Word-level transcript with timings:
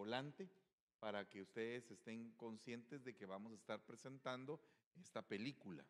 volante 0.00 0.48
para 0.98 1.28
que 1.28 1.42
ustedes 1.42 1.90
estén 1.90 2.32
conscientes 2.38 3.04
de 3.04 3.14
que 3.14 3.26
vamos 3.26 3.52
a 3.52 3.56
estar 3.56 3.84
presentando 3.84 4.58
esta 4.98 5.20
película. 5.20 5.84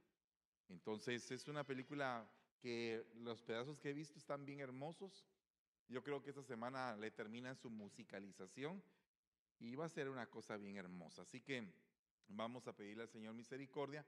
Entonces 0.68 1.30
es 1.30 1.46
una 1.46 1.62
película 1.62 2.28
que 2.58 3.07
los 3.15 3.41
pedazos 3.41 3.78
que 3.78 3.91
he 3.91 3.92
visto 3.92 4.18
están 4.18 4.44
bien 4.44 4.58
hermosos. 4.58 5.25
Yo 5.86 6.02
creo 6.02 6.20
que 6.20 6.31
esta 6.31 6.42
semana 6.42 6.96
le 6.96 7.12
terminan 7.12 7.57
su 7.57 7.70
musicalización 7.70 8.82
y 9.61 9.77
va 9.77 9.84
a 9.84 9.88
ser 9.88 10.09
una 10.09 10.27
cosa 10.27 10.57
bien 10.57 10.77
hermosa. 10.77 11.23
Así 11.23 11.41
que 11.41 11.73
vamos 12.27 12.67
a 12.67 12.75
pedirle 12.75 13.05
al 13.05 13.09
Señor 13.09 13.35
misericordia 13.35 14.05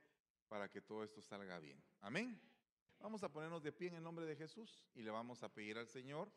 para 0.49 0.69
que 0.69 0.81
todo 0.81 1.05
esto 1.05 1.23
salga 1.23 1.61
bien. 1.61 1.81
Amén. 2.01 2.41
Vamos 2.99 3.23
a 3.23 3.31
ponernos 3.31 3.63
de 3.63 3.71
pie 3.71 3.89
en 3.89 3.95
el 3.95 4.03
nombre 4.03 4.27
de 4.27 4.35
Jesús 4.35 4.85
y 4.97 5.03
le 5.03 5.13
vamos 5.13 5.45
a 5.45 5.49
pedir 5.49 5.79
al 5.79 5.87
Señor 5.87 6.29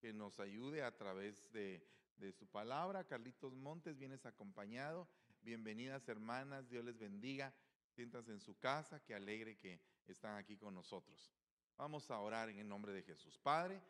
que 0.00 0.12
nos 0.12 0.40
ayude 0.40 0.82
a 0.82 0.96
través 0.96 1.50
de, 1.52 1.94
de 2.16 2.32
su 2.32 2.46
palabra. 2.46 3.04
Carlitos 3.04 3.54
Montes, 3.54 3.98
vienes 3.98 4.26
acompañado. 4.26 5.08
Bienvenidas 5.42 6.08
hermanas, 6.08 6.68
Dios 6.68 6.84
les 6.84 6.98
bendiga. 6.98 7.54
Siéntanse 7.90 8.32
en 8.32 8.40
su 8.40 8.58
casa, 8.58 9.00
qué 9.04 9.14
alegre 9.14 9.56
que 9.58 9.80
están 10.06 10.36
aquí 10.36 10.56
con 10.56 10.74
nosotros. 10.74 11.32
Vamos 11.76 12.10
a 12.10 12.18
orar 12.18 12.48
en 12.48 12.58
el 12.58 12.68
nombre 12.68 12.92
de 12.92 13.02
Jesús. 13.02 13.38
Padre, 13.38 13.80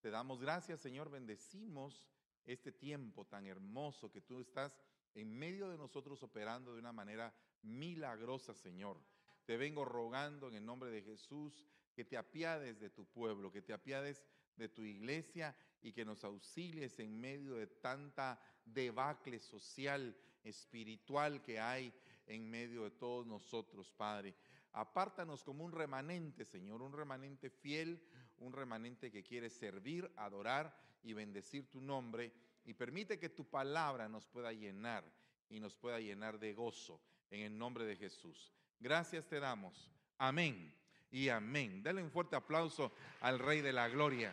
te 0.00 0.10
damos 0.10 0.40
gracias, 0.40 0.80
Señor, 0.80 1.10
bendecimos 1.10 2.08
este 2.44 2.72
tiempo 2.72 3.26
tan 3.26 3.46
hermoso 3.46 4.10
que 4.10 4.20
tú 4.20 4.40
estás 4.40 4.80
en 5.14 5.30
medio 5.30 5.68
de 5.68 5.76
nosotros 5.76 6.22
operando 6.22 6.72
de 6.72 6.80
una 6.80 6.92
manera 6.92 7.34
milagrosa, 7.62 8.54
Señor. 8.54 9.00
Te 9.44 9.56
vengo 9.56 9.84
rogando 9.84 10.48
en 10.48 10.54
el 10.54 10.64
nombre 10.64 10.90
de 10.90 11.02
Jesús 11.02 11.66
que 11.94 12.04
te 12.04 12.16
apiades 12.16 12.78
de 12.78 12.90
tu 12.90 13.04
pueblo, 13.06 13.50
que 13.50 13.62
te 13.62 13.72
apiades 13.72 14.24
de 14.56 14.68
tu 14.68 14.82
iglesia 14.82 15.56
y 15.82 15.92
que 15.92 16.04
nos 16.04 16.24
auxilies 16.24 16.98
en 16.98 17.20
medio 17.20 17.54
de 17.54 17.66
tanta 17.66 18.40
debacle 18.64 19.38
social, 19.40 20.16
espiritual 20.44 21.42
que 21.42 21.58
hay 21.58 21.92
en 22.26 22.48
medio 22.48 22.84
de 22.84 22.90
todos 22.90 23.26
nosotros, 23.26 23.90
Padre. 23.92 24.34
Apártanos 24.72 25.42
como 25.42 25.64
un 25.64 25.72
remanente, 25.72 26.44
Señor, 26.44 26.82
un 26.82 26.92
remanente 26.92 27.50
fiel, 27.50 28.00
un 28.38 28.52
remanente 28.52 29.10
que 29.10 29.22
quiere 29.22 29.50
servir, 29.50 30.10
adorar 30.16 30.76
y 31.02 31.12
bendecir 31.12 31.68
tu 31.68 31.80
nombre. 31.80 32.32
Y 32.64 32.74
permite 32.74 33.18
que 33.18 33.30
tu 33.30 33.44
palabra 33.44 34.08
nos 34.08 34.26
pueda 34.26 34.52
llenar 34.52 35.04
y 35.48 35.58
nos 35.58 35.76
pueda 35.76 35.98
llenar 35.98 36.38
de 36.38 36.54
gozo 36.54 37.00
en 37.30 37.40
el 37.40 37.58
nombre 37.58 37.84
de 37.84 37.96
Jesús. 37.96 38.52
Gracias 38.78 39.26
te 39.26 39.40
damos. 39.40 39.90
Amén 40.18 40.72
y 41.10 41.28
amén. 41.28 41.82
Dale 41.82 42.02
un 42.02 42.10
fuerte 42.10 42.36
aplauso 42.36 42.92
al 43.20 43.38
Rey 43.38 43.60
de 43.60 43.72
la 43.72 43.88
Gloria. 43.88 44.32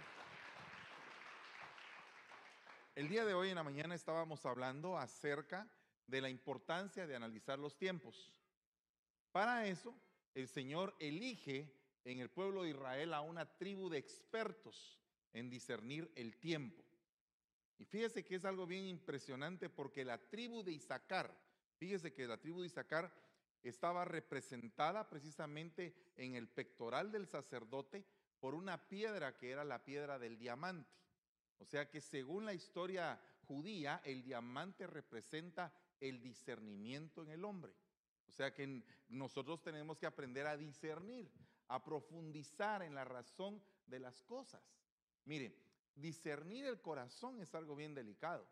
El 2.98 3.10
día 3.10 3.26
de 3.26 3.36
hoy 3.36 3.50
en 3.50 3.56
la 3.58 3.64
mañana 3.64 3.94
estábamos 3.94 4.44
hablando 4.48 4.98
acerca 4.98 5.70
de 6.08 6.20
la 6.20 6.32
importancia 6.32 7.06
de 7.06 7.16
analizar 7.16 7.60
los 7.60 7.78
tiempos. 7.78 8.34
Para 9.32 9.68
eso, 9.68 9.94
el 10.34 10.48
Señor 10.48 10.96
elige 10.98 11.72
en 12.06 12.18
el 12.18 12.32
pueblo 12.32 12.64
de 12.64 12.72
Israel 12.72 13.14
a 13.14 13.22
una 13.22 13.46
tribu 13.46 13.88
de 13.88 14.00
expertos 14.00 15.00
en 15.32 15.48
discernir 15.48 16.12
el 16.16 16.40
tiempo. 16.40 16.84
Y 17.78 17.86
fíjese 17.86 18.26
que 18.26 18.34
es 18.34 18.46
algo 18.46 18.66
bien 18.66 18.86
impresionante 18.86 19.70
porque 19.70 20.04
la 20.04 20.18
tribu 20.18 20.64
de 20.64 20.72
Isaacar, 20.72 21.32
fíjese 21.78 22.16
que 22.16 22.26
la 22.26 22.40
tribu 22.40 22.62
de 22.62 22.68
Isaacar 22.68 23.14
estaba 23.62 24.06
representada 24.06 25.08
precisamente 25.08 25.94
en 26.16 26.34
el 26.34 26.48
pectoral 26.48 27.12
del 27.12 27.28
sacerdote 27.28 28.04
por 28.40 28.56
una 28.56 28.90
piedra 28.90 29.38
que 29.38 29.52
era 29.52 29.64
la 29.64 29.86
piedra 29.86 30.18
del 30.18 30.40
diamante. 30.40 30.98
O 31.60 31.66
sea 31.66 31.90
que 31.90 32.02
según 32.02 32.46
la 32.46 32.54
historia 32.54 33.20
judía, 33.48 34.02
el 34.04 34.24
diamante 34.24 34.88
representa 34.88 35.74
el 36.00 36.22
discernimiento 36.22 37.24
en 37.24 37.30
el 37.30 37.44
hombre. 37.46 37.74
O 38.28 38.32
sea 38.32 38.54
que 38.54 38.84
nosotros 39.10 39.62
tenemos 39.62 39.98
que 39.98 40.06
aprender 40.06 40.46
a 40.48 40.58
discernir, 40.58 41.32
a 41.68 41.84
profundizar 41.84 42.84
en 42.84 42.94
la 42.94 43.06
razón 43.06 43.62
de 43.88 44.00
las 44.00 44.22
cosas. 44.24 44.62
Mire, 45.26 45.56
discernir 45.96 46.66
el 46.66 46.80
corazón 46.82 47.42
es 47.42 47.56
algo 47.56 47.76
bien 47.76 47.94
delicado. 47.94 48.48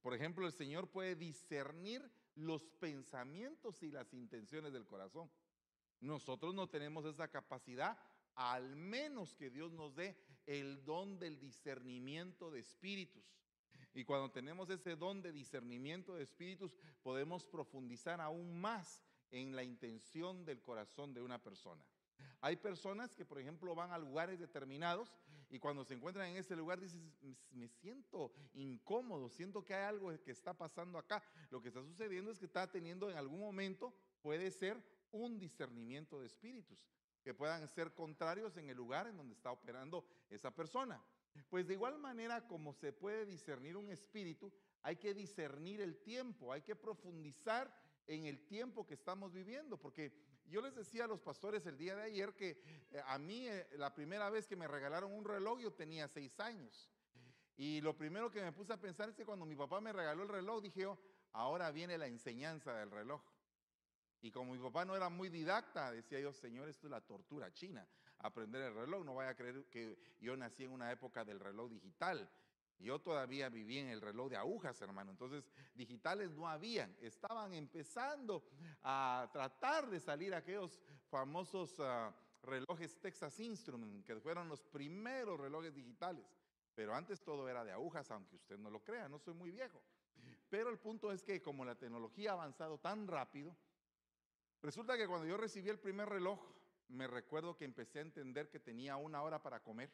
Por 0.00 0.14
ejemplo, 0.14 0.46
el 0.46 0.52
Señor 0.52 0.88
puede 0.88 1.14
discernir 1.14 2.10
los 2.34 2.62
pensamientos 2.80 3.82
y 3.82 3.90
las 3.90 4.12
intenciones 4.12 4.72
del 4.72 4.86
corazón. 4.86 5.30
Nosotros 6.00 6.54
no 6.54 6.68
tenemos 6.68 7.04
esa 7.04 7.28
capacidad, 7.28 7.96
al 8.34 8.74
menos 8.74 9.36
que 9.36 9.50
Dios 9.50 9.72
nos 9.72 9.94
dé 9.94 10.16
el 10.46 10.84
don 10.84 11.18
del 11.18 11.38
discernimiento 11.38 12.50
de 12.50 12.60
espíritus. 12.60 13.24
Y 13.94 14.04
cuando 14.04 14.30
tenemos 14.30 14.70
ese 14.70 14.96
don 14.96 15.20
de 15.22 15.32
discernimiento 15.32 16.14
de 16.14 16.22
espíritus, 16.22 16.74
podemos 17.02 17.46
profundizar 17.46 18.20
aún 18.20 18.60
más 18.60 19.02
en 19.30 19.54
la 19.54 19.62
intención 19.62 20.44
del 20.44 20.62
corazón 20.62 21.12
de 21.12 21.22
una 21.22 21.42
persona. 21.42 21.84
Hay 22.40 22.56
personas 22.56 23.14
que, 23.14 23.24
por 23.24 23.38
ejemplo, 23.38 23.74
van 23.74 23.92
a 23.92 23.98
lugares 23.98 24.38
determinados 24.38 25.14
y 25.48 25.58
cuando 25.58 25.84
se 25.84 25.94
encuentran 25.94 26.28
en 26.28 26.36
ese 26.36 26.56
lugar 26.56 26.80
dicen, 26.80 27.12
me 27.50 27.68
siento 27.68 28.32
incómodo, 28.54 29.28
siento 29.28 29.64
que 29.64 29.74
hay 29.74 29.84
algo 29.84 30.10
que 30.22 30.30
está 30.30 30.54
pasando 30.54 30.98
acá. 30.98 31.22
Lo 31.50 31.60
que 31.60 31.68
está 31.68 31.82
sucediendo 31.82 32.30
es 32.30 32.38
que 32.38 32.46
está 32.46 32.70
teniendo 32.70 33.10
en 33.10 33.16
algún 33.16 33.40
momento, 33.40 33.94
puede 34.22 34.50
ser 34.50 34.82
un 35.12 35.38
discernimiento 35.38 36.20
de 36.20 36.26
espíritus, 36.26 36.78
que 37.22 37.34
puedan 37.34 37.66
ser 37.68 37.94
contrarios 37.94 38.56
en 38.56 38.68
el 38.68 38.76
lugar 38.76 39.06
en 39.06 39.16
donde 39.16 39.34
está 39.34 39.50
operando 39.50 40.04
esa 40.30 40.50
persona. 40.50 41.02
Pues 41.48 41.66
de 41.66 41.74
igual 41.74 41.98
manera 41.98 42.46
como 42.46 42.74
se 42.74 42.92
puede 42.92 43.24
discernir 43.24 43.76
un 43.76 43.88
espíritu, 43.90 44.52
hay 44.82 44.96
que 44.96 45.14
discernir 45.14 45.80
el 45.80 45.96
tiempo, 46.02 46.52
hay 46.52 46.62
que 46.62 46.76
profundizar 46.76 47.72
en 48.06 48.26
el 48.26 48.46
tiempo 48.46 48.86
que 48.86 48.94
estamos 48.94 49.32
viviendo, 49.32 49.78
porque 49.78 50.12
yo 50.46 50.60
les 50.60 50.74
decía 50.74 51.04
a 51.04 51.08
los 51.08 51.20
pastores 51.20 51.64
el 51.66 51.78
día 51.78 51.94
de 51.96 52.02
ayer 52.02 52.34
que 52.34 52.60
eh, 52.90 53.02
a 53.06 53.18
mí 53.18 53.48
eh, 53.48 53.66
la 53.78 53.94
primera 53.94 54.28
vez 54.28 54.46
que 54.46 54.56
me 54.56 54.68
regalaron 54.68 55.12
un 55.12 55.24
reloj 55.24 55.60
yo 55.60 55.72
tenía 55.72 56.08
seis 56.08 56.38
años. 56.40 56.90
Y 57.56 57.80
lo 57.80 57.96
primero 57.96 58.30
que 58.30 58.42
me 58.42 58.52
puse 58.52 58.72
a 58.72 58.80
pensar 58.80 59.08
es 59.08 59.14
que 59.14 59.24
cuando 59.24 59.46
mi 59.46 59.54
papá 59.54 59.80
me 59.80 59.92
regaló 59.92 60.22
el 60.24 60.28
reloj, 60.28 60.62
dije 60.62 60.80
yo, 60.80 60.98
ahora 61.32 61.70
viene 61.70 61.96
la 61.96 62.06
enseñanza 62.06 62.74
del 62.74 62.90
reloj. 62.90 63.22
Y 64.22 64.30
como 64.30 64.52
mi 64.52 64.58
papá 64.58 64.84
no 64.84 64.94
era 64.94 65.08
muy 65.08 65.28
didacta, 65.28 65.90
decía 65.90 66.20
yo, 66.20 66.32
Señor, 66.32 66.68
esto 66.68 66.86
es 66.86 66.92
la 66.92 67.00
tortura 67.00 67.52
china, 67.52 67.86
aprender 68.18 68.62
el 68.62 68.74
reloj. 68.74 69.04
No 69.04 69.16
vaya 69.16 69.30
a 69.30 69.34
creer 69.34 69.66
que 69.66 69.98
yo 70.20 70.36
nací 70.36 70.62
en 70.62 70.70
una 70.70 70.92
época 70.92 71.24
del 71.24 71.40
reloj 71.40 71.68
digital. 71.68 72.30
Yo 72.78 73.00
todavía 73.00 73.48
viví 73.48 73.78
en 73.78 73.88
el 73.88 74.00
reloj 74.00 74.30
de 74.30 74.36
agujas, 74.36 74.80
hermano. 74.80 75.10
Entonces, 75.10 75.50
digitales 75.74 76.30
no 76.30 76.48
habían. 76.48 76.96
Estaban 77.00 77.52
empezando 77.52 78.44
a 78.82 79.28
tratar 79.32 79.90
de 79.90 79.98
salir 79.98 80.34
aquellos 80.34 80.80
famosos 81.08 81.74
ah, 81.80 82.14
relojes 82.42 83.00
Texas 83.00 83.40
Instruments, 83.40 84.04
que 84.04 84.20
fueron 84.20 84.48
los 84.48 84.62
primeros 84.62 85.38
relojes 85.38 85.74
digitales. 85.74 86.24
Pero 86.74 86.94
antes 86.94 87.22
todo 87.22 87.48
era 87.48 87.64
de 87.64 87.72
agujas, 87.72 88.08
aunque 88.12 88.36
usted 88.36 88.56
no 88.56 88.70
lo 88.70 88.82
crea, 88.84 89.08
no 89.08 89.18
soy 89.18 89.34
muy 89.34 89.50
viejo. 89.50 89.82
Pero 90.48 90.70
el 90.70 90.78
punto 90.78 91.10
es 91.10 91.22
que 91.22 91.42
como 91.42 91.64
la 91.64 91.74
tecnología 91.74 92.30
ha 92.30 92.34
avanzado 92.34 92.78
tan 92.78 93.06
rápido, 93.06 93.56
Resulta 94.62 94.96
que 94.96 95.08
cuando 95.08 95.26
yo 95.26 95.36
recibí 95.36 95.70
el 95.70 95.80
primer 95.80 96.08
reloj, 96.08 96.40
me 96.88 97.08
recuerdo 97.08 97.56
que 97.56 97.64
empecé 97.64 97.98
a 97.98 98.02
entender 98.02 98.48
que 98.48 98.60
tenía 98.60 98.96
una 98.96 99.22
hora 99.22 99.42
para 99.42 99.60
comer, 99.60 99.90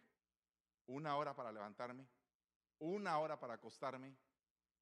una 0.86 1.16
hora 1.16 1.34
para 1.34 1.50
levantarme, 1.50 2.06
una 2.78 3.18
hora 3.18 3.40
para 3.40 3.54
acostarme, 3.54 4.14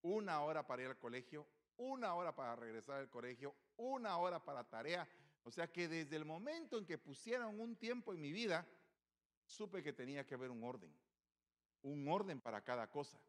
una 0.02 0.42
hora 0.42 0.66
para 0.66 0.82
ir 0.82 0.88
al 0.88 0.98
colegio, 0.98 1.46
una 1.76 2.14
hora 2.14 2.34
para 2.34 2.56
regresar 2.56 2.96
al 2.96 3.10
colegio, 3.10 3.54
una 3.76 4.16
hora 4.18 4.44
para 4.44 4.64
tarea. 4.64 5.08
O 5.44 5.52
sea 5.52 5.70
que 5.70 5.86
desde 5.86 6.16
el 6.16 6.24
momento 6.24 6.78
en 6.78 6.84
que 6.84 6.98
pusieron 6.98 7.60
un 7.60 7.76
tiempo 7.76 8.12
en 8.12 8.20
mi 8.20 8.32
vida, 8.32 8.66
supe 9.44 9.84
que 9.84 9.92
tenía 9.92 10.26
que 10.26 10.34
haber 10.34 10.50
un 10.50 10.64
orden, 10.64 10.92
un 11.82 12.08
orden 12.08 12.40
para 12.40 12.62
cada 12.64 12.90
cosa. 12.90 13.20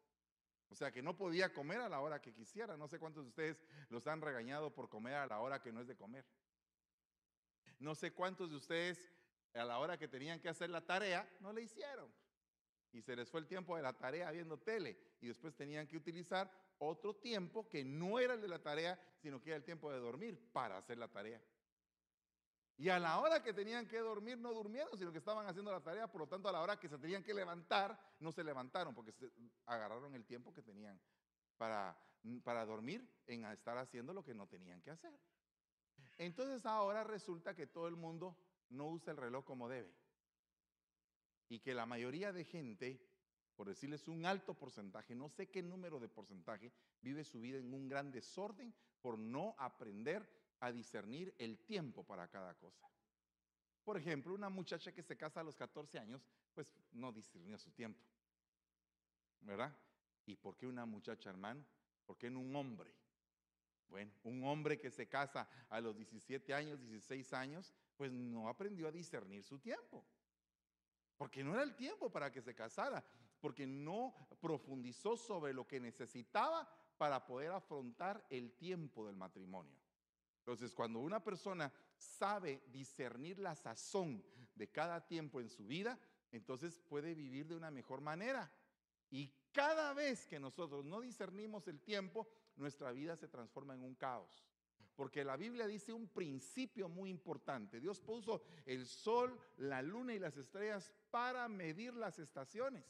O 0.70 0.74
sea 0.74 0.90
que 0.90 1.02
no 1.02 1.16
podía 1.16 1.52
comer 1.52 1.80
a 1.80 1.88
la 1.88 2.00
hora 2.00 2.20
que 2.20 2.34
quisiera. 2.34 2.76
No 2.76 2.88
sé 2.88 2.98
cuántos 2.98 3.24
de 3.24 3.28
ustedes 3.28 3.62
los 3.88 4.06
han 4.06 4.20
regañado 4.20 4.74
por 4.74 4.88
comer 4.88 5.14
a 5.14 5.26
la 5.26 5.40
hora 5.40 5.62
que 5.62 5.72
no 5.72 5.80
es 5.80 5.86
de 5.86 5.96
comer. 5.96 6.26
No 7.78 7.94
sé 7.94 8.12
cuántos 8.12 8.50
de 8.50 8.56
ustedes 8.56 9.12
a 9.54 9.64
la 9.64 9.78
hora 9.78 9.96
que 9.96 10.08
tenían 10.08 10.40
que 10.40 10.48
hacer 10.48 10.70
la 10.70 10.84
tarea 10.84 11.28
no 11.40 11.52
le 11.52 11.62
hicieron. 11.62 12.12
Y 12.92 13.02
se 13.02 13.14
les 13.14 13.30
fue 13.30 13.40
el 13.40 13.46
tiempo 13.46 13.76
de 13.76 13.82
la 13.82 13.92
tarea 13.92 14.30
viendo 14.30 14.58
tele. 14.58 14.98
Y 15.20 15.28
después 15.28 15.54
tenían 15.54 15.86
que 15.86 15.96
utilizar 15.96 16.50
otro 16.78 17.14
tiempo 17.14 17.68
que 17.68 17.84
no 17.84 18.18
era 18.18 18.34
el 18.34 18.40
de 18.40 18.48
la 18.48 18.60
tarea, 18.60 18.98
sino 19.20 19.40
que 19.40 19.50
era 19.50 19.56
el 19.56 19.64
tiempo 19.64 19.90
de 19.92 19.98
dormir 19.98 20.50
para 20.52 20.78
hacer 20.78 20.98
la 20.98 21.08
tarea. 21.08 21.40
Y 22.76 22.88
a 22.90 22.98
la 23.00 23.18
hora 23.18 23.42
que 23.42 23.52
tenían 23.52 23.88
que 23.88 23.98
dormir 23.98 24.38
no 24.38 24.52
durmieron, 24.52 24.96
sino 24.96 25.10
que 25.10 25.18
estaban 25.18 25.46
haciendo 25.48 25.72
la 25.72 25.80
tarea. 25.80 26.06
Por 26.06 26.20
lo 26.20 26.28
tanto, 26.28 26.48
a 26.48 26.52
la 26.52 26.62
hora 26.62 26.78
que 26.78 26.88
se 26.88 26.96
tenían 26.96 27.24
que 27.24 27.34
levantar, 27.34 27.98
no 28.20 28.30
se 28.30 28.44
levantaron 28.44 28.94
porque 28.94 29.12
se 29.12 29.28
agarraron 29.66 30.14
el 30.14 30.24
tiempo 30.24 30.54
que 30.54 30.62
tenían 30.62 30.98
para, 31.56 31.98
para 32.44 32.64
dormir 32.64 33.04
en 33.26 33.44
estar 33.46 33.76
haciendo 33.78 34.14
lo 34.14 34.24
que 34.24 34.32
no 34.32 34.46
tenían 34.46 34.80
que 34.80 34.92
hacer. 34.92 35.12
Entonces 36.18 36.66
ahora 36.66 37.04
resulta 37.04 37.54
que 37.54 37.66
todo 37.66 37.88
el 37.88 37.96
mundo 37.96 38.36
no 38.68 38.88
usa 38.88 39.12
el 39.12 39.16
reloj 39.16 39.44
como 39.44 39.68
debe. 39.68 39.94
Y 41.48 41.60
que 41.60 41.72
la 41.72 41.86
mayoría 41.86 42.32
de 42.32 42.44
gente 42.44 43.08
por 43.58 43.66
decirles 43.66 44.06
un 44.06 44.24
alto 44.24 44.54
porcentaje, 44.54 45.16
no 45.16 45.28
sé 45.28 45.50
qué 45.50 45.64
número 45.64 45.98
de 45.98 46.08
porcentaje, 46.08 46.72
vive 47.02 47.24
su 47.24 47.40
vida 47.40 47.58
en 47.58 47.74
un 47.74 47.88
gran 47.88 48.12
desorden 48.12 48.72
por 49.02 49.18
no 49.18 49.56
aprender 49.58 50.30
a 50.60 50.70
discernir 50.70 51.34
el 51.38 51.58
tiempo 51.64 52.04
para 52.04 52.28
cada 52.28 52.54
cosa. 52.54 52.88
Por 53.82 53.96
ejemplo, 53.96 54.32
una 54.32 54.48
muchacha 54.48 54.92
que 54.92 55.02
se 55.02 55.16
casa 55.16 55.40
a 55.40 55.42
los 55.42 55.56
14 55.56 55.98
años, 55.98 56.24
pues 56.54 56.72
no 56.92 57.10
discernió 57.10 57.58
su 57.58 57.72
tiempo. 57.72 58.00
¿Verdad? 59.40 59.76
¿Y 60.24 60.36
por 60.36 60.56
qué 60.56 60.68
una 60.68 60.86
muchacha, 60.86 61.28
hermano? 61.28 61.66
¿Por 62.06 62.16
qué 62.16 62.30
no 62.30 62.38
un 62.38 62.54
hombre? 62.54 62.94
Bueno, 63.88 64.12
un 64.24 64.44
hombre 64.44 64.78
que 64.78 64.90
se 64.90 65.08
casa 65.08 65.48
a 65.68 65.80
los 65.80 65.96
17 65.96 66.52
años, 66.52 66.80
16 66.80 67.32
años, 67.32 67.72
pues 67.96 68.12
no 68.12 68.48
aprendió 68.48 68.88
a 68.88 68.92
discernir 68.92 69.42
su 69.42 69.58
tiempo. 69.58 70.04
Porque 71.16 71.42
no 71.42 71.54
era 71.54 71.62
el 71.62 71.74
tiempo 71.74 72.10
para 72.10 72.30
que 72.30 72.42
se 72.42 72.54
casara 72.54 73.04
porque 73.40 73.66
no 73.66 74.14
profundizó 74.40 75.16
sobre 75.16 75.52
lo 75.52 75.66
que 75.66 75.80
necesitaba 75.80 76.68
para 76.96 77.24
poder 77.24 77.52
afrontar 77.52 78.24
el 78.30 78.52
tiempo 78.52 79.06
del 79.06 79.16
matrimonio. 79.16 79.76
Entonces, 80.40 80.74
cuando 80.74 81.00
una 81.00 81.22
persona 81.22 81.72
sabe 81.96 82.62
discernir 82.68 83.38
la 83.38 83.54
sazón 83.54 84.24
de 84.54 84.68
cada 84.68 85.06
tiempo 85.06 85.40
en 85.40 85.48
su 85.48 85.66
vida, 85.66 85.98
entonces 86.32 86.78
puede 86.88 87.14
vivir 87.14 87.46
de 87.46 87.54
una 87.54 87.70
mejor 87.70 88.00
manera. 88.00 88.50
Y 89.10 89.32
cada 89.52 89.92
vez 89.94 90.26
que 90.26 90.40
nosotros 90.40 90.84
no 90.84 91.00
discernimos 91.00 91.68
el 91.68 91.80
tiempo, 91.80 92.28
nuestra 92.58 92.92
vida 92.92 93.16
se 93.16 93.28
transforma 93.28 93.74
en 93.74 93.82
un 93.82 93.94
caos. 93.94 94.44
Porque 94.94 95.24
la 95.24 95.36
Biblia 95.36 95.66
dice 95.66 95.92
un 95.92 96.08
principio 96.08 96.88
muy 96.88 97.08
importante. 97.08 97.80
Dios 97.80 98.00
puso 98.00 98.42
el 98.66 98.84
sol, 98.84 99.38
la 99.58 99.80
luna 99.80 100.12
y 100.12 100.18
las 100.18 100.36
estrellas 100.36 100.92
para 101.10 101.48
medir 101.48 101.94
las 101.94 102.18
estaciones. 102.18 102.84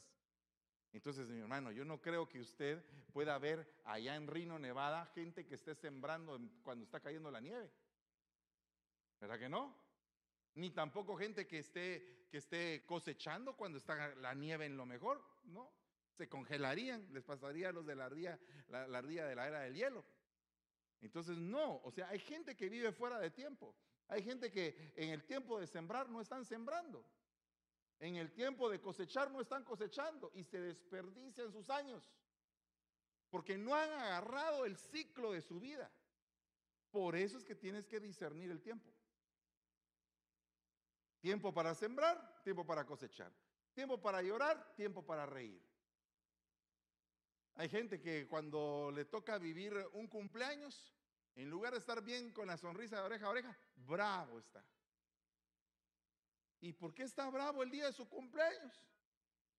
Entonces, 0.93 1.29
mi 1.29 1.41
hermano, 1.41 1.71
yo 1.71 1.85
no 1.85 2.01
creo 2.01 2.27
que 2.27 2.41
usted 2.41 2.83
pueda 3.13 3.39
ver 3.39 3.81
allá 3.85 4.17
en 4.17 4.27
Rino, 4.27 4.59
Nevada, 4.59 5.05
gente 5.07 5.45
que 5.45 5.57
esté 5.57 5.75
sembrando 5.75 6.41
cuando 6.63 6.85
está 6.85 6.99
cayendo 6.99 7.31
la 7.31 7.41
nieve. 7.41 7.71
¿Verdad 9.21 9.39
que 9.39 9.49
no? 9.49 9.77
Ni 10.55 10.71
tampoco 10.71 11.17
gente 11.17 11.47
que 11.47 11.59
esté, 11.59 12.27
que 12.31 12.39
esté 12.39 12.87
cosechando 12.87 13.55
cuando 13.55 13.79
está 13.79 14.15
la 14.17 14.33
nieve 14.35 14.65
en 14.65 14.77
lo 14.77 14.87
mejor, 14.87 15.23
¿no? 15.45 15.71
Se 16.19 16.29
congelarían, 16.29 17.07
les 17.13 17.23
pasaría 17.23 17.69
a 17.69 17.73
los 17.73 17.87
de 17.87 17.95
la 17.95 18.07
ardilla, 18.07 18.37
la, 18.67 18.89
de 19.01 19.37
la 19.37 19.47
era 19.47 19.61
del 19.61 19.75
hielo. 19.77 20.05
Entonces, 21.01 21.39
no, 21.39 21.77
o 21.85 21.93
sea, 21.93 22.09
hay 22.09 22.19
gente 22.19 22.57
que 22.57 22.69
vive 22.69 22.91
fuera 22.91 23.21
de 23.21 23.31
tiempo. 23.31 23.73
Hay 24.09 24.25
gente 24.25 24.51
que 24.51 24.93
en 24.97 25.11
el 25.11 25.23
tiempo 25.25 25.61
de 25.61 25.69
sembrar 25.69 26.09
no 26.09 26.21
están 26.21 26.45
sembrando. 26.45 27.07
En 28.01 28.17
el 28.17 28.33
tiempo 28.33 28.69
de 28.69 28.81
cosechar 28.81 29.31
no 29.31 29.41
están 29.41 29.63
cosechando 29.63 30.33
y 30.35 30.43
se 30.43 30.61
desperdician 30.61 31.53
sus 31.53 31.71
años. 31.71 32.13
Porque 33.31 33.57
no 33.57 33.77
han 33.77 33.93
agarrado 33.93 34.65
el 34.65 34.77
ciclo 34.77 35.31
de 35.31 35.41
su 35.41 35.61
vida. 35.61 35.89
Por 36.91 37.15
eso 37.15 37.39
es 37.39 37.45
que 37.45 37.55
tienes 37.55 37.87
que 37.87 38.01
discernir 38.01 38.51
el 38.51 38.61
tiempo. 38.61 38.93
Tiempo 41.21 41.55
para 41.55 41.77
sembrar, 41.77 42.43
tiempo 42.43 42.67
para 42.67 42.85
cosechar. 42.85 43.33
Tiempo 43.73 44.01
para 44.01 44.21
llorar, 44.21 44.75
tiempo 44.75 45.07
para 45.07 45.25
reír. 45.25 45.63
Hay 47.55 47.69
gente 47.69 48.01
que 48.01 48.27
cuando 48.29 48.91
le 48.95 49.05
toca 49.05 49.39
vivir 49.39 49.75
un 49.93 50.07
cumpleaños, 50.07 50.95
en 51.35 51.51
lugar 51.51 51.73
de 51.73 51.79
estar 51.79 52.03
bien 52.03 52.33
con 52.33 52.47
la 52.47 52.57
sonrisa 52.57 52.97
de 52.97 53.03
oreja 53.03 53.27
a 53.27 53.31
oreja, 53.31 53.59
bravo 53.77 54.39
está. 54.39 54.65
¿Y 56.61 56.73
por 56.73 56.95
qué 56.95 57.05
está 57.05 57.29
bravo 57.31 57.63
el 57.63 57.71
día 57.71 57.87
de 57.87 57.93
su 57.93 58.09
cumpleaños? 58.09 58.85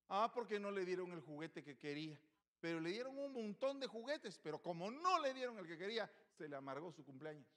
Ah, 0.09 0.31
porque 0.33 0.59
no 0.59 0.71
le 0.71 0.85
dieron 0.85 1.11
el 1.11 1.21
juguete 1.21 1.63
que 1.63 1.77
quería. 1.77 2.19
Pero 2.59 2.79
le 2.79 2.89
dieron 2.89 3.17
un 3.17 3.31
montón 3.31 3.79
de 3.79 3.87
juguetes, 3.87 4.37
pero 4.37 4.61
como 4.61 4.91
no 4.91 5.19
le 5.19 5.33
dieron 5.33 5.57
el 5.57 5.67
que 5.67 5.77
quería, 5.77 6.11
se 6.37 6.49
le 6.49 6.55
amargó 6.55 6.91
su 6.91 7.05
cumpleaños. 7.05 7.47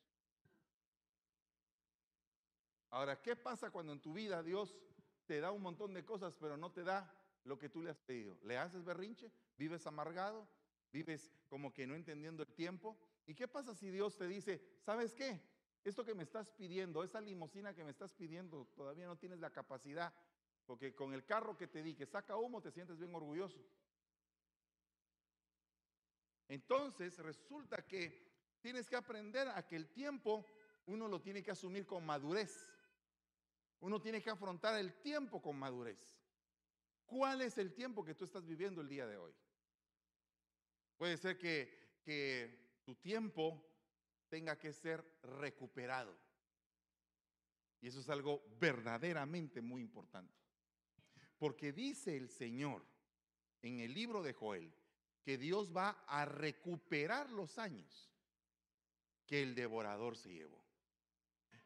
Ahora, 2.91 3.21
¿qué 3.21 3.35
pasa 3.35 3.71
cuando 3.71 3.93
en 3.93 4.01
tu 4.01 4.13
vida 4.13 4.43
Dios 4.43 4.77
te 5.27 5.41
da 5.41 5.51
un 5.51 5.63
montón 5.63 5.95
de 5.95 6.05
cosas, 6.05 6.37
pero 6.39 6.57
no 6.57 6.71
te 6.73 6.85
da 6.85 7.11
lo 7.45 7.59
que 7.59 7.69
tú 7.69 7.83
le 7.83 7.91
has 7.91 8.01
pedido? 8.01 8.39
¿Le 8.43 8.57
haces 8.59 8.85
berrinche? 8.85 9.31
¿Vives 9.57 9.87
amargado? 9.87 10.49
¿Vives 10.93 11.31
como 11.49 11.73
que 11.73 11.87
no 11.87 11.95
entendiendo 11.95 12.43
el 12.43 12.53
tiempo? 12.53 12.99
¿Y 13.27 13.35
qué 13.35 13.49
pasa 13.49 13.75
si 13.75 13.91
Dios 13.91 14.17
te 14.17 14.29
dice, 14.29 14.63
¿sabes 14.81 15.15
qué? 15.15 15.41
Esto 15.85 16.05
que 16.05 16.15
me 16.15 16.23
estás 16.23 16.51
pidiendo, 16.51 17.03
esa 17.03 17.21
limosina 17.21 17.75
que 17.75 17.85
me 17.85 17.91
estás 17.91 18.13
pidiendo, 18.15 18.67
todavía 18.77 19.07
no 19.07 19.17
tienes 19.17 19.41
la 19.41 19.51
capacidad, 19.51 20.13
porque 20.65 20.95
con 20.95 21.13
el 21.13 21.25
carro 21.25 21.57
que 21.57 21.67
te 21.67 21.83
di, 21.83 21.95
que 21.95 22.07
saca 22.07 22.37
humo, 22.37 22.61
te 22.61 22.71
sientes 22.71 22.99
bien 22.99 23.15
orgulloso. 23.15 23.59
Entonces 26.49 27.19
resulta 27.19 27.85
que 27.87 28.31
tienes 28.61 28.89
que 28.89 28.97
aprender 28.97 29.49
a 29.49 29.67
que 29.67 29.77
el 29.77 29.89
tiempo 29.89 30.47
uno 30.87 31.09
lo 31.09 31.21
tiene 31.21 31.43
que 31.43 31.51
asumir 31.51 31.87
con 31.87 32.05
madurez. 32.05 32.69
Uno 33.81 34.01
tiene 34.01 34.23
que 34.23 34.31
afrontar 34.31 34.79
el 34.79 34.95
tiempo 35.01 35.43
con 35.43 35.59
madurez. 35.59 36.22
¿Cuál 37.13 37.43
es 37.43 37.59
el 37.59 37.75
tiempo 37.75 38.03
que 38.03 38.15
tú 38.15 38.25
estás 38.25 38.47
viviendo 38.47 38.81
el 38.81 38.89
día 38.89 39.07
de 39.07 39.19
hoy? 39.19 39.35
Puede 40.97 41.19
ser 41.19 41.37
que, 41.37 41.99
que 42.03 42.81
tu 42.87 42.95
tiempo 42.95 43.63
tenga 44.31 44.59
que 44.59 44.73
ser 44.73 45.05
recuperado. 45.23 46.17
Y 47.83 47.89
eso 47.89 48.01
es 48.01 48.09
algo 48.09 48.43
verdaderamente 48.59 49.61
muy 49.61 49.83
importante. 49.83 50.35
Porque 51.37 51.71
dice 51.71 52.17
el 52.17 52.31
Señor 52.31 52.83
en 53.61 53.81
el 53.81 53.93
libro 53.93 54.23
de 54.23 54.33
Joel 54.33 54.73
que 55.23 55.37
Dios 55.37 55.71
va 55.77 55.91
a 56.07 56.25
recuperar 56.25 57.29
los 57.31 57.59
años 57.59 58.11
que 59.27 59.43
el 59.43 59.55
devorador 59.55 60.17
se 60.17 60.33
llevó. 60.33 60.65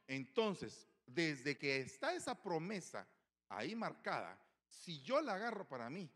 Entonces, 0.08 0.88
desde 1.06 1.56
que 1.56 1.78
está 1.78 2.14
esa 2.14 2.42
promesa 2.42 3.08
ahí 3.48 3.76
marcada, 3.76 4.42
si 4.68 5.02
yo 5.02 5.20
la 5.20 5.34
agarro 5.34 5.66
para 5.68 5.90
mí, 5.90 6.10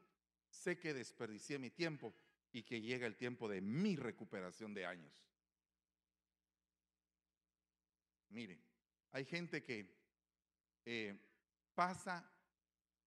sé 0.49 0.79
que 0.79 0.95
desperdicié 0.95 1.59
mi 1.59 1.71
tiempo 1.71 2.15
y 2.53 2.63
que 2.63 2.81
llega 2.81 3.07
el 3.07 3.17
tiempo 3.17 3.49
de 3.49 3.61
mi 3.61 3.97
recuperación 3.97 4.75
de 4.75 4.87
años. 4.87 5.25
Mire, 8.29 8.61
hay 9.13 9.25
gente 9.25 9.63
que 9.63 9.93
eh, 10.85 11.19
pasa 11.75 12.31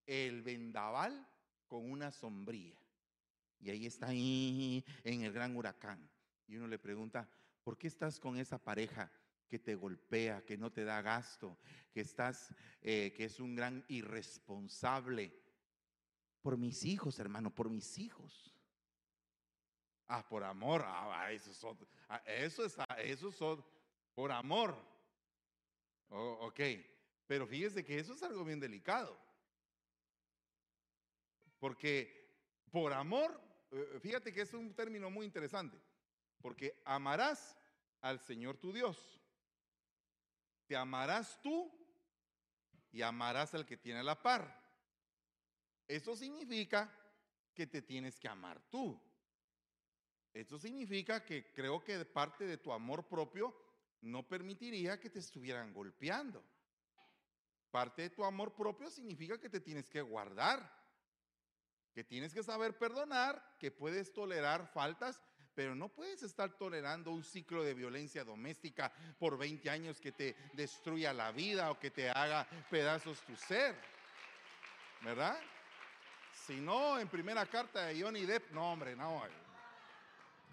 el 0.05 0.41
vendaval 0.41 1.27
con 1.67 1.89
una 1.89 2.11
sombría. 2.11 2.77
Y 3.59 3.69
ahí 3.69 3.85
está 3.85 4.07
ahí 4.07 4.83
en 5.03 5.23
el 5.23 5.31
gran 5.31 5.55
huracán. 5.55 6.09
Y 6.47 6.57
uno 6.57 6.67
le 6.67 6.77
pregunta, 6.77 7.29
¿por 7.63 7.77
qué 7.77 7.87
estás 7.87 8.19
con 8.19 8.37
esa 8.37 8.57
pareja 8.57 9.09
que 9.53 9.59
te 9.59 9.75
golpea, 9.75 10.43
que 10.43 10.57
no 10.57 10.71
te 10.71 10.83
da 10.83 11.03
gasto, 11.03 11.59
que 11.93 12.01
estás, 12.01 12.55
eh, 12.81 13.13
que 13.15 13.25
es 13.25 13.39
un 13.39 13.53
gran 13.53 13.85
irresponsable? 13.87 15.31
Por 16.41 16.57
mis 16.57 16.83
hijos, 16.85 17.19
hermano, 17.19 17.53
por 17.53 17.69
mis 17.69 17.99
hijos. 17.99 18.51
Ah, 20.07 20.27
por 20.27 20.43
amor. 20.43 20.81
Ah, 20.83 21.31
eso 21.31 21.51
es, 21.51 21.63
ah, 22.09 22.23
eso 22.25 22.65
es, 22.65 22.75
eso 22.97 23.29
es 23.29 23.59
por 24.15 24.31
amor. 24.31 24.75
Oh, 26.09 26.47
ok, 26.47 26.59
pero 27.27 27.45
fíjese 27.45 27.83
que 27.83 27.99
eso 27.99 28.15
es 28.15 28.23
algo 28.23 28.43
bien 28.43 28.59
delicado. 28.59 29.15
Porque 31.59 32.67
por 32.71 32.91
amor, 32.91 33.39
eh, 33.69 33.99
fíjate 34.01 34.33
que 34.33 34.41
es 34.41 34.53
un 34.55 34.73
término 34.73 35.11
muy 35.11 35.27
interesante. 35.27 35.79
Porque 36.41 36.81
amarás 36.85 37.55
al 38.01 38.19
Señor 38.19 38.57
tu 38.57 38.73
Dios. 38.73 39.22
Te 40.67 40.75
amarás 40.75 41.39
tú 41.41 41.71
y 42.91 43.01
amarás 43.01 43.53
al 43.53 43.65
que 43.65 43.77
tiene 43.77 44.03
la 44.03 44.21
par. 44.21 44.61
Eso 45.87 46.15
significa 46.15 46.91
que 47.53 47.67
te 47.67 47.81
tienes 47.81 48.19
que 48.19 48.27
amar 48.27 48.61
tú. 48.69 48.99
Eso 50.33 50.57
significa 50.57 51.23
que 51.23 51.51
creo 51.53 51.83
que 51.83 52.03
parte 52.05 52.45
de 52.45 52.57
tu 52.57 52.71
amor 52.71 53.07
propio 53.07 53.55
no 54.01 54.27
permitiría 54.27 54.99
que 54.99 55.09
te 55.09 55.19
estuvieran 55.19 55.73
golpeando. 55.73 56.43
Parte 57.69 58.03
de 58.03 58.09
tu 58.09 58.23
amor 58.23 58.55
propio 58.55 58.89
significa 58.89 59.39
que 59.39 59.49
te 59.49 59.59
tienes 59.59 59.89
que 59.89 60.01
guardar, 60.01 60.71
que 61.93 62.03
tienes 62.03 62.33
que 62.33 62.43
saber 62.43 62.77
perdonar, 62.77 63.57
que 63.59 63.71
puedes 63.71 64.13
tolerar 64.13 64.67
faltas, 64.67 65.21
pero 65.55 65.75
no 65.75 65.89
puedes 65.89 66.23
estar 66.23 66.57
tolerando 66.57 67.11
un 67.11 67.23
ciclo 67.23 67.63
de 67.63 67.73
violencia 67.73 68.23
doméstica 68.23 68.91
por 69.19 69.37
20 69.37 69.69
años 69.69 69.99
que 69.99 70.11
te 70.11 70.35
destruya 70.53 71.13
la 71.13 71.31
vida 71.31 71.71
o 71.71 71.79
que 71.79 71.91
te 71.91 72.09
haga 72.09 72.47
pedazos 72.69 73.21
tu 73.21 73.35
ser. 73.35 73.75
¿Verdad? 75.01 75.39
Si 76.45 76.59
no, 76.59 76.99
en 76.99 77.07
primera 77.07 77.45
carta 77.45 77.85
de 77.85 78.01
Johnny 78.01 78.25
Depp, 78.25 78.51
no, 78.51 78.71
hombre, 78.71 78.95
no. 78.95 79.23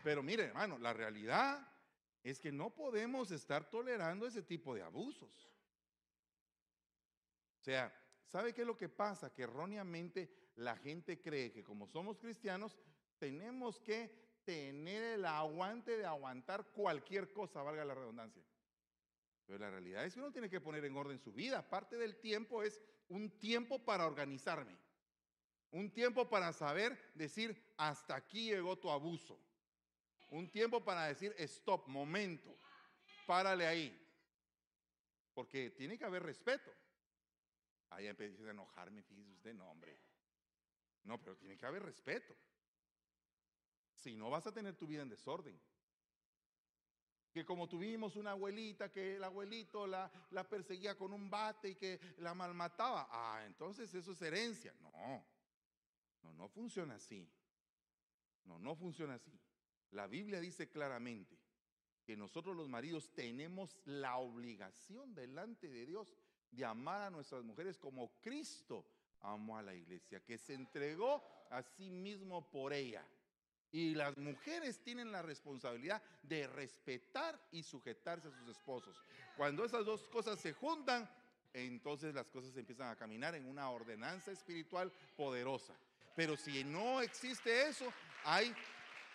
Pero 0.03 0.23
mire, 0.23 0.45
hermano, 0.45 0.79
la 0.79 0.93
realidad 0.93 1.67
es 2.23 2.39
que 2.39 2.53
no 2.53 2.71
podemos 2.71 3.31
estar 3.31 3.69
tolerando 3.71 4.27
ese 4.27 4.43
tipo 4.43 4.75
de 4.75 4.83
abusos. 4.83 5.49
O 7.61 7.63
sea, 7.63 7.93
¿sabe 8.27 8.53
qué 8.53 8.63
es 8.63 8.67
lo 8.67 8.77
que 8.77 8.89
pasa? 8.89 9.33
Que 9.33 9.43
erróneamente 9.43 10.31
la 10.57 10.77
gente 10.77 11.21
cree 11.21 11.53
que 11.53 11.65
como 11.65 11.87
somos 11.87 12.19
cristianos, 12.19 12.79
tenemos 13.19 13.79
que 13.81 14.30
tener 14.45 15.03
el 15.03 15.25
aguante 15.25 15.97
de 15.97 16.07
aguantar 16.07 16.67
cualquier 16.73 17.33
cosa, 17.33 17.63
valga 17.63 17.85
la 17.85 17.95
redundancia. 17.95 18.43
Pero 19.47 19.59
la 19.59 19.71
realidad 19.71 20.05
es 20.05 20.15
que 20.15 20.21
uno 20.21 20.31
tiene 20.31 20.49
que 20.49 20.61
poner 20.61 20.85
en 20.85 20.97
orden 20.97 21.19
su 21.19 21.33
vida. 21.33 21.69
Parte 21.69 21.97
del 21.97 22.21
tiempo 22.21 22.63
es 22.63 22.81
un 23.09 23.39
tiempo 23.39 23.85
para 23.85 24.07
organizarme. 24.07 24.77
Un 25.73 25.93
tiempo 25.93 26.29
para 26.29 26.53
saber 26.53 27.13
decir, 27.15 27.75
hasta 27.77 28.17
aquí 28.17 28.47
llegó 28.47 28.79
tu 28.79 28.91
abuso. 28.91 29.41
Un 30.31 30.51
tiempo 30.51 30.85
para 30.85 31.07
decir, 31.07 31.35
stop, 31.39 31.89
momento, 31.89 32.57
párale 33.27 33.67
ahí. 33.67 34.07
Porque 35.35 35.71
tiene 35.71 35.99
que 35.99 36.05
haber 36.05 36.23
respeto. 36.23 36.73
Ahí 37.91 38.07
empieza 38.07 38.45
a 38.45 38.51
enojarme, 38.51 39.03
fíjese 39.03 39.33
usted, 39.33 39.55
no, 39.55 39.69
hombre. 39.69 39.99
No, 41.03 41.21
pero 41.21 41.37
tiene 41.37 41.57
que 41.57 41.67
haber 41.67 41.83
respeto. 41.83 42.37
Si 44.01 44.15
no 44.15 44.31
vas 44.31 44.47
a 44.47 44.53
tener 44.53 44.75
tu 44.77 44.87
vida 44.87 45.03
en 45.03 45.09
desorden. 45.09 45.59
Que 47.33 47.45
como 47.45 47.69
tuvimos 47.69 48.17
una 48.17 48.33
abuelita 48.33 48.91
que 48.91 49.17
el 49.17 49.25
abuelito 49.25 49.87
la, 49.87 50.11
la 50.31 50.49
perseguía 50.49 50.97
con 50.97 51.13
un 51.13 51.31
bate 51.31 51.71
y 51.71 51.75
que 51.77 52.01
la 52.19 52.35
malmataba. 52.35 53.09
Ah, 53.11 53.45
entonces 53.47 53.95
eso 53.95 54.13
es 54.13 54.23
herencia. 54.23 54.75
No, 54.81 55.25
no, 56.23 56.33
no 56.33 56.49
funciona 56.49 56.97
así. 56.97 57.29
No, 58.45 58.59
no 58.59 58.75
funciona 58.75 59.15
así. 59.15 59.33
La 59.93 60.07
Biblia 60.07 60.41
dice 60.41 60.69
claramente 60.69 61.39
que 62.05 62.17
nosotros 62.17 62.57
los 62.57 62.69
maridos 62.69 63.13
tenemos 63.15 63.79
la 63.85 64.17
obligación 64.17 65.15
delante 65.15 65.69
de 65.69 65.87
Dios 65.87 66.13
de 66.51 66.65
amar 66.65 67.03
a 67.03 67.11
nuestras 67.11 67.45
mujeres 67.45 67.79
como 67.79 68.21
Cristo 68.21 68.85
amó 69.21 69.59
a 69.59 69.63
la 69.63 69.75
iglesia, 69.75 70.21
que 70.25 70.39
se 70.39 70.55
entregó 70.55 71.23
a 71.51 71.63
sí 71.63 71.91
mismo 71.91 72.51
por 72.51 72.73
ella. 72.73 73.07
Y 73.73 73.95
las 73.95 74.17
mujeres 74.19 74.83
tienen 74.83 75.13
la 75.13 75.23
responsabilidad 75.23 76.03
de 76.23 76.47
respetar 76.49 77.41
y 77.53 77.63
sujetarse 77.63 78.29
a 78.29 78.33
sus 78.33 78.49
esposos. 78.49 79.01
Cuando 79.37 79.65
esas 79.65 79.85
dos 79.85 80.09
cosas 80.09 80.41
se 80.41 80.53
juntan, 80.53 81.09
entonces 81.53 82.15
las 82.15 82.29
cosas 82.29 82.57
empiezan 82.57 82.89
a 82.89 82.97
caminar 82.97 83.35
en 83.35 83.47
una 83.47 83.71
ordenanza 83.71 84.33
espiritual 84.33 84.93
poderosa. 85.17 85.75
Pero 86.17 86.37
si 86.37 86.65
no 86.65 87.01
existe 87.01 87.69
eso, 87.69 87.93
hay, 88.25 88.55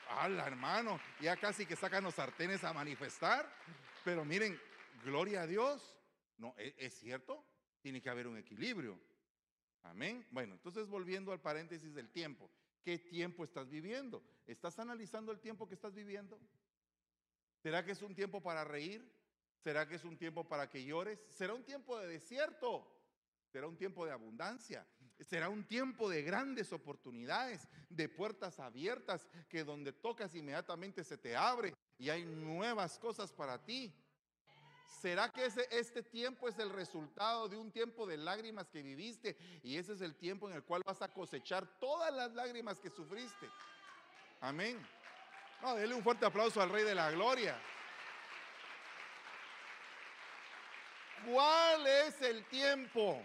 ¡hala 0.09 0.47
hermano! 0.47 0.99
Ya 1.19 1.35
casi 1.35 1.65
que 1.65 1.75
sacan 1.75 2.03
los 2.03 2.15
sartenes 2.15 2.63
a 2.63 2.73
manifestar. 2.73 3.49
Pero 4.03 4.23
miren, 4.23 4.59
gloria 5.03 5.41
a 5.41 5.47
Dios. 5.47 5.97
No, 6.37 6.55
¿es, 6.57 6.73
es 6.77 6.93
cierto? 6.93 7.43
Tiene 7.81 8.01
que 8.01 8.09
haber 8.09 8.27
un 8.27 8.37
equilibrio. 8.37 8.97
Amén. 9.83 10.25
Bueno, 10.31 10.53
entonces 10.55 10.87
volviendo 10.87 11.31
al 11.31 11.41
paréntesis 11.41 11.93
del 11.93 12.09
tiempo. 12.09 12.49
¿Qué 12.85 12.99
tiempo 12.99 13.43
estás 13.43 13.67
viviendo? 13.67 14.23
¿Estás 14.45 14.77
analizando 14.77 15.31
el 15.31 15.39
tiempo 15.39 15.67
que 15.67 15.73
estás 15.73 15.95
viviendo? 15.95 16.39
¿Será 17.57 17.83
que 17.83 17.93
es 17.93 18.01
un 18.03 18.13
tiempo 18.13 18.43
para 18.43 18.63
reír? 18.63 19.11
¿Será 19.57 19.87
que 19.87 19.95
es 19.95 20.03
un 20.03 20.15
tiempo 20.15 20.47
para 20.47 20.69
que 20.69 20.85
llores? 20.85 21.19
¿Será 21.27 21.55
un 21.55 21.63
tiempo 21.63 21.97
de 21.97 22.05
desierto? 22.05 22.87
¿Será 23.51 23.65
un 23.65 23.75
tiempo 23.75 24.05
de 24.05 24.11
abundancia? 24.11 24.85
Será 25.19 25.49
un 25.49 25.63
tiempo 25.63 26.07
de 26.07 26.21
grandes 26.21 26.71
oportunidades, 26.73 27.67
de 27.89 28.07
puertas 28.07 28.59
abiertas, 28.59 29.27
que 29.49 29.63
donde 29.63 29.91
tocas 29.91 30.35
inmediatamente 30.35 31.03
se 31.03 31.17
te 31.17 31.35
abre 31.35 31.73
y 31.97 32.09
hay 32.09 32.23
nuevas 32.23 32.99
cosas 32.99 33.33
para 33.33 33.65
ti. 33.65 33.91
¿Será 34.87 35.31
que 35.31 35.45
ese, 35.45 35.67
este 35.71 36.03
tiempo 36.03 36.47
es 36.47 36.57
el 36.59 36.69
resultado 36.69 37.47
de 37.47 37.57
un 37.57 37.71
tiempo 37.71 38.05
de 38.05 38.17
lágrimas 38.17 38.69
que 38.69 38.81
viviste 38.81 39.37
y 39.63 39.77
ese 39.77 39.93
es 39.93 40.01
el 40.01 40.15
tiempo 40.15 40.49
en 40.49 40.55
el 40.55 40.63
cual 40.63 40.83
vas 40.85 41.01
a 41.01 41.07
cosechar 41.07 41.67
todas 41.79 42.13
las 42.13 42.33
lágrimas 42.33 42.79
que 42.79 42.89
sufriste? 42.89 43.49
Amén. 44.41 44.79
No, 45.61 45.75
dele 45.75 45.95
un 45.95 46.03
fuerte 46.03 46.25
aplauso 46.25 46.61
al 46.61 46.69
Rey 46.69 46.83
de 46.83 46.95
la 46.95 47.11
Gloria. 47.11 47.59
¿Cuál 51.25 51.87
es 51.87 52.21
el 52.21 52.45
tiempo? 52.45 53.21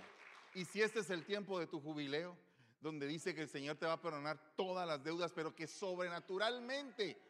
Y 0.55 0.65
si 0.65 0.81
este 0.81 1.01
es 1.01 1.11
el 1.11 1.25
tiempo 1.25 1.59
de 1.59 1.67
tu 1.67 1.81
jubileo, 1.81 2.37
donde 2.81 3.07
dice 3.07 3.35
que 3.35 3.43
el 3.43 3.49
Señor 3.49 3.77
te 3.77 3.87
va 3.87 3.95
a 3.95 4.01
perdonar 4.01 4.39
todas 4.57 4.87
las 4.87 5.03
deudas, 5.05 5.33
pero 5.33 5.55
que 5.55 5.67
sobrenaturalmente 5.67 7.21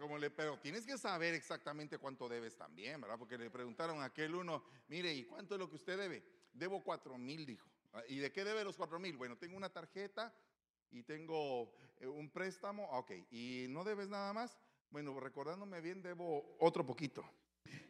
como 0.00 0.18
le, 0.18 0.30
pero 0.30 0.58
tienes 0.58 0.86
que 0.86 0.98
saber 0.98 1.34
exactamente 1.34 1.98
cuánto 1.98 2.28
debes 2.28 2.56
también, 2.56 3.00
¿verdad? 3.00 3.18
Porque 3.18 3.38
le 3.38 3.50
preguntaron 3.50 4.00
a 4.00 4.06
aquel 4.06 4.34
uno, 4.34 4.64
mire, 4.88 5.12
¿y 5.14 5.24
cuánto 5.24 5.54
es 5.54 5.60
lo 5.60 5.68
que 5.68 5.76
usted 5.76 5.98
debe? 5.98 6.24
Debo 6.52 6.82
cuatro 6.82 7.16
mil, 7.18 7.46
dijo. 7.46 7.68
Ah, 7.92 8.02
¿Y 8.08 8.18
de 8.18 8.32
qué 8.32 8.44
debe 8.44 8.64
los 8.64 8.76
cuatro 8.76 8.98
mil? 8.98 9.16
Bueno, 9.16 9.36
tengo 9.36 9.56
una 9.56 9.68
tarjeta 9.68 10.34
y 10.90 11.02
tengo 11.02 11.72
eh, 11.98 12.06
un 12.06 12.30
préstamo, 12.30 12.88
ah, 12.92 12.98
ok. 12.98 13.12
¿Y 13.30 13.66
no 13.68 13.84
debes 13.84 14.08
nada 14.08 14.32
más? 14.32 14.58
Bueno, 14.90 15.18
recordándome 15.20 15.80
bien, 15.80 16.02
debo 16.02 16.56
otro 16.58 16.84
poquito. 16.84 17.24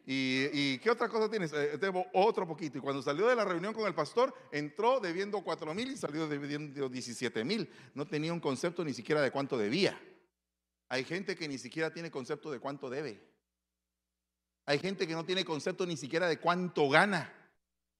¿Y, 0.05 0.49
y 0.51 0.79
qué 0.79 0.89
otra 0.89 1.07
cosa 1.07 1.29
tienes? 1.29 1.53
Eh, 1.53 1.77
debo 1.77 2.05
otro 2.13 2.47
poquito. 2.47 2.77
Y 2.77 2.81
cuando 2.81 3.01
salió 3.01 3.27
de 3.27 3.35
la 3.35 3.45
reunión 3.45 3.73
con 3.73 3.87
el 3.87 3.95
pastor, 3.95 4.33
entró 4.51 4.99
debiendo 4.99 5.41
cuatro 5.41 5.73
mil 5.73 5.91
y 5.91 5.97
salió 5.97 6.27
debiendo 6.27 6.89
17 6.89 7.43
mil. 7.43 7.69
No 7.93 8.05
tenía 8.05 8.33
un 8.33 8.39
concepto 8.39 8.83
ni 8.83 8.93
siquiera 8.93 9.21
de 9.21 9.31
cuánto 9.31 9.57
debía. 9.57 9.99
Hay 10.91 11.05
gente 11.05 11.37
que 11.37 11.47
ni 11.47 11.57
siquiera 11.57 11.93
tiene 11.93 12.11
concepto 12.11 12.51
de 12.51 12.59
cuánto 12.59 12.89
debe. 12.89 13.25
Hay 14.65 14.77
gente 14.77 15.07
que 15.07 15.13
no 15.13 15.23
tiene 15.23 15.45
concepto 15.45 15.85
ni 15.85 15.95
siquiera 15.95 16.27
de 16.27 16.37
cuánto 16.37 16.89
gana. 16.89 17.33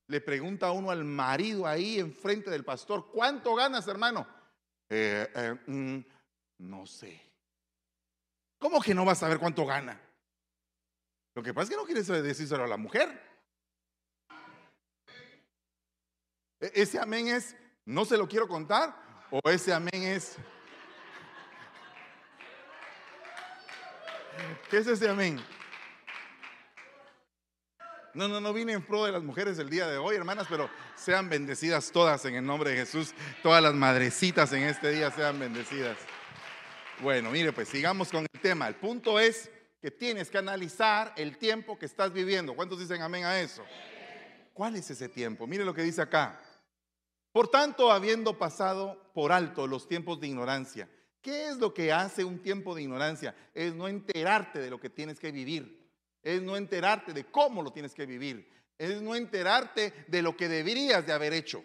Le 0.08 0.20
pregunta 0.20 0.72
uno 0.72 0.92
al 0.92 1.06
marido 1.06 1.66
ahí 1.66 2.00
enfrente 2.00 2.50
del 2.50 2.66
pastor, 2.66 3.10
¿cuánto 3.10 3.56
ganas, 3.56 3.88
hermano? 3.88 4.28
Eh, 4.90 5.26
eh, 5.34 5.56
mm, 5.68 6.00
no 6.58 6.86
sé. 6.86 7.32
¿Cómo 8.60 8.82
que 8.82 8.94
no 8.94 9.06
vas 9.06 9.20
a 9.20 9.22
saber 9.22 9.40
cuánto 9.40 9.66
gana? 9.66 9.98
Lo 11.34 11.42
que 11.42 11.54
pasa 11.54 11.64
es 11.64 11.70
que 11.70 11.78
no 11.78 11.86
quieres 11.86 12.08
decírselo 12.08 12.66
a 12.66 12.68
la 12.68 12.76
mujer. 12.76 13.08
E, 16.60 16.72
ese 16.74 17.00
amén 17.00 17.30
es, 17.30 17.56
no 17.86 18.04
se 18.04 18.18
lo 18.18 18.28
quiero 18.28 18.50
contar, 18.50 18.94
o 19.32 19.40
ese 19.50 19.72
amén 19.72 20.04
es, 20.04 20.36
¿Qué 24.70 24.78
es 24.78 24.88
ese 24.88 25.10
amén? 25.10 25.42
No, 28.14 28.28
no, 28.28 28.42
no 28.42 28.52
vine 28.52 28.74
en 28.74 28.86
pro 28.86 29.06
de 29.06 29.12
las 29.12 29.24
mujeres 29.24 29.58
el 29.60 29.70
día 29.70 29.88
de 29.88 29.98
hoy, 29.98 30.16
hermanas, 30.18 30.48
pero 30.50 30.70
sean 30.96 31.30
bendecidas 31.30 31.92
todas 31.92 32.26
en 32.26 32.36
el 32.36 32.46
nombre 32.46 32.72
de 32.72 32.78
Jesús. 32.78 33.14
Todas 33.42 33.64
las 33.64 33.74
madrecitas 33.74 34.52
en 34.52 34.64
este 34.64 34.92
día 34.92 35.12
sean 35.12 35.40
bendecidas. 35.40 35.98
Bueno, 37.02 37.32
mire, 37.32 37.54
pues 37.54 37.70
sigamos 37.70 38.10
con 38.10 38.28
el 38.32 38.42
tema. 38.42 38.68
El 38.68 38.76
punto 38.76 39.20
es 39.20 39.50
que 39.82 39.92
tienes 39.92 40.30
que 40.30 40.38
analizar 40.38 41.14
el 41.16 41.38
tiempo 41.38 41.80
que 41.80 41.86
estás 41.86 42.12
viviendo. 42.12 42.54
¿Cuántos 42.54 42.80
dicen 42.80 43.02
amén 43.02 43.24
a 43.24 43.40
eso? 43.40 43.64
¿Cuál 44.54 44.76
es 44.76 44.90
ese 44.92 45.08
tiempo? 45.08 45.48
Mire 45.48 45.64
lo 45.64 45.74
que 45.74 45.82
dice 45.82 46.02
acá. 46.02 46.40
Por 47.32 47.48
tanto, 47.48 47.92
habiendo 47.92 48.38
pasado 48.38 49.10
por 49.14 49.32
alto 49.32 49.68
los 49.68 49.88
tiempos 49.88 50.20
de 50.20 50.28
ignorancia, 50.28 50.90
¿Qué 51.22 51.50
es 51.50 51.58
lo 51.58 51.74
que 51.74 51.92
hace 51.92 52.24
un 52.24 52.40
tiempo 52.40 52.74
de 52.74 52.82
ignorancia? 52.82 53.36
Es 53.54 53.76
no 53.76 53.88
enterarte 53.88 54.60
de 54.60 54.70
lo 54.70 54.80
que 54.80 54.90
tienes 54.90 55.20
que 55.20 55.32
vivir. 55.32 55.80
Es 56.24 56.42
no 56.42 56.58
enterarte 56.58 57.14
de 57.14 57.26
cómo 57.26 57.62
lo 57.62 57.72
tienes 57.72 57.94
que 57.94 58.06
vivir. 58.06 58.50
Es 58.78 59.02
no 59.02 59.16
enterarte 59.16 59.94
de 60.08 60.22
lo 60.22 60.36
que 60.36 60.48
deberías 60.48 61.06
de 61.06 61.14
haber 61.14 61.34
hecho. 61.34 61.64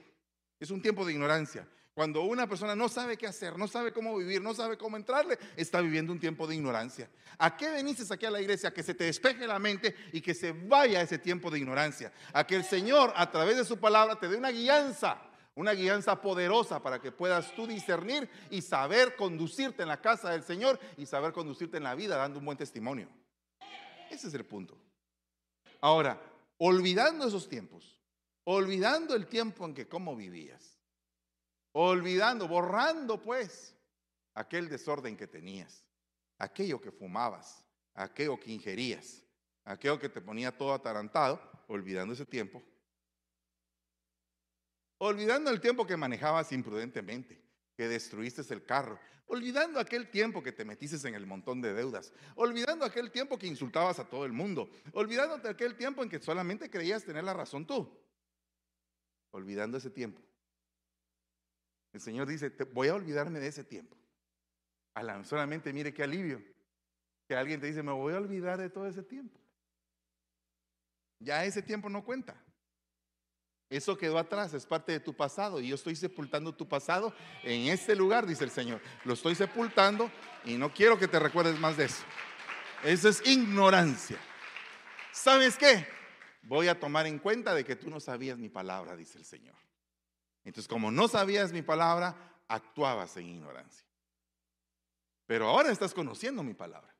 Es 0.61 0.71
un 0.71 0.83
tiempo 0.83 1.05
de 1.07 1.13
ignorancia. 1.13 1.67
Cuando 1.95 2.25
una 2.25 2.47
persona 2.47 2.77
no 2.77 2.91
sabe 2.91 3.17
qué 3.17 3.27
hacer, 3.27 3.59
no 3.59 3.67
sabe 3.67 3.91
cómo 3.91 4.15
vivir, 4.19 4.43
no 4.43 4.53
sabe 4.53 4.77
cómo 4.77 4.99
entrarle, 4.99 5.39
está 5.57 5.81
viviendo 5.81 6.13
un 6.13 6.21
tiempo 6.21 6.47
de 6.47 6.55
ignorancia. 6.55 7.09
¿A 7.39 7.57
qué 7.57 7.71
veniste 7.71 8.05
aquí 8.13 8.27
a 8.27 8.31
la 8.31 8.43
iglesia? 8.43 8.69
A 8.69 8.75
que 8.75 8.83
se 8.83 8.93
te 8.93 9.05
despeje 9.05 9.47
la 9.47 9.59
mente 9.59 9.97
y 10.13 10.21
que 10.21 10.35
se 10.35 10.53
vaya 10.53 11.01
ese 11.01 11.17
tiempo 11.17 11.51
de 11.51 11.59
ignorancia. 11.59 12.13
A 12.35 12.47
que 12.47 12.57
el 12.57 12.65
Señor, 12.65 13.15
a 13.17 13.31
través 13.31 13.57
de 13.57 13.65
su 13.65 13.79
palabra, 13.79 14.17
te 14.21 14.29
dé 14.29 14.37
una 14.37 14.51
guianza 14.51 15.25
una 15.57 15.73
guianza 15.73 16.21
poderosa 16.21 16.83
para 16.83 17.01
que 17.01 17.11
puedas 17.11 17.55
tú 17.55 17.67
discernir 17.67 18.29
y 18.51 18.63
saber 18.63 19.17
conducirte 19.17 19.83
en 19.83 19.89
la 19.89 20.01
casa 20.01 20.31
del 20.31 20.43
Señor 20.43 20.79
y 20.97 21.07
saber 21.07 21.33
conducirte 21.33 21.79
en 21.79 21.83
la 21.83 21.95
vida 21.95 22.17
dando 22.17 22.39
un 22.39 22.45
buen 22.45 22.59
testimonio. 22.59 23.09
Ese 24.11 24.29
es 24.29 24.35
el 24.35 24.45
punto. 24.45 24.79
Ahora, 25.81 26.21
olvidando 26.59 27.27
esos 27.27 27.49
tiempos, 27.49 27.99
olvidando 28.45 29.15
el 29.15 29.27
tiempo 29.27 29.65
en 29.65 29.75
que 29.75 29.89
cómo 29.89 30.15
vivías, 30.15 30.79
olvidando, 31.73 32.47
borrando 32.47 33.21
pues 33.21 33.75
aquel 34.35 34.69
desorden 34.69 35.17
que 35.17 35.27
tenías, 35.27 35.85
aquello 36.39 36.81
que 36.81 36.93
fumabas, 36.93 37.65
aquello 37.95 38.39
que 38.39 38.53
ingerías, 38.53 39.23
aquello 39.65 39.99
que 39.99 40.11
te 40.11 40.21
ponía 40.21 40.57
todo 40.57 40.75
atarantado, 40.75 41.41
olvidando 41.67 42.13
ese 42.13 42.27
tiempo, 42.27 42.63
olvidando 44.99 45.50
el 45.50 45.61
tiempo 45.61 45.87
que 45.87 45.97
manejabas 45.97 46.53
imprudentemente, 46.53 47.41
que 47.76 47.88
destruiste 47.88 48.43
el 48.53 48.65
carro, 48.65 48.99
olvidando 49.26 49.81
aquel 49.81 50.11
tiempo 50.11 50.43
que 50.43 50.53
te 50.53 50.65
metiste 50.65 51.07
en 51.09 51.15
el 51.15 51.26
montón 51.26 51.61
de 51.61 51.75
deudas, 51.75 52.12
olvidando 52.37 52.85
aquel 52.85 53.11
tiempo 53.11 53.38
que 53.38 53.47
insultabas 53.47 53.99
a 53.99 54.09
todo 54.09 54.25
el 54.25 54.33
mundo, 54.33 54.71
olvidándote 54.93 55.49
aquel 55.49 55.76
tiempo 55.76 56.03
en 56.03 56.09
que 56.09 56.21
solamente 56.21 56.71
creías 56.71 57.05
tener 57.05 57.25
la 57.25 57.35
razón 57.35 57.67
tú, 57.67 57.91
olvidando 59.31 59.79
ese 59.79 59.91
tiempo. 59.91 60.23
El 61.93 62.00
Señor 62.00 62.29
dice, 62.29 62.50
voy 62.73 62.88
a 62.88 62.95
olvidarme 62.95 63.41
de 63.41 63.49
ese 63.49 63.65
tiempo. 63.65 63.97
A 64.95 65.25
solamente 65.25 65.73
mire 65.73 65.93
qué 65.93 66.03
alivio. 66.03 66.43
Que 67.26 67.35
alguien 67.35 67.61
te 67.61 67.67
dice, 67.67 67.83
me 67.83 67.93
voy 67.93 68.15
a 68.15 68.19
olvidar 68.19 68.59
de 68.59 68.71
todo 68.71 68.87
ese 68.87 69.03
tiempo. 69.03 69.41
Ya 71.19 71.45
ese 71.45 71.62
tiempo 71.62 71.88
no 71.88 72.05
cuenta. 72.05 72.37
Eso 73.69 73.97
quedó 73.97 74.19
atrás, 74.19 74.55
es 74.55 74.65
parte 74.65 74.93
de 74.93 75.01
tu 75.01 75.15
pasado. 75.15 75.61
Y 75.61 75.69
yo 75.69 75.75
estoy 75.75 75.97
sepultando 75.97 76.55
tu 76.55 76.69
pasado 76.69 77.13
en 77.43 77.69
este 77.69 77.97
lugar, 77.97 78.27
dice 78.27 78.45
el 78.45 78.51
Señor. 78.51 78.81
Lo 79.05 79.15
estoy 79.15 79.35
sepultando 79.35 80.11
y 80.45 80.55
no 80.55 80.73
quiero 80.73 80.99
que 80.99 81.09
te 81.09 81.19
recuerdes 81.19 81.59
más 81.59 81.77
de 81.77 81.87
eso. 81.87 82.05
Eso 82.85 83.09
es 83.09 83.27
ignorancia. 83.27 84.19
¿Sabes 85.13 85.57
qué? 85.57 85.87
Voy 86.43 86.69
a 86.69 86.79
tomar 86.79 87.07
en 87.07 87.19
cuenta 87.19 87.55
de 87.55 87.65
que 87.65 87.75
tú 87.75 87.91
no 87.91 87.99
sabías 87.99 88.39
mi 88.39 88.49
palabra, 88.49 88.95
dice 88.95 89.19
el 89.19 89.25
Señor. 89.25 89.57
Entonces, 90.45 90.69
como 90.69 90.93
no 90.93 91.09
sabías 91.09 91.53
mi 91.53 91.63
palabra, 91.63 92.15
actuabas 92.47 93.17
en 93.17 93.27
ignorancia. 93.27 93.85
Pero 95.27 95.49
ahora 95.49 95.73
estás 95.73 95.93
conociendo 95.93 96.45
mi 96.45 96.55
palabra. 96.55 96.95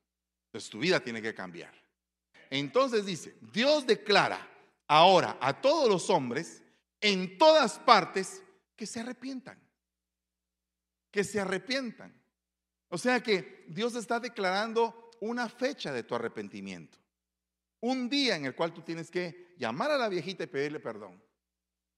Entonces 0.47 0.69
tu 0.69 0.79
vida 0.79 0.99
tiene 0.99 1.21
que 1.21 1.33
cambiar. 1.33 1.73
Entonces 2.49 3.05
dice, 3.05 3.37
Dios 3.53 3.87
declara 3.87 4.45
ahora 4.87 5.37
a 5.41 5.61
todos 5.61 5.89
los 5.89 6.09
hombres 6.09 6.63
en 7.01 7.37
todas 7.37 7.79
partes 7.79 8.43
que 8.75 8.85
se 8.85 9.01
arrepientan. 9.01 9.59
Que 11.11 11.23
se 11.23 11.39
arrepientan. 11.39 12.13
O 12.89 12.97
sea 12.97 13.21
que 13.21 13.65
Dios 13.67 13.95
está 13.95 14.19
declarando 14.19 15.11
una 15.19 15.49
fecha 15.49 15.91
de 15.91 16.03
tu 16.03 16.15
arrepentimiento. 16.15 16.97
Un 17.81 18.09
día 18.09 18.35
en 18.35 18.45
el 18.45 18.55
cual 18.55 18.73
tú 18.73 18.81
tienes 18.81 19.11
que 19.11 19.55
llamar 19.57 19.91
a 19.91 19.97
la 19.97 20.09
viejita 20.09 20.43
y 20.43 20.47
pedirle 20.47 20.79
perdón. 20.79 21.21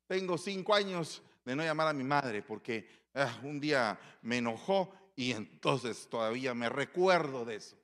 Tengo 0.07 0.37
cinco 0.37 0.73
años 0.73 1.21
de 1.45 1.55
no 1.55 1.63
llamar 1.63 1.87
a 1.87 1.93
mi 1.93 2.03
madre 2.03 2.41
porque 2.41 3.09
ah, 3.13 3.39
un 3.43 3.59
día 3.59 3.99
me 4.23 4.37
enojó 4.37 4.93
y 5.15 5.31
entonces 5.31 6.07
todavía 6.09 6.53
me 6.53 6.69
recuerdo 6.69 7.45
de 7.45 7.55
eso. 7.55 7.78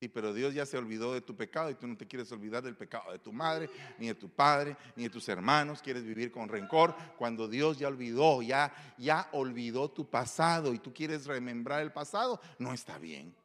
Sí, 0.00 0.08
pero 0.08 0.32
Dios 0.32 0.54
ya 0.54 0.64
se 0.64 0.78
olvidó 0.78 1.12
de 1.12 1.20
tu 1.20 1.36
pecado 1.36 1.68
y 1.68 1.74
tú 1.74 1.86
no 1.86 1.94
te 1.94 2.06
quieres 2.06 2.32
olvidar 2.32 2.62
del 2.62 2.74
pecado 2.74 3.12
de 3.12 3.18
tu 3.18 3.34
madre, 3.34 3.68
ni 3.98 4.06
de 4.06 4.14
tu 4.14 4.30
padre, 4.30 4.74
ni 4.96 5.02
de 5.02 5.10
tus 5.10 5.28
hermanos. 5.28 5.82
Quieres 5.82 6.04
vivir 6.04 6.32
con 6.32 6.48
rencor 6.48 6.96
cuando 7.18 7.46
Dios 7.46 7.78
ya 7.78 7.88
olvidó, 7.88 8.40
ya, 8.40 8.72
ya 8.96 9.28
olvidó 9.32 9.90
tu 9.90 10.08
pasado 10.08 10.72
y 10.72 10.78
tú 10.78 10.94
quieres 10.94 11.26
remembrar 11.26 11.82
el 11.82 11.92
pasado. 11.92 12.40
No 12.58 12.72
está 12.72 12.96
bien. 12.96 13.36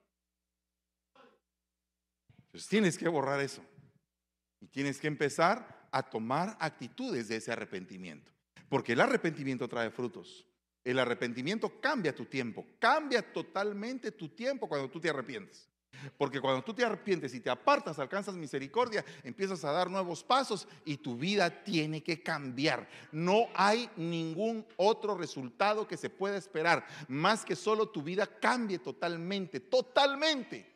Entonces 2.45 2.69
tienes 2.69 2.97
que 2.97 3.09
borrar 3.09 3.41
eso. 3.41 3.62
Y 4.62 4.67
tienes 4.67 5.01
que 5.01 5.07
empezar 5.07 5.89
a 5.91 6.03
tomar 6.03 6.55
actitudes 6.62 7.27
de 7.27 7.35
ese 7.35 7.51
arrepentimiento. 7.51 8.31
Porque 8.69 8.93
el 8.93 9.01
arrepentimiento 9.01 9.67
trae 9.67 9.91
frutos. 9.91 10.47
El 10.85 11.00
arrepentimiento 11.00 11.81
cambia 11.81 12.15
tu 12.15 12.24
tiempo, 12.24 12.65
cambia 12.79 13.33
totalmente 13.33 14.13
tu 14.13 14.29
tiempo 14.29 14.69
cuando 14.69 14.89
tú 14.89 15.01
te 15.01 15.09
arrepientes. 15.09 15.69
Porque 16.18 16.42
cuando 16.42 16.64
tú 16.64 16.74
te 16.74 16.86
arrepientes 16.86 17.34
y 17.34 17.40
te 17.40 17.50
apartas, 17.50 18.00
alcanzas 18.00 18.36
misericordia, 18.36 19.04
empiezas 19.24 19.64
a 19.64 19.72
dar 19.72 19.90
nuevos 19.90 20.24
pasos 20.24 20.68
y 20.86 20.98
tu 20.98 21.18
vida 21.18 21.64
tiene 21.64 22.02
que 22.04 22.22
cambiar. 22.22 22.88
No 23.12 23.48
hay 23.54 23.90
ningún 23.96 24.66
otro 24.78 25.18
resultado 25.18 25.88
que 25.88 25.98
se 25.98 26.10
pueda 26.10 26.38
esperar, 26.38 26.86
más 27.08 27.46
que 27.46 27.56
solo 27.56 27.90
tu 27.90 28.02
vida 28.02 28.25
cambie 28.28 28.80
totalmente, 28.80 29.60
totalmente. 29.60 30.75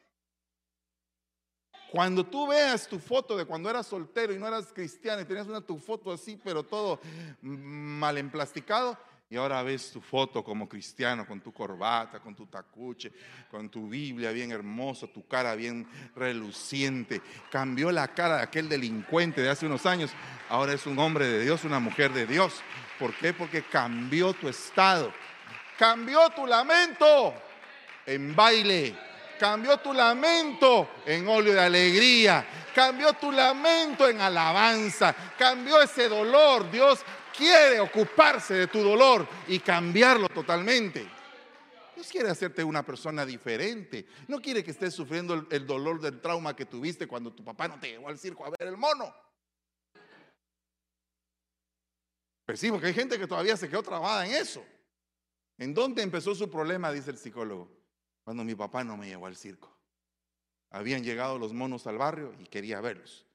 Cuando 1.92 2.24
tú 2.24 2.48
veas 2.48 2.88
tu 2.88 3.00
foto 3.00 3.36
de 3.36 3.46
cuando 3.46 3.70
eras 3.70 3.88
soltero 3.88 4.32
y 4.32 4.38
no 4.38 4.48
eras 4.48 4.72
cristiano 4.72 5.22
y 5.22 5.26
tenías 5.26 5.48
una 5.48 5.62
tu 5.62 5.80
foto 5.80 6.12
así, 6.12 6.40
pero 6.44 6.64
todo 6.64 7.00
mal 7.42 8.18
emplasticado, 8.20 8.96
y 9.32 9.38
ahora 9.38 9.62
ves 9.62 9.92
tu 9.92 10.02
foto 10.02 10.44
como 10.44 10.68
cristiano, 10.68 11.28
con 11.28 11.40
tu 11.40 11.54
corbata, 11.54 12.20
con 12.20 12.36
tu 12.36 12.48
tacuche, 12.48 13.12
con 13.52 13.70
tu 13.70 13.88
Biblia 13.88 14.32
bien 14.32 14.52
hermoso, 14.52 15.08
tu 15.08 15.28
cara 15.28 15.54
bien 15.54 15.88
reluciente. 16.16 17.22
Cambió 17.52 17.92
la 17.92 18.08
cara 18.08 18.38
de 18.38 18.44
aquel 18.44 18.68
delincuente 18.68 19.42
de 19.42 19.50
hace 19.50 19.68
unos 19.68 19.86
años. 19.86 20.10
Ahora 20.50 20.74
es 20.74 20.88
un 20.88 20.98
hombre 20.98 21.28
de 21.28 21.44
Dios, 21.44 21.64
una 21.64 21.80
mujer 21.80 22.12
de 22.12 22.26
Dios. 22.26 22.62
¿Por 22.98 23.14
qué? 23.14 23.32
Porque 23.32 23.62
cambió 23.62 24.34
tu 24.34 24.50
estado. 24.50 25.14
Cambió 25.78 26.28
tu 26.32 26.48
lamento 26.48 27.36
en 28.08 28.36
baile. 28.36 28.96
Cambió 29.40 29.78
tu 29.78 29.94
lamento 29.94 30.90
en 31.06 31.28
óleo 31.28 31.54
de 31.54 31.62
alegría. 31.62 32.46
Cambió 32.74 33.14
tu 33.14 33.32
lamento 33.32 34.10
en 34.10 34.20
alabanza. 34.20 35.16
Cambió 35.38 35.82
ese 35.82 36.10
dolor. 36.10 36.70
Dios 36.72 37.06
quiere 37.36 37.80
ocuparse 37.80 38.54
de 38.54 38.68
tu 38.68 38.80
dolor 38.80 39.28
y 39.48 39.60
cambiarlo 39.60 40.30
totalmente. 40.30 41.08
Dios 41.96 42.08
quiere 42.10 42.30
hacerte 42.30 42.64
una 42.64 42.86
persona 42.86 43.26
diferente. 43.26 44.06
No 44.28 44.42
quiere 44.42 44.64
que 44.64 44.72
estés 44.72 44.94
sufriendo 44.94 45.46
el, 45.50 45.68
dolor 45.68 46.00
del 46.00 46.22
trauma 46.22 46.56
que 46.56 46.66
tuviste 46.66 47.08
cuando 47.08 47.34
tu 47.34 47.44
papá 47.44 47.68
no 47.68 47.80
te 47.80 47.90
llevó 47.90 48.08
al 48.08 48.18
circo 48.18 48.46
a 48.46 48.50
ver 48.50 48.70
el 48.70 48.78
mono. 48.78 49.14
Percibo 52.46 52.80
que 52.80 52.88
hay 52.88 52.94
gente 52.94 53.20
que 53.20 53.28
todavía 53.28 53.58
se 53.58 53.70
quedó 53.70 53.84
trabada 53.84 54.26
en 54.26 54.34
eso. 54.34 54.64
¿En 55.58 55.74
dónde 55.74 56.02
empezó 56.02 56.34
su 56.34 56.50
problema? 56.50 56.92
Dice 56.92 57.12
el 57.12 57.18
psicólogo. 57.18 57.70
Cuando 58.24 58.46
mi 58.46 58.56
papá 58.56 58.84
no 58.84 58.96
me 58.96 59.08
llevó 59.08 59.28
al 59.28 59.36
circo. 59.36 59.78
Habían 60.70 61.04
llegado 61.04 61.38
los 61.38 61.54
monos 61.54 61.86
al 61.86 61.98
barrio 61.98 62.34
y 62.40 62.46
quería 62.46 62.80
verlos. 62.80 63.29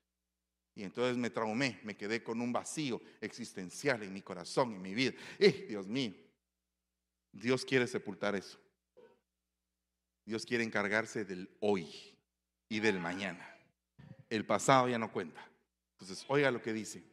Y 0.75 0.83
entonces 0.83 1.17
me 1.17 1.31
traumé, 1.31 1.79
me 1.85 1.97
quedé 1.97 2.23
con 2.23 2.41
un 2.41 2.53
vacío 2.53 3.01
existencial 3.21 4.03
en 4.03 4.13
mi 4.13 4.23
corazón, 4.23 4.75
en 4.75 4.83
mi 4.83 4.93
vida. 4.93 5.13
¡Eh, 5.39 5.67
Dios 5.69 5.87
mío! 5.87 6.13
Dios 7.33 7.65
quiere 7.65 7.87
sepultar 7.87 8.35
eso. 8.35 8.59
Dios 10.25 10.45
quiere 10.45 10.65
encargarse 10.65 11.25
del 11.25 11.49
hoy 11.61 12.17
y 12.69 12.81
del 12.81 12.99
mañana. 12.99 13.49
El 14.31 14.47
pasado 14.47 14.89
ya 14.89 14.99
no 14.99 15.13
cuenta. 15.13 15.49
Entonces, 15.93 16.25
oiga 16.29 16.51
lo 16.51 16.63
que 16.63 16.73
dice. 16.73 17.05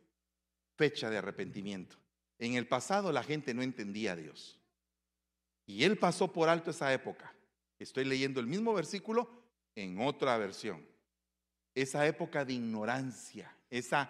Fecha 0.77 1.09
de 1.09 1.17
arrepentimiento. 1.17 1.97
En 2.39 2.55
el 2.55 2.67
pasado 2.67 3.11
la 3.11 3.23
gente 3.23 3.53
no 3.53 3.61
entendía 3.61 4.13
a 4.13 4.15
Dios. 4.15 4.59
Y 5.67 5.83
Él 5.83 5.97
pasó 5.99 6.31
por 6.31 6.49
alto 6.49 6.71
esa 6.71 6.91
época. 6.93 7.35
Estoy 7.77 8.05
leyendo 8.05 8.39
el 8.39 8.47
mismo 8.47 8.73
versículo 8.73 9.29
en 9.75 9.99
otra 10.01 10.37
versión 10.37 10.90
esa 11.73 12.05
época 12.05 12.43
de 12.45 12.53
ignorancia, 12.53 13.55
esa 13.69 14.09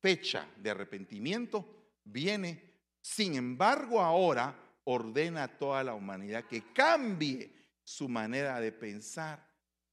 fecha 0.00 0.46
de 0.56 0.70
arrepentimiento 0.70 1.66
viene. 2.04 2.74
Sin 3.00 3.34
embargo, 3.34 4.00
ahora 4.00 4.54
ordena 4.84 5.44
a 5.44 5.58
toda 5.58 5.82
la 5.82 5.94
humanidad 5.94 6.44
que 6.44 6.72
cambie 6.72 7.50
su 7.82 8.08
manera 8.08 8.60
de 8.60 8.72
pensar 8.72 9.46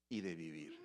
y 0.10 0.22
de 0.22 0.36
vivir. 0.36 0.80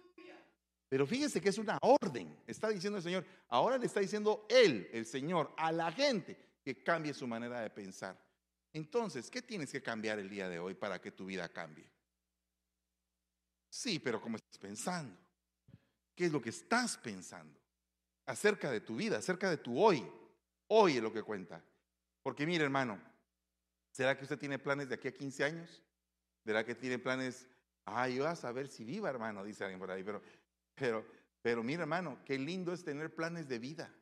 Pero 0.88 1.06
fíjese 1.06 1.40
que 1.40 1.48
es 1.48 1.58
una 1.58 1.78
orden. 1.82 2.36
Está 2.46 2.68
diciendo 2.68 2.98
el 2.98 3.02
Señor, 3.02 3.26
ahora 3.48 3.76
le 3.76 3.86
está 3.86 4.00
diciendo 4.00 4.46
Él, 4.48 4.88
el 4.92 5.04
Señor, 5.04 5.52
a 5.56 5.72
la 5.72 5.90
gente 5.90 6.36
que 6.62 6.82
cambie 6.82 7.12
su 7.12 7.26
manera 7.26 7.60
de 7.60 7.70
pensar. 7.70 8.16
Entonces, 8.72 9.30
¿qué 9.30 9.42
tienes 9.42 9.72
que 9.72 9.82
cambiar 9.82 10.18
el 10.18 10.28
día 10.28 10.48
de 10.48 10.58
hoy 10.58 10.74
para 10.74 11.00
que 11.00 11.10
tu 11.10 11.26
vida 11.26 11.48
cambie? 11.48 11.90
Sí, 13.68 13.98
pero 13.98 14.20
¿cómo 14.20 14.36
estás 14.36 14.58
pensando? 14.58 15.25
¿Qué 16.16 16.24
es 16.24 16.32
lo 16.32 16.40
que 16.40 16.48
estás 16.48 16.96
pensando? 16.96 17.60
Acerca 18.24 18.70
de 18.70 18.80
tu 18.80 18.96
vida, 18.96 19.18
acerca 19.18 19.50
de 19.50 19.58
tu 19.58 19.80
hoy. 19.80 20.04
Hoy 20.68 20.96
es 20.96 21.02
lo 21.02 21.12
que 21.12 21.22
cuenta. 21.22 21.62
Porque 22.22 22.46
mire, 22.46 22.64
hermano, 22.64 22.98
¿será 23.92 24.16
que 24.16 24.24
usted 24.24 24.38
tiene 24.38 24.58
planes 24.58 24.88
de 24.88 24.94
aquí 24.94 25.08
a 25.08 25.14
15 25.14 25.44
años? 25.44 25.82
¿Será 26.44 26.64
que 26.64 26.74
tiene 26.74 26.98
planes? 26.98 27.46
Ah, 27.84 28.08
yo 28.08 28.26
a 28.26 28.34
saber 28.34 28.66
si 28.66 28.82
viva, 28.82 29.10
hermano, 29.10 29.44
dice 29.44 29.62
alguien 29.62 29.78
por 29.78 29.90
ahí. 29.90 30.02
Pero, 30.02 30.22
pero, 30.74 31.06
pero 31.42 31.62
mire, 31.62 31.82
hermano, 31.82 32.18
qué 32.24 32.38
lindo 32.38 32.72
es 32.72 32.82
tener 32.82 33.14
planes 33.14 33.46
de 33.46 33.58
vida. 33.58 33.94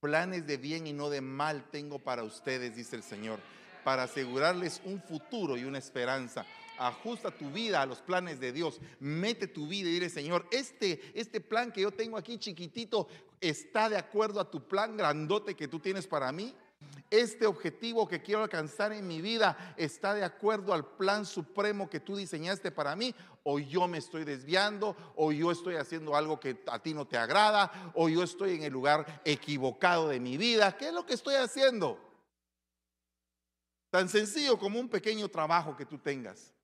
Planes 0.00 0.46
de 0.46 0.56
bien 0.56 0.86
y 0.86 0.92
no 0.92 1.10
de 1.10 1.20
mal 1.20 1.68
tengo 1.70 1.98
para 1.98 2.22
ustedes, 2.22 2.76
dice 2.76 2.96
el 2.96 3.02
Señor, 3.02 3.40
para 3.84 4.04
asegurarles 4.04 4.80
un 4.84 5.02
futuro 5.02 5.58
y 5.58 5.64
una 5.64 5.78
esperanza 5.78 6.46
ajusta 6.80 7.30
tu 7.30 7.50
vida 7.50 7.82
a 7.82 7.86
los 7.86 8.00
planes 8.00 8.40
de 8.40 8.52
Dios. 8.52 8.80
Mete 8.98 9.46
tu 9.46 9.68
vida 9.68 9.88
y 9.88 9.92
dile, 9.92 10.08
Señor, 10.08 10.46
este, 10.50 11.00
este 11.14 11.40
plan 11.40 11.70
que 11.70 11.82
yo 11.82 11.90
tengo 11.90 12.16
aquí 12.16 12.38
chiquitito 12.38 13.06
está 13.40 13.88
de 13.88 13.98
acuerdo 13.98 14.40
a 14.40 14.50
tu 14.50 14.66
plan 14.66 14.96
grandote 14.96 15.54
que 15.54 15.68
tú 15.68 15.78
tienes 15.78 16.06
para 16.06 16.32
mí. 16.32 16.54
Este 17.10 17.46
objetivo 17.46 18.08
que 18.08 18.22
quiero 18.22 18.42
alcanzar 18.42 18.92
en 18.92 19.06
mi 19.06 19.20
vida 19.20 19.74
está 19.76 20.14
de 20.14 20.24
acuerdo 20.24 20.72
al 20.72 20.86
plan 20.96 21.26
supremo 21.26 21.90
que 21.90 22.00
tú 22.00 22.16
diseñaste 22.16 22.70
para 22.70 22.96
mí. 22.96 23.14
O 23.42 23.58
yo 23.58 23.86
me 23.86 23.98
estoy 23.98 24.24
desviando, 24.24 24.96
o 25.16 25.32
yo 25.32 25.50
estoy 25.50 25.76
haciendo 25.76 26.16
algo 26.16 26.40
que 26.40 26.62
a 26.66 26.78
ti 26.78 26.94
no 26.94 27.06
te 27.06 27.18
agrada, 27.18 27.92
o 27.94 28.08
yo 28.08 28.22
estoy 28.22 28.54
en 28.54 28.62
el 28.62 28.72
lugar 28.72 29.20
equivocado 29.24 30.08
de 30.08 30.20
mi 30.20 30.38
vida. 30.38 30.76
¿Qué 30.76 30.88
es 30.88 30.94
lo 30.94 31.04
que 31.04 31.14
estoy 31.14 31.34
haciendo? 31.34 31.98
Tan 33.90 34.08
sencillo 34.08 34.58
como 34.58 34.78
un 34.80 34.88
pequeño 34.88 35.28
trabajo 35.28 35.76
que 35.76 35.84
tú 35.84 35.98
tengas. 35.98 36.54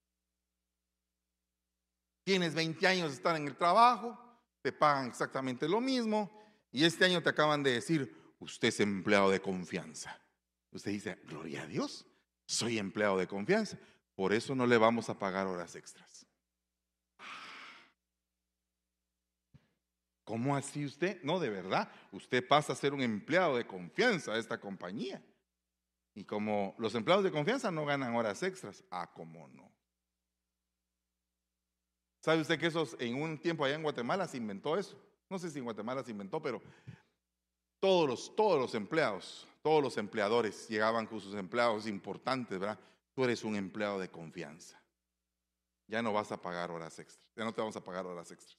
Tienes 2.27 2.57
20 2.57 2.85
años 2.89 3.11
de 3.11 3.15
estar 3.15 3.37
en 3.37 3.47
el 3.47 3.55
trabajo, 3.55 4.19
te 4.61 4.73
pagan 4.73 5.07
exactamente 5.07 5.69
lo 5.69 5.81
mismo 5.81 6.29
y 6.73 6.83
este 6.85 7.05
año 7.05 7.23
te 7.23 7.29
acaban 7.29 7.63
de 7.63 7.71
decir, 7.71 8.35
usted 8.41 8.67
es 8.67 8.81
empleado 8.81 9.31
de 9.31 9.41
confianza. 9.41 10.21
Usted 10.73 10.91
dice, 10.91 11.21
gloria 11.23 11.63
a 11.63 11.67
Dios, 11.69 12.05
Soy 12.45 12.79
empleado 12.79 13.17
de 13.17 13.29
confianza. 13.29 13.79
Por 14.17 14.33
eso 14.33 14.57
no 14.57 14.67
le 14.67 14.77
vamos 14.77 15.09
a 15.09 15.17
pagar 15.17 15.47
horas 15.47 15.77
extras. 15.77 16.27
¿Cómo 20.25 20.57
así 20.57 20.85
usted? 20.85 21.23
No, 21.23 21.39
de 21.39 21.49
verdad, 21.49 21.89
usted 22.11 22.45
pasa 22.45 22.73
a 22.73 22.77
ser 22.77 22.93
un 22.93 23.03
empleado 23.03 23.57
de 23.57 23.69
confianza 23.69 24.33
de 24.33 24.41
esta 24.41 24.59
compañía. 24.59 25.25
Y 26.13 26.25
como 26.25 26.75
los 26.79 26.93
empleados 26.97 27.23
de 27.23 27.31
confianza 27.31 27.71
no 27.71 27.87
ganan 27.87 28.17
horas 28.17 28.43
extras, 28.43 28.83
ah, 28.91 29.13
cómo 29.15 29.47
no. 29.47 29.76
¿Sabe 32.27 32.41
usted 32.41 32.59
que 32.59 32.67
eso 32.67 32.89
en 32.99 33.23
un 33.23 33.39
tiempo 33.39 33.65
allá 33.65 33.77
en 33.77 33.85
Guatemala 33.85 34.27
se 34.27 34.37
inventó 34.37 34.77
eso? 34.77 35.01
No 35.31 35.39
sé 35.39 35.49
si 35.49 35.61
en 35.61 35.65
Guatemala 35.65 36.03
se 36.03 36.11
inventó, 36.11 36.43
pero 36.43 36.61
todos 37.79 38.09
los, 38.09 38.35
todos 38.35 38.59
los 38.59 38.75
empleados, 38.75 39.47
todos 39.63 39.81
los 39.81 39.97
empleadores 39.97 40.67
llegaban 40.67 41.07
con 41.07 41.21
sus 41.21 41.37
empleados 41.37 41.87
importantes, 41.87 42.59
¿verdad? 42.59 42.81
Tú 43.15 43.23
eres 43.23 43.45
un 43.45 43.55
empleado 43.55 44.01
de 44.01 44.11
confianza. 44.11 44.77
Ya 45.87 46.03
no 46.03 46.13
vas 46.13 46.33
a 46.33 46.43
pagar 46.43 46.73
horas 46.73 46.99
extras. 46.99 47.25
Ya 47.37 47.45
no 47.45 47.55
te 47.55 47.61
vamos 47.61 47.77
a 47.77 47.85
pagar 47.85 48.05
horas 48.05 48.29
extras. 48.33 48.59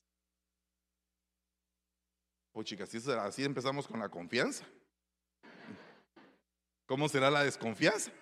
Oh, 2.53 2.63
chicas, 2.63 2.87
así, 2.95 3.11
así 3.11 3.43
empezamos 3.43 3.85
con 3.85 3.99
la 3.99 4.07
confianza. 4.07 4.63
¿Cómo 6.85 7.09
será 7.09 7.29
la 7.29 7.43
desconfianza? 7.43 8.13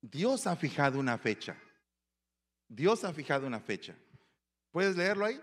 Dios 0.00 0.46
ha 0.46 0.56
fijado 0.56 0.98
una 0.98 1.18
fecha. 1.18 1.54
Dios 2.70 3.04
ha 3.04 3.12
fijado 3.12 3.46
una 3.46 3.60
fecha. 3.60 3.94
¿Puedes 4.70 4.96
leerlo 4.96 5.26
ahí? 5.26 5.38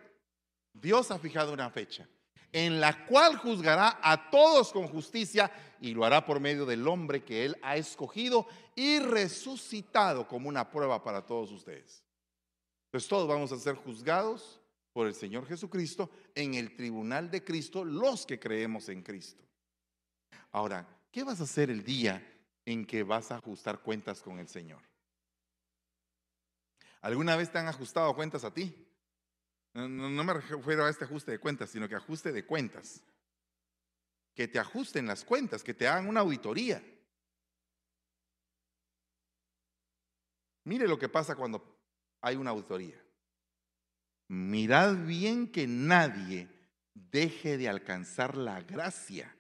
Dios 0.74 1.12
ha 1.12 1.20
fijado 1.20 1.54
una 1.54 1.70
fecha 1.70 2.08
en 2.52 2.80
la 2.80 3.06
cual 3.06 3.38
juzgará 3.38 4.00
a 4.02 4.30
todos 4.30 4.72
con 4.72 4.88
justicia 4.88 5.52
y 5.82 5.94
lo 5.94 6.06
hará 6.06 6.26
por 6.26 6.40
medio 6.40 6.66
del 6.66 6.88
hombre 6.88 7.24
que 7.24 7.46
él 7.46 7.58
ha 7.62 7.76
escogido 7.76 8.48
y 8.76 9.00
resucitado 9.00 10.28
como 10.28 10.50
una 10.50 10.70
prueba 10.72 11.04
para 11.04 11.26
todos 11.26 11.52
ustedes. 11.52 12.04
Entonces 12.86 13.10
todos 13.10 13.28
vamos 13.28 13.52
a 13.52 13.60
ser 13.60 13.76
juzgados 13.76 14.62
por 14.94 15.08
el 15.08 15.14
Señor 15.14 15.46
Jesucristo 15.46 16.10
en 16.34 16.56
el 16.56 16.76
tribunal 16.76 17.30
de 17.30 17.44
Cristo, 17.44 17.84
los 17.84 18.26
que 18.26 18.40
creemos 18.40 18.90
en 18.90 19.04
Cristo. 19.04 19.44
Ahora, 20.52 20.88
¿qué 21.12 21.24
vas 21.24 21.42
a 21.42 21.44
hacer 21.44 21.70
el 21.70 21.84
día 21.84 22.26
en 22.66 22.86
que 22.86 23.04
vas 23.04 23.32
a 23.32 23.36
ajustar 23.36 23.82
cuentas 23.82 24.22
con 24.22 24.40
el 24.40 24.48
Señor? 24.48 24.82
¿Alguna 27.02 27.36
vez 27.36 27.52
te 27.52 27.60
han 27.60 27.68
ajustado 27.68 28.16
cuentas 28.16 28.44
a 28.44 28.54
ti? 28.54 28.88
No, 29.74 30.24
me 30.24 30.34
refiero 30.34 30.86
a 30.86 30.90
este 30.90 31.06
ajuste 31.06 31.32
de 31.32 31.40
cuentas, 31.40 31.70
sino 31.70 31.88
que 31.88 31.96
ajuste 31.96 32.32
de 32.32 32.46
cuentas. 32.46 33.04
Que 34.34 34.48
te 34.48 34.60
ajusten 34.60 35.06
las 35.06 35.24
cuentas, 35.24 35.64
que 35.64 35.74
te 35.74 35.88
hagan 35.88 36.08
una 36.08 36.22
auditoría. 36.22 36.84
Mire 40.64 40.88
lo 40.88 40.98
que 40.98 41.10
pasa 41.10 41.36
cuando 41.36 41.80
hay 42.22 42.36
una 42.36 42.50
auditoría. 42.50 43.02
Mirad 44.30 44.96
bien 45.06 45.52
que 45.52 45.68
nadie 45.68 46.50
deje 46.94 47.58
de 47.58 47.70
alcanzar 47.70 48.36
la 48.36 48.62
gracia, 48.62 49.38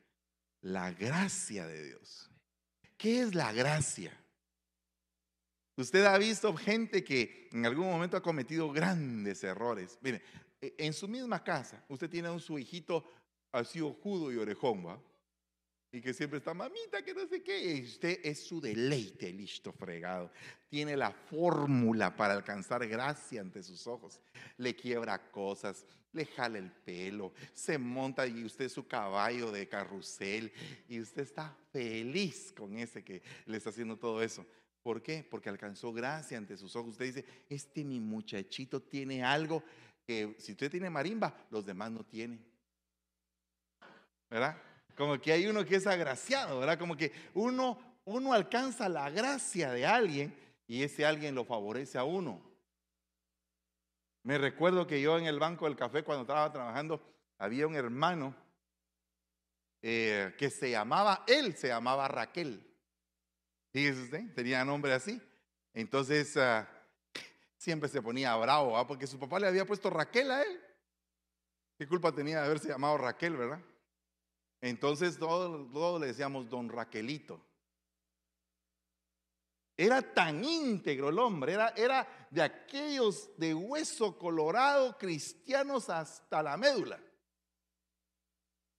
la 0.62 0.92
gracia 0.92 1.68
de 1.68 1.84
Dios. 1.84 2.30
¿Qué 2.98 3.22
es 3.22 3.36
la 3.36 3.52
gracia? 3.52 4.18
Usted 5.78 6.04
ha 6.06 6.18
visto 6.18 6.56
gente 6.56 7.04
que 7.04 7.50
en 7.54 7.66
algún 7.68 7.86
momento 7.86 8.18
ha 8.18 8.22
cometido 8.22 8.72
grandes 8.72 9.44
errores. 9.44 10.00
Mire, 10.02 10.24
e, 10.60 10.74
en 10.80 10.92
su 10.92 11.08
misma 11.08 11.44
casa, 11.44 11.84
usted 11.88 12.10
tiene 12.10 12.30
a 12.30 12.32
un 12.32 12.40
su 12.40 12.58
hijito 12.58 13.06
así 13.52 13.80
ojudo 13.80 14.32
y 14.32 14.38
orejón, 14.38 14.88
¿va? 14.88 15.00
Y 15.92 16.02
que 16.02 16.14
siempre 16.14 16.40
está, 16.40 16.54
mamita, 16.54 17.04
que 17.04 17.14
no 17.14 17.28
sé 17.28 17.44
qué. 17.44 17.76
Y 17.76 17.84
usted 17.84 18.20
es 18.24 18.44
su 18.44 18.60
deleite, 18.60 19.32
listo, 19.32 19.72
fregado. 19.72 20.32
Tiene 20.68 20.98
la 20.98 21.12
fórmula 21.12 22.16
para 22.16 22.34
alcanzar 22.34 22.86
gracia 22.88 23.40
ante 23.40 23.62
sus 23.62 23.86
ojos. 23.86 24.20
Le 24.58 24.76
quiebra 24.76 25.30
cosas, 25.32 25.86
le 26.12 26.26
jala 26.26 26.58
el 26.58 26.72
pelo, 26.72 27.34
se 27.54 27.78
monta 27.78 28.28
y 28.28 28.44
usted 28.44 28.66
es 28.66 28.74
su 28.74 28.88
caballo 28.88 29.52
de 29.52 29.70
carrusel. 29.70 30.52
Y 30.90 31.00
usted 31.00 31.22
está 31.22 31.56
feliz 31.72 32.52
con 32.52 32.78
ese 32.78 33.04
que 33.04 33.22
le 33.46 33.58
está 33.58 33.70
haciendo 33.70 33.96
todo 33.96 34.22
eso. 34.24 34.46
¿Por 34.88 35.02
qué? 35.02 35.28
Porque 35.30 35.50
alcanzó 35.50 35.92
gracia 35.92 36.38
ante 36.38 36.56
sus 36.56 36.74
ojos. 36.78 36.92
Usted 36.92 37.08
dice, 37.08 37.26
este 37.50 37.84
mi 37.84 38.00
muchachito 38.00 38.82
tiene 38.82 39.22
algo 39.22 39.62
que 40.06 40.38
si 40.40 40.54
usted 40.54 40.72
tiene 40.72 40.90
marimba, 40.90 41.36
los 41.50 41.66
demás 41.66 41.92
no 41.92 42.06
tienen. 42.06 42.42
¿Verdad? 44.30 44.56
Como 44.96 45.20
que 45.20 45.34
hay 45.34 45.46
uno 45.46 45.66
que 45.66 45.76
es 45.76 45.88
agraciado, 45.88 46.60
¿verdad? 46.60 46.80
Como 46.80 46.96
que 46.96 47.12
uno, 47.34 47.78
uno 48.06 48.32
alcanza 48.32 48.88
la 48.88 49.10
gracia 49.10 49.74
de 49.74 49.86
alguien 49.86 50.34
y 50.68 50.84
ese 50.84 51.06
alguien 51.06 51.36
lo 51.36 51.44
favorece 51.44 51.98
a 51.98 52.06
uno. 52.06 52.42
Me 54.24 54.38
recuerdo 54.38 54.88
que 54.88 55.02
yo 55.02 55.18
en 55.18 55.26
el 55.26 55.38
banco 55.38 55.66
del 55.66 55.76
café 55.76 56.02
cuando 56.06 56.22
estaba 56.22 56.50
trabajando 56.54 57.02
había 57.40 57.68
un 57.68 57.76
hermano 57.76 58.34
eh, 59.82 60.34
que 60.38 60.50
se 60.50 60.72
llamaba, 60.72 61.26
él 61.28 61.58
se 61.58 61.68
llamaba 61.68 62.08
Raquel. 62.08 62.64
Fíjese 63.72 64.04
usted, 64.04 64.34
tenía 64.34 64.64
nombre 64.66 64.94
así. 64.94 65.22
Entonces, 65.74 66.36
ah, 66.38 66.68
siempre 67.58 67.90
se 67.90 68.02
ponía 68.02 68.36
bravo, 68.36 68.78
¿ah? 68.78 68.88
porque 68.88 69.08
su 69.08 69.20
papá 69.20 69.40
le 69.40 69.48
había 69.48 69.66
puesto 69.66 69.90
Raquel 69.90 70.32
a 70.32 70.42
él. 70.42 70.62
¿Qué 71.78 71.88
culpa 71.88 72.12
tenía 72.12 72.40
de 72.40 72.46
haberse 72.46 72.70
llamado 72.70 72.98
Raquel, 72.98 73.38
verdad? 73.38 73.62
Entonces, 74.62 75.20
todos 75.20 76.02
le 76.02 76.08
decíamos 76.08 76.50
don 76.50 76.70
Raquelito. 76.70 77.40
Era 79.78 80.02
tan 80.02 80.44
íntegro 80.44 81.10
el 81.10 81.20
hombre, 81.20 81.54
era, 81.54 81.70
era 81.78 82.28
de 82.32 82.42
aquellos 82.42 83.30
de 83.38 83.54
hueso 83.54 84.18
colorado 84.18 84.98
cristianos 84.98 85.88
hasta 85.92 86.42
la 86.42 86.58
médula. 86.58 87.00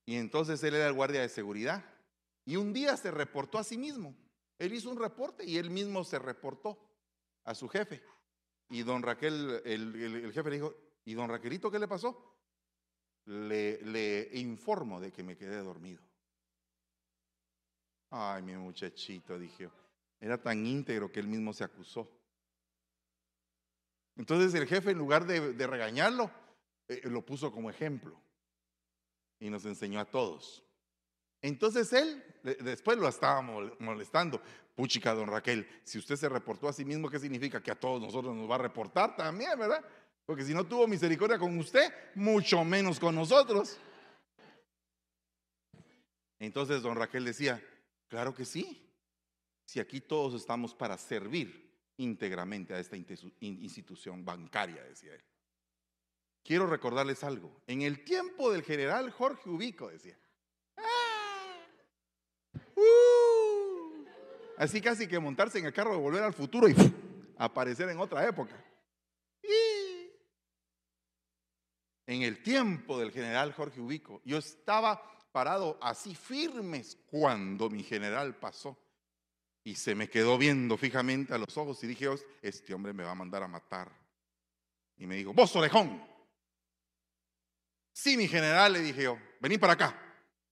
Y 0.04 0.16
entonces 0.16 0.60
él 0.64 0.74
era 0.74 0.88
el 0.88 0.94
guardia 0.94 1.20
de 1.20 1.28
seguridad. 1.28 1.84
Y 2.44 2.56
un 2.56 2.72
día 2.72 2.96
se 2.96 3.12
reportó 3.12 3.58
a 3.58 3.64
sí 3.64 3.78
mismo. 3.78 4.16
Él 4.58 4.72
hizo 4.72 4.90
un 4.90 4.98
reporte 4.98 5.44
y 5.44 5.56
él 5.56 5.70
mismo 5.70 6.04
se 6.04 6.18
reportó 6.18 6.78
a 7.44 7.54
su 7.54 7.68
jefe. 7.68 8.02
Y 8.70 8.82
don 8.82 9.02
Raquel, 9.02 9.62
el, 9.64 10.32
jefe 10.32 10.50
le 10.50 10.56
dijo, 10.56 10.74
¿y 11.04 11.14
don 11.14 11.28
Raquelito 11.28 11.70
qué 11.70 11.78
le 11.78 11.88
pasó? 11.88 12.36
Le, 13.26 14.28
informo 14.34 15.00
de 15.00 15.12
que 15.12 15.22
me 15.22 15.36
quedé 15.36 15.58
dormido. 15.58 16.02
Ay, 18.10 18.42
mi 18.42 18.54
muchachito, 18.54 19.38
dije, 19.38 19.70
era 20.20 20.40
tan 20.40 20.66
íntegro 20.66 21.12
que 21.12 21.20
él 21.20 21.28
mismo 21.28 21.52
se 21.52 21.64
acusó. 21.64 22.10
Entonces 24.16 24.52
el 24.54 24.66
jefe, 24.66 24.90
en 24.90 24.98
lugar 24.98 25.26
de, 25.26 25.66
regañarlo, 25.66 26.30
eh, 26.88 27.02
lo 27.04 27.24
puso 27.24 27.52
como 27.52 27.70
ejemplo 27.70 28.20
y 29.38 29.48
nos 29.50 29.64
enseñó 29.64 30.00
a 30.00 30.04
todos. 30.04 30.67
Entonces 31.42 31.92
él 31.92 32.24
después 32.60 32.98
lo 32.98 33.08
estaba 33.08 33.40
molestando. 33.42 34.40
Puchica, 34.74 35.14
don 35.14 35.28
Raquel, 35.28 35.66
si 35.82 35.98
usted 35.98 36.16
se 36.16 36.28
reportó 36.28 36.68
a 36.68 36.72
sí 36.72 36.84
mismo, 36.84 37.10
¿qué 37.10 37.18
significa? 37.18 37.62
Que 37.62 37.72
a 37.72 37.78
todos 37.78 38.00
nosotros 38.00 38.34
nos 38.36 38.48
va 38.48 38.56
a 38.56 38.58
reportar 38.58 39.16
también, 39.16 39.58
¿verdad? 39.58 39.84
Porque 40.24 40.44
si 40.44 40.54
no 40.54 40.64
tuvo 40.66 40.86
misericordia 40.86 41.38
con 41.38 41.58
usted, 41.58 41.92
mucho 42.14 42.64
menos 42.64 43.00
con 43.00 43.14
nosotros. 43.14 43.78
Entonces 46.38 46.82
don 46.82 46.96
Raquel 46.96 47.24
decía, 47.24 47.60
claro 48.08 48.34
que 48.34 48.44
sí, 48.44 48.88
si 49.64 49.80
aquí 49.80 50.00
todos 50.00 50.34
estamos 50.34 50.74
para 50.74 50.96
servir 50.96 51.68
íntegramente 51.96 52.74
a 52.74 52.78
esta 52.78 52.96
institución 52.96 54.24
bancaria, 54.24 54.82
decía 54.84 55.14
él. 55.14 55.24
Quiero 56.44 56.66
recordarles 56.66 57.24
algo. 57.24 57.60
En 57.66 57.82
el 57.82 58.04
tiempo 58.04 58.52
del 58.52 58.62
general 58.62 59.10
Jorge 59.10 59.50
Ubico, 59.50 59.88
decía, 59.88 60.16
Así 64.58 64.80
casi 64.80 65.06
que 65.06 65.20
montarse 65.20 65.60
en 65.60 65.66
el 65.66 65.72
carro 65.72 65.92
de 65.92 65.98
volver 65.98 66.24
al 66.24 66.34
futuro 66.34 66.68
y 66.68 66.74
aparecer 67.38 67.88
en 67.90 67.98
otra 67.98 68.26
época. 68.26 68.56
en 72.06 72.22
el 72.22 72.42
tiempo 72.42 72.98
del 72.98 73.12
general 73.12 73.52
Jorge 73.52 73.80
Ubico, 73.80 74.20
yo 74.24 74.38
estaba 74.38 75.00
parado 75.30 75.78
así 75.80 76.14
firmes 76.14 76.96
cuando 77.06 77.68
mi 77.68 77.82
general 77.84 78.34
pasó 78.36 78.76
y 79.62 79.74
se 79.74 79.94
me 79.94 80.08
quedó 80.08 80.38
viendo 80.38 80.76
fijamente 80.76 81.34
a 81.34 81.38
los 81.38 81.56
ojos 81.56 81.84
y 81.84 81.86
dije, 81.86 82.08
este 82.40 82.74
hombre 82.74 82.94
me 82.94 83.04
va 83.04 83.10
a 83.12 83.14
mandar 83.14 83.42
a 83.42 83.48
matar. 83.48 83.92
Y 84.96 85.06
me 85.06 85.16
dijo, 85.16 85.34
vos 85.34 85.54
orejón. 85.54 86.02
Sí, 87.92 88.16
mi 88.16 88.26
general, 88.26 88.72
le 88.72 88.80
dije 88.80 89.02
yo, 89.02 89.18
vení 89.38 89.58
para 89.58 89.74
acá. 89.74 89.96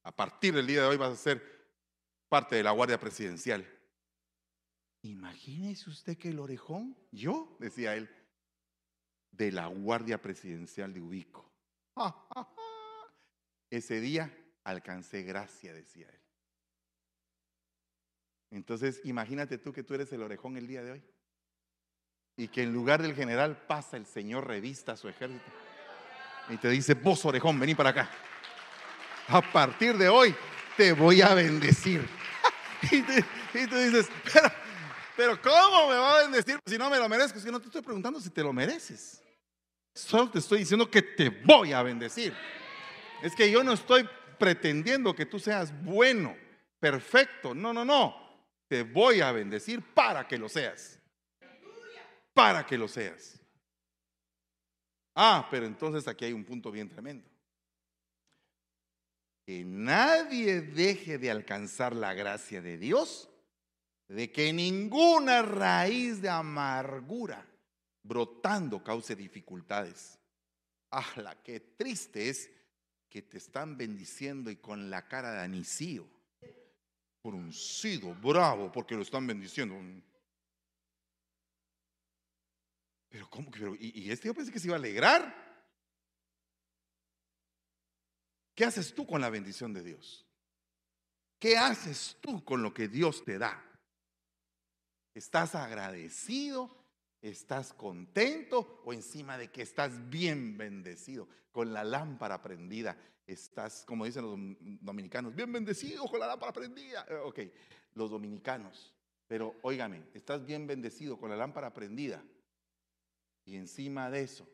A 0.05 0.15
partir 0.15 0.55
del 0.55 0.67
día 0.67 0.83
de 0.83 0.89
hoy 0.89 0.97
vas 0.97 1.13
a 1.13 1.17
ser 1.17 1.43
parte 2.29 2.55
de 2.55 2.63
la 2.63 2.73
Guardia 2.73 3.01
Presidencial. 3.01 3.76
Imagínese 5.07 5.89
usted 5.89 6.19
que 6.19 6.31
el 6.31 6.41
orejón, 6.41 6.97
yo, 7.13 7.57
decía 7.61 7.95
él, 7.95 8.11
de 9.31 9.53
la 9.53 9.67
Guardia 9.69 10.21
Presidencial 10.21 10.93
de 10.93 11.01
Ubico. 11.01 11.49
Ese 13.71 14.01
día 14.01 14.37
alcancé 14.65 15.23
gracia, 15.23 15.73
decía 15.73 16.09
él. 16.09 16.21
Entonces, 18.51 19.01
imagínate 19.05 19.59
tú 19.59 19.73
que 19.73 19.85
tú 19.85 19.95
eres 19.95 20.13
el 20.13 20.23
orejón 20.23 20.57
el 20.57 20.67
día 20.67 20.83
de 20.83 20.93
hoy. 20.93 21.03
Y 22.37 22.49
que 22.49 22.65
en 22.65 22.73
lugar 22.73 23.01
del 23.01 23.15
general 23.15 23.65
pasa 23.67 23.97
el 23.97 24.07
Señor, 24.07 24.47
revista 24.47 24.93
a 24.93 24.97
su 24.97 25.09
ejército. 25.09 25.45
Y 26.49 26.57
te 26.57 26.69
dice, 26.69 26.95
vos 26.95 27.25
orejón, 27.25 27.61
vení 27.61 27.77
para 27.77 27.91
acá. 27.91 28.11
A 29.29 29.41
partir 29.53 29.97
de 29.97 30.09
hoy 30.09 30.35
te 30.77 30.93
voy 30.93 31.23
a 31.23 31.33
bendecir. 31.35 32.09
Y, 33.55 33.67
tú 33.67 33.77
dices, 33.77 34.09
pero, 34.33 34.51
pero 35.17 35.41
¿cómo 35.41 35.89
me 35.89 35.97
va 35.97 36.19
a 36.19 36.23
bendecir 36.23 36.59
si 36.67 36.77
no 36.77 36.91
me 36.91 36.99
lo 36.99 37.09
merezco? 37.09 37.43
Que 37.43 37.51
no 37.51 37.61
te 37.61 37.67
estoy 37.67 37.83
preguntando 37.83 38.21
si 38.21 38.31
te 38.31 38.43
lo 38.43 38.53
mereces. 38.53 39.23
Solo 39.95 40.31
te 40.31 40.39
estoy 40.39 40.59
diciendo 40.59 40.91
que 40.91 41.01
te 41.01 41.31
voy 41.31 41.73
a 41.73 41.83
bendecir. 41.83 42.35
Es 43.23 43.35
que 43.35 43.51
yo 43.51 43.65
no 43.65 43.73
estoy 43.73 44.07
pretendiendo 44.39 45.15
que 45.15 45.25
tú 45.25 45.39
seas 45.39 45.73
bueno, 45.83 46.37
perfecto. 46.79 47.55
No, 47.55 47.73
no, 47.73 47.85
no. 47.85 48.15
Te 48.69 48.83
voy 48.83 49.21
a 49.21 49.33
bendecir 49.33 49.83
para 49.83 50.29
que 50.29 50.37
lo 50.37 50.49
seas. 50.49 50.99
Para 52.35 52.67
que 52.67 52.77
lo 52.77 52.89
seas. 52.89 53.41
Ah, 55.15 55.49
pero 55.51 55.65
entonces 55.65 56.07
aquí 56.07 56.27
hay 56.27 56.35
un 56.35 56.45
punto 56.45 56.71
bien 56.71 56.91
tremendo. 56.91 57.27
Que 59.47 59.65
nadie 59.65 60.61
deje 60.61 61.17
de 61.17 61.31
alcanzar 61.31 61.97
la 61.97 62.13
gracia 62.13 62.61
de 62.61 62.77
Dios, 62.77 63.31
de 64.09 64.31
que 64.31 64.53
ninguna 64.53 65.43
raíz 65.43 66.21
de 66.23 66.29
amargura 66.29 67.47
brotando 68.03 68.83
cause 68.83 69.17
dificultades. 69.17 70.19
Ah, 70.91 71.07
la 71.17 71.43
que 71.43 71.61
triste 71.61 72.29
es 72.29 72.51
que 73.09 73.23
te 73.23 73.39
están 73.39 73.77
bendiciendo 73.77 74.51
y 74.51 74.57
con 74.57 74.91
la 74.91 75.09
cara 75.09 75.33
de 75.33 75.41
anicío, 75.41 76.09
fruncido, 77.21 78.15
bravo, 78.15 78.71
porque 78.71 78.95
lo 78.95 79.03
están 79.03 79.27
bendiciendo. 79.27 79.75
Pero 83.09 83.29
¿cómo 83.29 83.51
que? 83.51 83.77
¿y, 83.81 84.11
este 84.11 84.29
yo 84.29 84.35
pensé 84.35 84.53
que 84.53 84.61
se 84.61 84.69
iba 84.69 84.77
a 84.77 84.79
alegrar? 84.79 85.45
¿Qué 88.55 88.65
haces 88.65 88.95
tú 88.95 89.07
con 89.07 89.21
la 89.21 89.29
bendición 89.29 89.73
de 89.73 89.83
Dios? 89.83 90.27
¿Qué 91.39 91.59
haces 91.59 92.17
tú 92.21 92.43
con 92.45 92.63
lo 92.63 92.73
que 92.73 92.89
Dios 92.89 93.25
te 93.25 93.39
da? 93.39 93.63
¿Estás 95.17 95.55
agradecido? 95.55 96.77
¿Estás 97.23 97.73
contento 97.73 98.83
o 98.85 98.93
encima 98.93 99.39
de 99.39 99.51
que 99.51 99.63
estás 99.63 100.11
bien 100.11 100.59
bendecido 100.59 101.27
con 101.53 101.73
la 101.73 101.85
lámpara 101.85 102.43
prendida? 102.43 102.95
Estás, 103.27 103.87
como 103.87 104.05
dicen 104.05 104.25
los 104.27 104.39
dominicanos, 104.83 105.35
bien 105.35 105.51
bendecido 105.51 106.05
con 106.05 106.21
la 106.21 106.27
lámpara 106.27 106.53
prendida. 106.53 107.07
Eh, 107.09 107.15
ok, 107.15 107.41
los 107.95 108.11
dominicanos. 108.11 108.95
Pero 109.27 109.57
óigame, 109.63 110.03
estás 110.13 110.45
bien 110.45 110.67
bendecido 110.67 111.19
con 111.19 111.31
la 111.31 111.37
lámpara 111.37 111.73
prendida. 111.73 112.23
Y 113.47 113.57
encima 113.57 114.11
de 114.11 114.21
eso, 114.21 114.47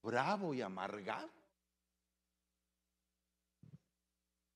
bravo 0.00 0.54
y 0.54 0.62
amargado. 0.62 1.28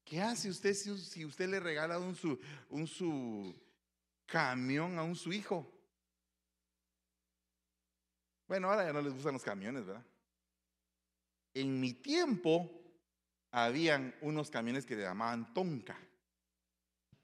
¿Qué 0.04 0.20
hace 0.20 0.50
usted 0.50 0.72
si, 0.72 1.24
usted 1.24 1.48
le 1.48 1.58
regala 1.58 1.98
un 1.98 2.14
su, 2.14 2.38
un 2.70 2.86
su 2.86 3.67
camión 4.28 4.98
a 4.98 5.02
un 5.02 5.16
su 5.16 5.32
hijo? 5.32 5.66
Bueno, 8.46 8.70
ahora 8.70 8.86
ya 8.86 8.92
no 8.92 9.02
les 9.02 9.12
gustan 9.12 9.32
los 9.32 9.42
camiones, 9.42 9.86
¿verdad? 9.86 10.04
En 11.54 11.80
mi 11.80 11.94
tiempo 11.94 12.70
habían 13.50 14.14
unos 14.20 14.50
camiones 14.50 14.86
que 14.86 14.94
se 14.94 15.02
llamaban 15.02 15.52
Tonka, 15.52 15.98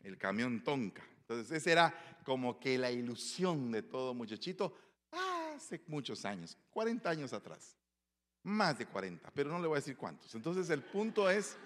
el 0.01 0.19
camión 0.19 0.65
Tonka. 0.65 1.05
Entonces, 1.21 1.51
esa 1.51 1.71
era 1.71 2.19
como 2.25 2.59
que 2.59 2.77
la 2.79 2.91
ilusión 2.91 3.71
de 3.71 3.83
todo 3.83 4.15
muchachito 4.15 4.77
hace 5.11 5.83
muchos 5.87 6.25
años, 6.25 6.59
40 6.71 7.09
años 7.09 7.33
atrás, 7.33 7.77
más 8.43 8.79
de 8.79 8.87
40, 8.87 9.31
pero 9.31 9.51
no 9.51 9.59
le 9.59 9.67
voy 9.67 9.77
a 9.77 9.81
decir 9.81 9.97
cuántos. 9.97 10.35
Entonces, 10.35 10.69
el 10.71 10.83
punto 10.83 11.31
es 11.31 11.57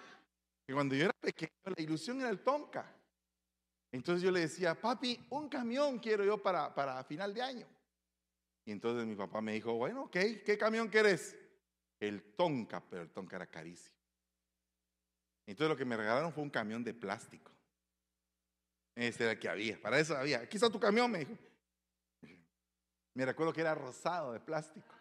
que 0.66 0.74
cuando 0.74 0.94
yo 0.94 1.04
era 1.04 1.14
pequeño, 1.20 1.52
la 1.64 1.82
ilusión 1.82 2.20
era 2.20 2.30
el 2.30 2.40
Tonka. 2.40 2.97
Entonces 3.90 4.22
yo 4.22 4.30
le 4.30 4.40
decía, 4.40 4.74
papi, 4.74 5.26
un 5.30 5.48
camión 5.48 5.98
quiero 5.98 6.24
yo 6.24 6.38
para, 6.42 6.74
para 6.74 7.02
final 7.04 7.32
de 7.32 7.42
año. 7.42 7.66
Y 8.64 8.72
entonces 8.72 9.06
mi 9.06 9.16
papá 9.16 9.40
me 9.40 9.52
dijo, 9.52 9.72
bueno, 9.74 10.02
ok, 10.02 10.16
¿qué 10.44 10.58
camión 10.58 10.90
querés? 10.90 11.34
El 11.98 12.34
Tonka, 12.34 12.80
pero 12.80 13.02
el 13.02 13.10
Tonka 13.10 13.36
era 13.36 13.46
carísimo. 13.46 13.96
Entonces 15.46 15.70
lo 15.70 15.76
que 15.76 15.86
me 15.86 15.96
regalaron 15.96 16.32
fue 16.32 16.42
un 16.42 16.50
camión 16.50 16.84
de 16.84 16.92
plástico. 16.92 17.50
Ese 18.94 19.22
era 19.22 19.32
el 19.32 19.38
que 19.38 19.48
había, 19.48 19.80
para 19.80 19.98
eso 19.98 20.14
había. 20.14 20.40
Aquí 20.40 20.58
está 20.58 20.68
tu 20.68 20.78
camión, 20.78 21.10
me 21.10 21.20
dijo. 21.20 21.32
Me 23.14 23.24
recuerdo 23.24 23.52
que 23.54 23.62
era 23.62 23.74
rosado 23.74 24.32
de 24.32 24.40
plástico. 24.40 24.94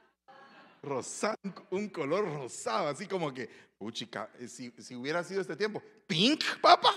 Rosado, 0.82 1.38
un 1.71 1.89
color 1.89 2.23
rosado, 2.23 2.88
así 2.88 3.06
como 3.06 3.34
que, 3.34 3.50
puchica, 3.78 4.30
eh, 4.39 4.47
si, 4.47 4.71
si 4.71 4.95
hubiera 4.95 5.23
sido 5.23 5.41
este 5.41 5.58
tiempo, 5.58 5.84
pink, 6.08 6.43
papá, 6.62 6.93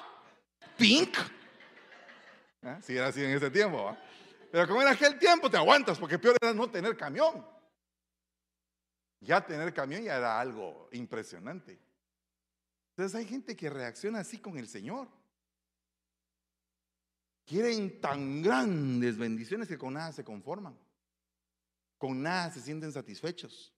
pink. 0.76 1.18
¿Ah? 2.62 2.81
Si 2.83 2.92
hubiera 2.92 3.12
sido 3.12 3.27
en 3.29 3.37
ese 3.37 3.51
tiempo. 3.51 3.96
Pero 4.51 4.66
como 4.66 4.83
en 4.83 4.88
aquel 4.88 5.18
tiempo 5.18 5.51
te 5.51 5.57
aguantas, 5.57 5.99
porque 5.99 6.18
peor 6.18 6.37
era 6.40 6.53
no 6.53 6.70
tener 6.70 6.96
camión. 6.96 7.46
Ya 9.20 9.44
tener 9.44 9.73
camión 9.73 10.03
ya 10.03 10.16
era 10.16 10.40
algo 10.40 10.88
impresionante. 10.92 11.79
Entonces 12.90 13.18
hay 13.18 13.27
gente 13.27 13.57
que 13.57 13.70
reacciona 13.70 14.20
así 14.20 14.38
con 14.38 14.59
el 14.59 14.66
Señor. 14.66 15.09
Quieren 17.44 18.01
tan 18.01 18.42
grandes 18.42 19.18
bendiciones 19.18 19.68
que 19.68 19.79
con 19.79 19.94
nada 19.94 20.12
se 20.12 20.25
conforman. 20.25 20.79
Con 21.99 22.23
nada 22.23 22.51
se 22.51 22.61
sienten 22.61 22.92
satisfechos. 22.92 23.75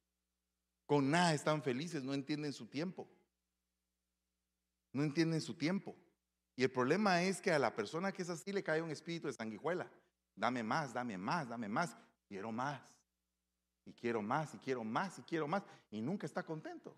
Con 0.86 1.10
nada 1.10 1.34
están 1.34 1.62
felices, 1.62 2.02
no 2.02 2.14
entienden 2.14 2.52
su 2.52 2.66
tiempo. 2.66 3.08
No 4.92 5.02
entienden 5.02 5.40
su 5.40 5.54
tiempo. 5.54 5.96
El 6.64 6.70
problema 6.70 7.20
es 7.22 7.40
que 7.40 7.50
a 7.50 7.58
la 7.58 7.74
persona 7.74 8.12
que 8.12 8.22
es 8.22 8.30
así 8.30 8.52
le 8.52 8.62
cae 8.62 8.80
un 8.80 8.90
espíritu 8.90 9.26
de 9.26 9.32
sanguijuela. 9.32 9.90
Dame 10.36 10.62
más, 10.62 10.94
dame 10.94 11.18
más, 11.18 11.48
dame 11.48 11.68
más. 11.68 11.96
Quiero 12.28 12.52
más. 12.52 12.80
Y 13.84 13.92
quiero 13.92 14.22
más, 14.22 14.54
y 14.54 14.58
quiero 14.58 14.84
más, 14.84 15.18
y 15.18 15.22
quiero 15.22 15.48
más. 15.48 15.64
Y 15.90 16.00
nunca 16.00 16.24
está 16.24 16.44
contento. 16.44 16.96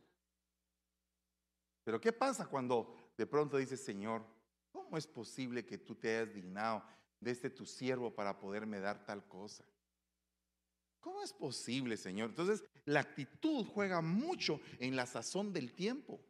Pero 1.83 1.99
¿qué 1.99 2.13
pasa 2.13 2.47
cuando 2.47 2.95
de 3.17 3.27
pronto 3.27 3.57
dices, 3.57 3.83
Señor, 3.83 4.23
¿cómo 4.71 4.99
es 4.99 5.07
posible 5.07 5.65
que 5.65 5.79
tú 5.79 5.95
te 5.95 6.15
hayas 6.15 6.35
dignado 6.35 6.83
de 7.19 7.31
este 7.31 7.49
tu 7.49 7.65
siervo 7.65 8.15
para 8.15 8.39
poderme 8.39 8.81
dar 8.81 9.03
tal 9.07 9.27
cosa? 9.27 9.65
¿Cómo 11.01 11.23
es 11.23 11.33
posible, 11.33 11.97
Señor? 11.97 12.29
Entonces, 12.31 12.65
la 12.85 13.01
actitud 13.01 13.67
juega 13.67 14.03
mucho 14.03 14.61
en 14.79 14.95
la 14.95 15.07
sazón 15.07 15.55
del 15.55 15.73
tiempo. 15.73 16.21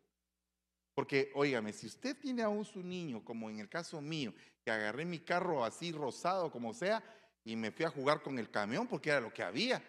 Porque, 0.94 1.32
óigame, 1.34 1.72
si 1.72 1.86
usted 1.86 2.16
tiene 2.16 2.42
aún 2.42 2.64
su 2.64 2.82
niño, 2.82 3.24
como 3.24 3.50
en 3.50 3.58
el 3.58 3.68
caso 3.68 4.00
mío, 4.00 4.32
que 4.62 4.70
agarré 4.70 5.04
mi 5.04 5.18
carro 5.18 5.64
así 5.64 5.92
rosado, 5.92 6.50
como 6.50 6.72
sea, 6.72 7.02
y 7.44 7.56
me 7.56 7.72
fui 7.72 7.84
a 7.84 7.90
jugar 7.90 8.22
con 8.22 8.38
el 8.38 8.50
camión 8.50 8.86
porque 8.86 9.10
era 9.10 9.20
lo 9.20 9.32
que 9.32 9.42
había. 9.42 9.82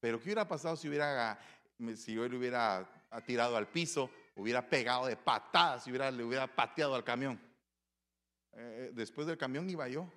Pero 0.00 0.18
¿qué 0.18 0.24
hubiera 0.24 0.48
pasado 0.48 0.76
si, 0.76 0.88
hubiera, 0.88 1.38
si 1.96 2.14
yo 2.14 2.28
le 2.28 2.36
hubiera 2.36 3.06
tirado 3.24 3.56
al 3.56 3.68
piso, 3.68 4.10
hubiera 4.34 4.68
pegado 4.68 5.06
de 5.06 5.16
patadas, 5.16 5.84
si 5.84 5.90
hubiera, 5.90 6.10
le 6.10 6.24
hubiera 6.24 6.46
pateado 6.46 6.94
al 6.94 7.04
camión? 7.04 7.40
Eh, 8.52 8.88
eh, 8.88 8.90
después 8.92 9.26
del 9.26 9.38
camión 9.38 9.68
iba 9.70 9.88
yo. 9.88 10.10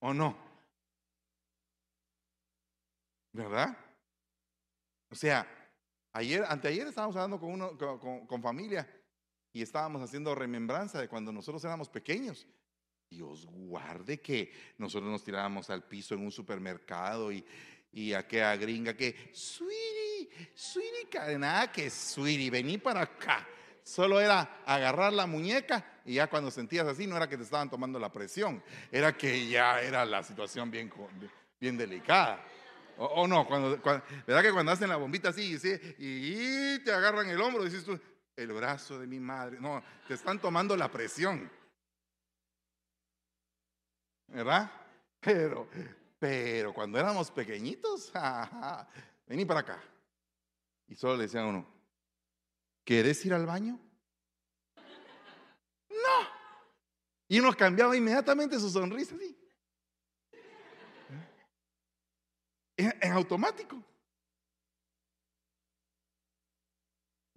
¿O 0.00 0.14
no? 0.14 0.36
¿Verdad? 3.32 3.76
O 5.10 5.14
sea, 5.14 5.46
Ayer, 6.16 6.46
anteayer 6.48 6.86
estábamos 6.86 7.14
hablando 7.16 7.38
con, 7.38 7.50
uno, 7.50 7.76
con, 8.26 8.42
familia 8.42 8.88
y 9.52 9.60
estábamos 9.60 10.00
haciendo 10.00 10.34
remembranza 10.34 10.98
de 10.98 11.08
cuando 11.08 11.30
nosotros 11.30 11.62
éramos 11.62 11.90
pequeños. 11.90 12.46
Dios 13.10 13.44
guarde 13.44 14.22
que 14.22 14.50
nosotros 14.78 15.10
nos 15.10 15.22
tirábamos 15.22 15.68
al 15.68 15.84
piso 15.84 16.14
en 16.14 16.22
un 16.22 16.32
supermercado 16.32 17.30
y, 17.30 17.44
y 17.92 18.14
aquella 18.14 18.56
gringa 18.56 18.96
que, 18.96 19.28
sweetie, 19.34 20.30
sweetie, 20.54 21.38
nada 21.38 21.70
que 21.70 21.90
sweetie, 21.90 22.48
vení 22.48 22.78
para 22.78 23.02
acá. 23.02 23.46
Solo 23.82 24.18
era 24.18 24.62
agarrar 24.64 25.12
la 25.12 25.26
muñeca 25.26 26.00
y 26.06 26.14
ya 26.14 26.30
cuando 26.30 26.50
sentías 26.50 26.86
así 26.86 27.06
no 27.06 27.18
era 27.18 27.28
que 27.28 27.36
te 27.36 27.42
estaban 27.42 27.68
tomando 27.68 27.98
la 27.98 28.10
presión, 28.10 28.62
era 28.90 29.14
que 29.14 29.48
ya 29.48 29.82
era 29.82 30.06
la 30.06 30.22
situación 30.22 30.70
bien, 30.70 30.90
bien 31.60 31.76
delicada. 31.76 32.42
O, 32.98 33.26
no, 33.26 33.46
cuando, 33.46 33.78
¿verdad 34.26 34.42
que 34.42 34.52
cuando 34.52 34.72
hacen 34.72 34.88
la 34.88 34.96
bombita 34.96 35.28
así 35.28 35.58
y, 35.98 36.78
te 36.82 36.92
agarran 36.92 37.28
el 37.28 37.40
hombro, 37.40 37.64
dices 37.64 37.84
tú, 37.84 37.98
el 38.34 38.52
brazo 38.52 38.98
de 38.98 39.06
mi 39.06 39.20
madre. 39.20 39.60
No, 39.60 39.82
te 40.08 40.14
están 40.14 40.40
tomando 40.40 40.76
la 40.76 40.90
presión. 40.90 41.50
¿Verdad? 44.28 44.70
Pero, 45.20 45.68
pero 46.18 46.72
cuando 46.72 46.98
éramos 46.98 47.30
pequeñitos, 47.30 48.12
vení 49.26 49.44
para 49.44 49.60
acá. 49.60 49.82
Y 50.88 50.94
solo 50.94 51.16
le 51.16 51.24
decían 51.24 51.44
a 51.44 51.48
uno, 51.48 51.66
¿quieres 52.84 53.24
ir 53.26 53.34
al 53.34 53.44
baño? 53.44 53.78
No. 55.90 56.28
Y 57.28 57.40
uno 57.40 57.52
cambiaba 57.54 57.96
inmediatamente 57.96 58.58
su 58.58 58.70
sonrisa, 58.70 59.16
así. 59.16 59.36
En, 63.00 63.12
automático. 63.12 63.82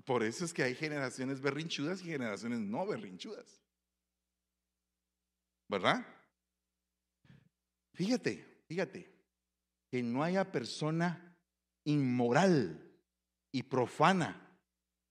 Por 0.05 0.23
eso 0.23 0.45
es 0.45 0.53
que 0.53 0.63
hay 0.63 0.75
generaciones 0.75 1.39
berrinchudas 1.39 2.01
y 2.01 2.05
generaciones 2.05 2.59
no 2.59 2.87
berrinchudas. 2.87 3.61
¿Verdad? 5.67 6.05
Fíjate, 7.93 8.63
fíjate, 8.67 9.11
que 9.89 10.01
no 10.01 10.23
haya 10.23 10.51
persona 10.51 11.37
inmoral 11.83 12.89
y 13.51 13.63
profana 13.63 14.49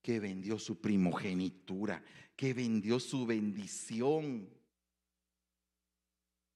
que 0.03 0.21
vendió 0.21 0.59
su 0.59 0.81
primogenitura, 0.81 2.03
que 2.35 2.55
vendió 2.55 2.99
su 2.99 3.27
bendición. 3.27 4.49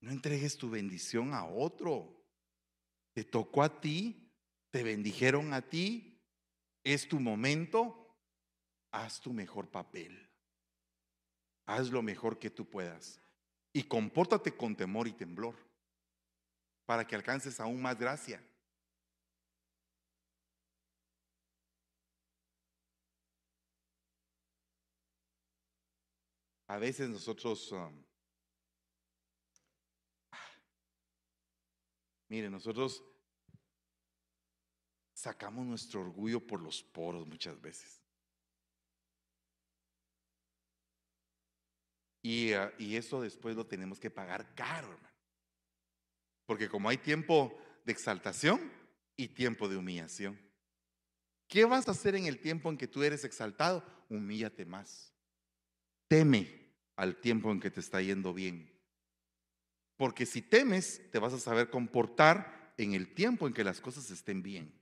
No 0.01 0.11
entregues 0.11 0.57
tu 0.57 0.71
bendición 0.71 1.35
a 1.35 1.45
otro. 1.45 2.21
Te 3.12 3.25
tocó 3.25 3.62
a 3.62 3.81
ti, 3.81 4.33
te 4.70 4.83
bendijeron 4.83 5.53
a 5.53 5.62
ti, 5.62 6.20
es 6.85 7.09
tu 7.09 7.20
momento, 7.20 8.16
haz 8.90 9.20
tu 9.20 9.33
mejor 9.33 9.70
papel. 9.70 10.31
Haz 11.66 11.90
lo 11.90 12.03
mejor 12.03 12.38
que 12.38 12.51
tú 12.51 12.68
puedas. 12.68 13.20
Y 13.72 13.85
compórtate 13.85 14.57
con 14.57 14.77
temor 14.77 15.09
y 15.09 15.12
temblor 15.12 15.55
para 16.85 17.07
que 17.07 17.14
alcances 17.14 17.61
aún 17.61 17.81
más 17.81 17.98
gracia. 17.98 18.42
A 26.66 26.79
veces 26.79 27.11
nosotros, 27.11 27.70
um, 27.72 28.03
mire, 32.33 32.49
nosotros 32.49 33.05
sacamos 35.12 35.66
nuestro 35.66 36.01
orgullo 36.01 36.40
por 36.40 36.62
los 36.62 36.83
poros 36.83 37.27
muchas 37.27 37.61
veces. 37.61 38.01
Y, 42.23 42.55
uh, 42.55 42.71
y 42.79 42.97
eso 42.97 43.21
después 43.21 43.55
lo 43.55 43.66
tenemos 43.66 44.01
que 44.01 44.11
pagar 44.11 44.55
caro, 44.55 44.92
hermano. 44.92 45.14
Porque 46.47 46.71
como 46.71 46.88
hay 46.88 46.97
tiempo 46.97 47.55
de 47.85 47.92
exaltación 47.92 48.73
y 49.14 49.29
tiempo 49.29 49.68
de 49.68 49.77
humillación. 49.77 50.40
¿Qué 51.49 51.66
vas 51.66 51.87
a 51.87 51.90
hacer 51.90 52.14
en 52.14 52.25
el 52.25 52.40
tiempo 52.40 52.71
en 52.71 52.79
que 52.79 52.88
tú 52.88 53.03
eres 53.03 53.25
exaltado? 53.25 53.85
Humíllate 54.09 54.64
más. 54.64 55.12
Teme 56.09 56.73
al 56.97 57.21
tiempo 57.21 57.53
en 57.53 57.61
que 57.61 57.71
te 57.71 57.81
está 57.81 58.01
yendo 58.01 58.33
bien. 58.33 58.71
Porque 60.03 60.27
si 60.27 60.43
temes, 60.43 61.01
te 61.12 61.21
vas 61.21 61.33
a 61.33 61.38
saber 61.38 61.71
comportar 61.71 62.75
en 62.77 62.93
el 62.93 63.15
tiempo 63.15 63.47
en 63.47 63.55
que 63.55 63.62
las 63.62 63.81
cosas 63.81 64.11
estén 64.11 64.43
bien. 64.43 64.75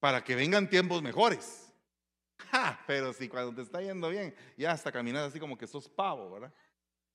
Para 0.00 0.24
que 0.24 0.34
vengan 0.34 0.70
tiempos 0.70 1.02
mejores. 1.02 1.70
pero 2.86 3.12
si 3.12 3.28
cuando 3.28 3.54
te 3.54 3.60
está 3.60 3.82
yendo 3.82 4.08
bien, 4.08 4.34
ya 4.56 4.72
hasta 4.72 4.90
caminar 4.90 5.24
así 5.24 5.38
como 5.38 5.58
que 5.58 5.66
sos 5.66 5.86
pavo, 5.86 6.30
¿verdad? 6.30 6.54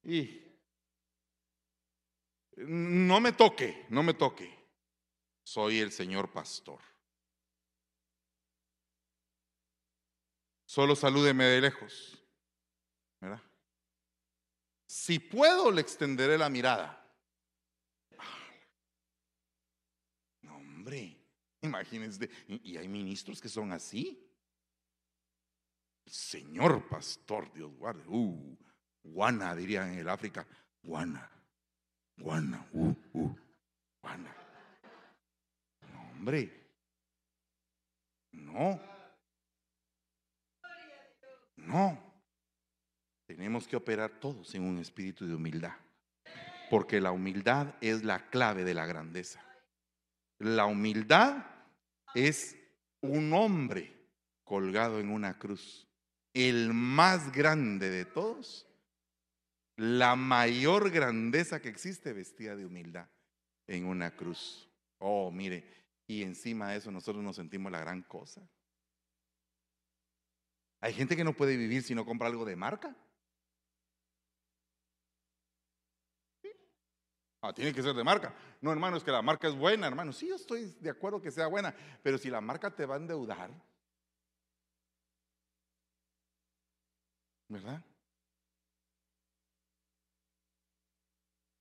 Y 0.04 0.40
no 2.58 3.20
me 3.20 3.32
toque, 3.32 3.88
no 3.90 4.04
me 4.04 4.14
toque. 4.14 4.56
Soy 5.44 5.80
el 5.80 5.92
Señor 5.92 6.32
pastor. 6.32 6.82
Solo 10.68 10.96
salúdeme 10.96 11.46
de 11.46 11.62
lejos. 11.62 12.17
Si 14.88 15.20
puedo, 15.20 15.70
le 15.70 15.82
extenderé 15.82 16.38
la 16.38 16.50
mirada. 16.50 17.06
No, 20.42 20.56
hombre, 20.56 21.18
imagínense, 21.62 22.30
y 22.48 22.78
hay 22.78 22.88
ministros 22.88 23.42
que 23.42 23.50
son 23.50 23.74
así. 23.74 24.24
Señor 26.06 26.88
pastor, 26.88 27.52
Dios 27.52 27.76
guarde. 27.76 28.06
Uh, 28.08 28.58
guana, 29.04 29.54
dirían 29.54 29.92
en 29.92 30.00
el 30.00 30.08
África. 30.08 30.48
Guana, 30.82 31.30
guana, 32.16 32.66
uh, 32.72 32.96
uh, 33.14 33.36
guana. 34.02 34.34
No, 35.92 36.12
hombre. 36.12 36.70
No. 38.32 38.80
No. 41.58 42.07
Tenemos 43.28 43.68
que 43.68 43.76
operar 43.76 44.22
todos 44.22 44.56
en 44.56 44.64
un 44.64 44.78
espíritu 44.78 45.28
de 45.28 45.36
humildad, 45.36 45.74
porque 46.70 47.02
la 47.02 47.12
humildad 47.12 47.76
es 47.82 48.06
la 48.06 48.30
clave 48.30 48.64
de 48.64 48.74
la 48.74 48.86
grandeza. 48.86 49.44
La 50.40 50.66
humildad 50.66 51.46
es 52.16 52.56
un 53.02 53.34
hombre 53.34 53.94
colgado 54.46 55.02
en 55.02 55.10
una 55.10 55.38
cruz, 55.38 55.86
el 56.34 56.74
más 56.74 57.34
grande 57.34 57.90
de 57.90 58.06
todos, 58.06 58.66
la 59.76 60.16
mayor 60.16 60.90
grandeza 60.90 61.62
que 61.62 61.68
existe 61.68 62.14
vestida 62.14 62.56
de 62.56 62.66
humildad 62.66 63.10
en 63.68 63.86
una 63.86 64.16
cruz. 64.16 64.70
Oh, 65.00 65.32
mire, 65.32 65.86
y 66.08 66.24
encima 66.24 66.72
de 66.72 66.78
eso 66.78 66.92
nosotros 66.92 67.22
nos 67.22 67.36
sentimos 67.36 67.74
la 67.74 67.82
gran 67.82 68.04
cosa. 68.04 68.48
Hay 70.80 70.94
gente 70.94 71.18
que 71.18 71.26
no 71.26 71.34
puede 71.34 71.58
vivir 71.58 71.84
si 71.84 71.94
no 71.94 72.06
compra 72.06 72.28
algo 72.28 72.46
de 72.46 72.56
marca. 72.56 72.96
Ah, 77.42 77.54
tiene 77.54 77.74
que 77.74 77.84
ser 77.84 77.94
de 77.94 78.04
marca. 78.04 78.34
No, 78.62 78.72
hermano, 78.72 78.98
es 78.98 79.04
que 79.04 79.12
la 79.12 79.22
marca 79.22 79.48
es 79.48 79.56
buena, 79.56 79.88
hermano. 79.88 80.12
Sí, 80.12 80.28
yo 80.28 80.36
estoy 80.36 80.76
de 80.80 80.90
acuerdo 80.90 81.22
que 81.22 81.32
sea 81.32 81.48
buena, 81.48 81.76
pero 82.02 82.18
si 82.18 82.30
la 82.30 82.42
marca 82.42 82.76
te 82.76 82.86
va 82.86 82.96
a 82.96 82.98
endeudar, 82.98 83.52
¿verdad? 87.48 87.84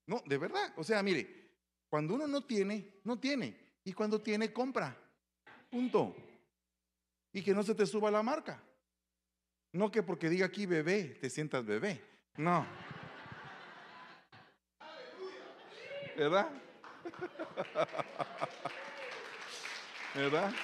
No, 0.06 0.22
de 0.24 0.38
verdad. 0.38 0.72
O 0.76 0.84
sea, 0.84 1.02
mire, 1.02 1.50
cuando 1.88 2.14
uno 2.14 2.26
no 2.26 2.44
tiene, 2.44 3.00
no 3.04 3.18
tiene. 3.18 3.56
Y 3.84 3.92
cuando 3.92 4.20
tiene, 4.20 4.52
compra. 4.52 4.96
Punto. 5.70 6.16
Y 7.32 7.42
que 7.42 7.54
no 7.54 7.62
se 7.62 7.74
te 7.74 7.86
suba 7.86 8.10
la 8.10 8.22
marca. 8.22 8.62
No 9.72 9.90
que 9.90 10.02
porque 10.02 10.28
diga 10.28 10.46
aquí 10.46 10.64
bebé, 10.64 11.18
te 11.20 11.28
sientas 11.28 11.64
bebé. 11.64 12.02
No. 12.36 12.66
¿Verdad? 16.16 16.48
¿Verdad? 20.14 20.54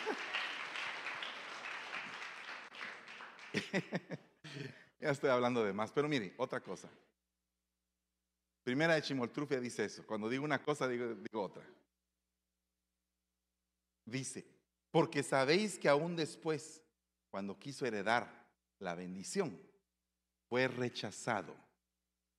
ya 5.00 5.10
estoy 5.10 5.30
hablando 5.30 5.62
de 5.62 5.72
más, 5.72 5.92
pero 5.92 6.08
mire, 6.08 6.34
otra 6.38 6.60
cosa. 6.60 6.88
Primera 8.64 8.94
de 8.94 9.02
Chimoltrufia 9.02 9.60
dice 9.60 9.84
eso. 9.84 10.06
Cuando 10.06 10.28
digo 10.28 10.44
una 10.44 10.62
cosa, 10.62 10.88
digo, 10.88 11.14
digo 11.14 11.42
otra. 11.42 11.64
Dice, 14.04 14.46
porque 14.90 15.22
sabéis 15.22 15.78
que 15.78 15.88
aún 15.88 16.16
después, 16.16 16.82
cuando 17.30 17.58
quiso 17.58 17.84
heredar 17.84 18.48
la 18.78 18.94
bendición, 18.94 19.60
fue 20.48 20.66
rechazado 20.68 21.54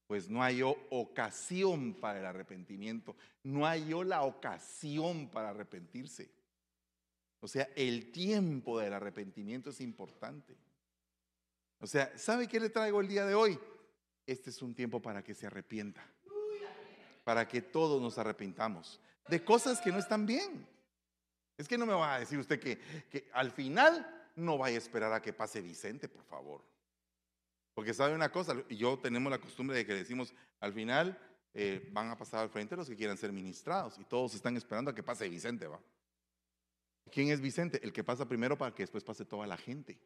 pues 0.07 0.29
no 0.29 0.43
hay 0.43 0.61
ocasión 0.61 1.93
para 1.95 2.19
el 2.19 2.25
arrepentimiento, 2.25 3.15
no 3.43 3.65
hay 3.65 3.93
la 4.03 4.23
ocasión 4.23 5.29
para 5.29 5.49
arrepentirse. 5.49 6.29
O 7.39 7.47
sea, 7.47 7.69
el 7.75 8.11
tiempo 8.11 8.79
del 8.79 8.93
arrepentimiento 8.93 9.69
es 9.69 9.81
importante. 9.81 10.55
O 11.79 11.87
sea, 11.87 12.17
¿sabe 12.17 12.47
qué 12.47 12.59
le 12.59 12.69
traigo 12.69 13.01
el 13.01 13.07
día 13.07 13.25
de 13.25 13.35
hoy? 13.35 13.59
Este 14.25 14.49
es 14.49 14.61
un 14.61 14.73
tiempo 14.73 15.01
para 15.01 15.23
que 15.23 15.33
se 15.33 15.47
arrepienta, 15.47 16.01
para 17.23 17.47
que 17.47 17.61
todos 17.61 18.01
nos 18.01 18.17
arrepintamos 18.17 19.01
de 19.27 19.43
cosas 19.43 19.79
que 19.81 19.91
no 19.91 19.99
están 19.99 20.25
bien. 20.25 20.67
Es 21.57 21.67
que 21.67 21.77
no 21.77 21.85
me 21.85 21.93
va 21.93 22.15
a 22.15 22.19
decir 22.19 22.39
usted 22.39 22.59
que, 22.59 22.79
que 23.09 23.29
al 23.33 23.51
final 23.51 24.31
no 24.35 24.57
vaya 24.57 24.75
a 24.75 24.79
esperar 24.79 25.13
a 25.13 25.21
que 25.21 25.33
pase 25.33 25.61
Vicente, 25.61 26.09
por 26.09 26.23
favor. 26.23 26.72
Porque 27.73 27.93
sabe 27.93 28.13
una 28.13 28.31
cosa, 28.31 28.55
yo 28.69 28.99
tenemos 28.99 29.31
la 29.31 29.39
costumbre 29.39 29.75
de 29.75 29.85
que 29.85 29.93
decimos, 29.93 30.33
al 30.59 30.73
final 30.73 31.17
eh, 31.53 31.89
van 31.91 32.09
a 32.09 32.17
pasar 32.17 32.41
al 32.41 32.49
frente 32.49 32.75
los 32.75 32.87
que 32.87 32.95
quieran 32.95 33.17
ser 33.17 33.31
ministrados 33.31 33.97
y 33.97 34.05
todos 34.05 34.35
están 34.35 34.55
esperando 34.57 34.91
a 34.91 34.95
que 34.95 35.03
pase 35.03 35.27
Vicente, 35.27 35.67
¿va? 35.67 35.79
¿Quién 37.11 37.29
es 37.29 37.41
Vicente? 37.41 37.79
El 37.83 37.91
que 37.91 38.03
pasa 38.03 38.27
primero 38.27 38.57
para 38.57 38.73
que 38.73 38.83
después 38.83 39.03
pase 39.03 39.25
toda 39.25 39.47
la 39.47 39.57
gente. 39.57 39.99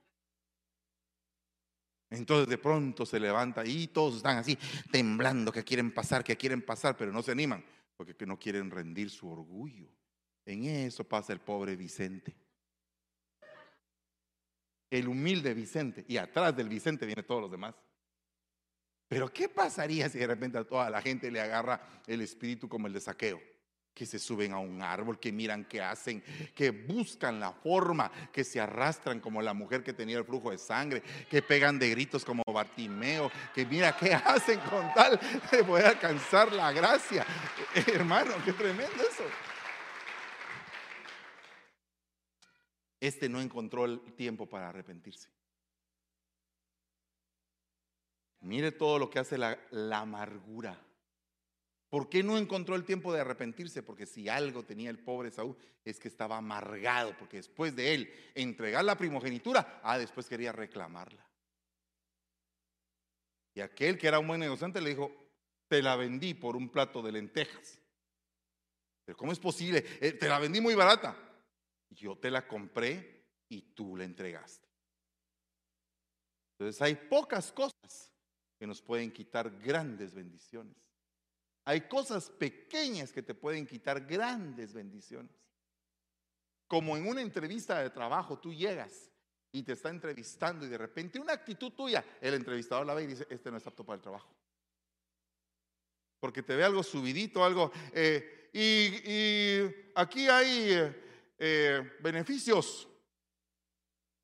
Entonces 2.10 2.48
de 2.48 2.58
pronto 2.58 3.06
se 3.06 3.20
levanta 3.20 3.66
y 3.66 3.88
todos 3.88 4.18
están 4.18 4.38
así 4.38 4.58
temblando 4.92 5.52
que 5.52 5.64
quieren 5.64 5.94
pasar, 5.94 6.24
que 6.24 6.38
quieren 6.38 6.62
pasar, 6.62 6.96
pero 6.96 7.12
no 7.12 7.22
se 7.22 7.32
animan 7.32 7.64
porque 7.98 8.26
no 8.26 8.40
quieren 8.40 8.72
rendir 8.72 9.10
su 9.10 9.30
orgullo. 9.30 9.90
En 10.46 10.64
eso 10.64 11.04
pasa 11.04 11.34
el 11.34 11.40
pobre 11.40 11.76
Vicente 11.76 12.47
el 14.90 15.08
humilde 15.08 15.54
Vicente, 15.54 16.06
y 16.08 16.18
atrás 16.18 16.56
del 16.56 16.70
Vicente 16.70 17.06
vienen 17.06 17.26
todos 17.26 17.42
los 17.42 17.52
demás. 17.52 17.76
Pero 19.08 19.32
¿qué 19.32 19.48
pasaría 19.48 20.10
si 20.10 20.20
de 20.20 20.28
repente 20.28 20.58
a 20.58 20.66
toda 20.66 20.90
la 20.90 21.02
gente 21.02 21.32
le 21.32 21.40
agarra 21.40 21.82
el 22.08 22.22
espíritu 22.22 22.68
como 22.68 22.88
el 22.88 22.94
de 22.94 23.00
saqueo? 23.00 23.40
Que 23.94 24.06
se 24.06 24.20
suben 24.20 24.54
a 24.54 24.60
un 24.60 24.82
árbol, 24.82 25.20
que 25.20 25.32
miran 25.32 25.66
qué 25.66 25.82
hacen, 25.82 26.24
que 26.54 26.70
buscan 26.72 27.40
la 27.40 27.52
forma, 27.52 28.12
que 28.32 28.44
se 28.44 28.60
arrastran 28.60 29.20
como 29.20 29.42
la 29.42 29.54
mujer 29.54 29.84
que 29.84 29.94
tenía 29.94 30.18
el 30.18 30.26
flujo 30.26 30.52
de 30.52 30.58
sangre, 30.58 31.02
que 31.30 31.42
pegan 31.42 31.80
de 31.80 31.90
gritos 31.90 32.24
como 32.24 32.44
Bartimeo, 32.46 33.32
que 33.56 33.66
mira 33.66 33.96
qué 33.96 34.14
hacen 34.26 34.60
con 34.60 34.94
tal 34.94 35.20
de 35.52 35.64
poder 35.64 35.88
alcanzar 35.88 36.52
la 36.52 36.72
gracia. 36.72 37.26
Hermano, 37.88 38.34
qué 38.46 38.54
tremendo 38.54 39.04
eso. 39.10 39.24
Este 43.00 43.30
no 43.30 43.42
encontró 43.42 43.86
el 43.86 44.02
tiempo 44.16 44.48
para 44.48 44.70
arrepentirse. 44.70 45.30
Mire 48.42 48.72
todo 48.72 49.00
lo 49.00 49.10
que 49.10 49.20
hace 49.20 49.38
la, 49.38 49.60
amargura. 50.00 50.80
¿Por 51.90 52.10
qué 52.10 52.22
no 52.22 52.38
encontró 52.38 52.76
el 52.76 52.84
tiempo 52.84 53.14
de 53.14 53.22
arrepentirse? 53.22 53.82
Porque 53.82 54.06
si 54.06 54.30
algo 54.30 54.64
tenía 54.64 54.90
el 54.90 55.00
pobre 55.00 55.32
Saúl 55.32 55.58
es 55.86 56.00
que 56.00 56.08
estaba 56.08 56.38
amargado, 56.38 57.16
porque 57.18 57.38
después 57.38 57.76
de 57.76 57.94
él 57.94 58.14
entregar 58.36 58.84
la 58.84 58.98
primogenitura, 58.98 59.80
ah, 59.84 59.98
después 59.98 60.28
quería 60.28 60.52
reclamarla. 60.52 61.26
Y 63.54 63.62
aquel 63.62 63.98
que 63.98 64.08
era 64.08 64.20
un 64.20 64.28
buen 64.28 64.40
negociante 64.40 64.82
le 64.82 64.90
dijo, 64.90 65.12
te 65.68 65.82
la 65.82 65.96
vendí 65.96 66.34
por 66.34 66.56
un 66.56 66.70
plato 66.70 67.02
de 67.02 67.12
lentejas. 67.12 67.80
Pero 69.06 69.18
¿cómo 69.18 69.32
es 69.32 69.40
posible? 69.40 69.84
Eh, 70.02 70.12
te 70.12 70.28
la 70.28 70.40
vendí 70.40 70.62
muy 70.62 70.76
barata. 70.76 71.27
Yo 71.90 72.18
te 72.18 72.30
la 72.32 72.48
compré 72.48 73.26
y 73.50 73.62
tú 73.74 73.96
la 73.96 74.04
entregaste. 74.04 74.68
Entonces 76.58 76.82
hay 76.82 76.96
pocas 76.96 77.52
cosas 77.52 78.14
que 78.58 78.68
nos 78.68 78.82
pueden 78.82 79.12
quitar 79.12 79.52
grandes 79.60 80.14
bendiciones. 80.14 80.76
Hay 81.66 81.82
cosas 81.82 82.30
pequeñas 82.30 83.12
que 83.12 83.22
te 83.22 83.36
pueden 83.36 83.68
quitar 83.68 84.06
grandes 84.06 84.74
bendiciones. 84.74 85.36
Como 86.68 86.98
en 86.98 87.08
una 87.08 87.22
entrevista 87.22 87.80
de 87.80 87.90
trabajo, 87.90 88.40
tú 88.40 88.54
llegas 88.54 89.12
y 89.52 89.64
te 89.64 89.74
está 89.74 89.90
entrevistando 89.90 90.66
y 90.66 90.70
de 90.70 90.78
repente 90.78 91.20
una 91.20 91.34
actitud 91.34 91.72
tuya, 91.72 92.04
el 92.22 92.34
entrevistador 92.34 92.86
la 92.86 92.94
ve 92.94 93.04
y 93.04 93.08
dice, 93.08 93.28
este 93.30 93.52
no 93.52 93.58
es 93.58 93.68
apto 93.68 93.86
para 93.86 93.96
el 93.96 94.02
trabajo. 94.02 94.34
Porque 96.20 96.44
te 96.44 96.56
ve 96.56 96.64
algo 96.64 96.84
subidito, 96.84 97.44
algo... 97.44 97.72
Eh, 97.94 98.50
y, 98.54 99.92
aquí 99.94 100.28
hay 100.28 100.74
eh, 101.38 101.98
beneficios 102.02 102.88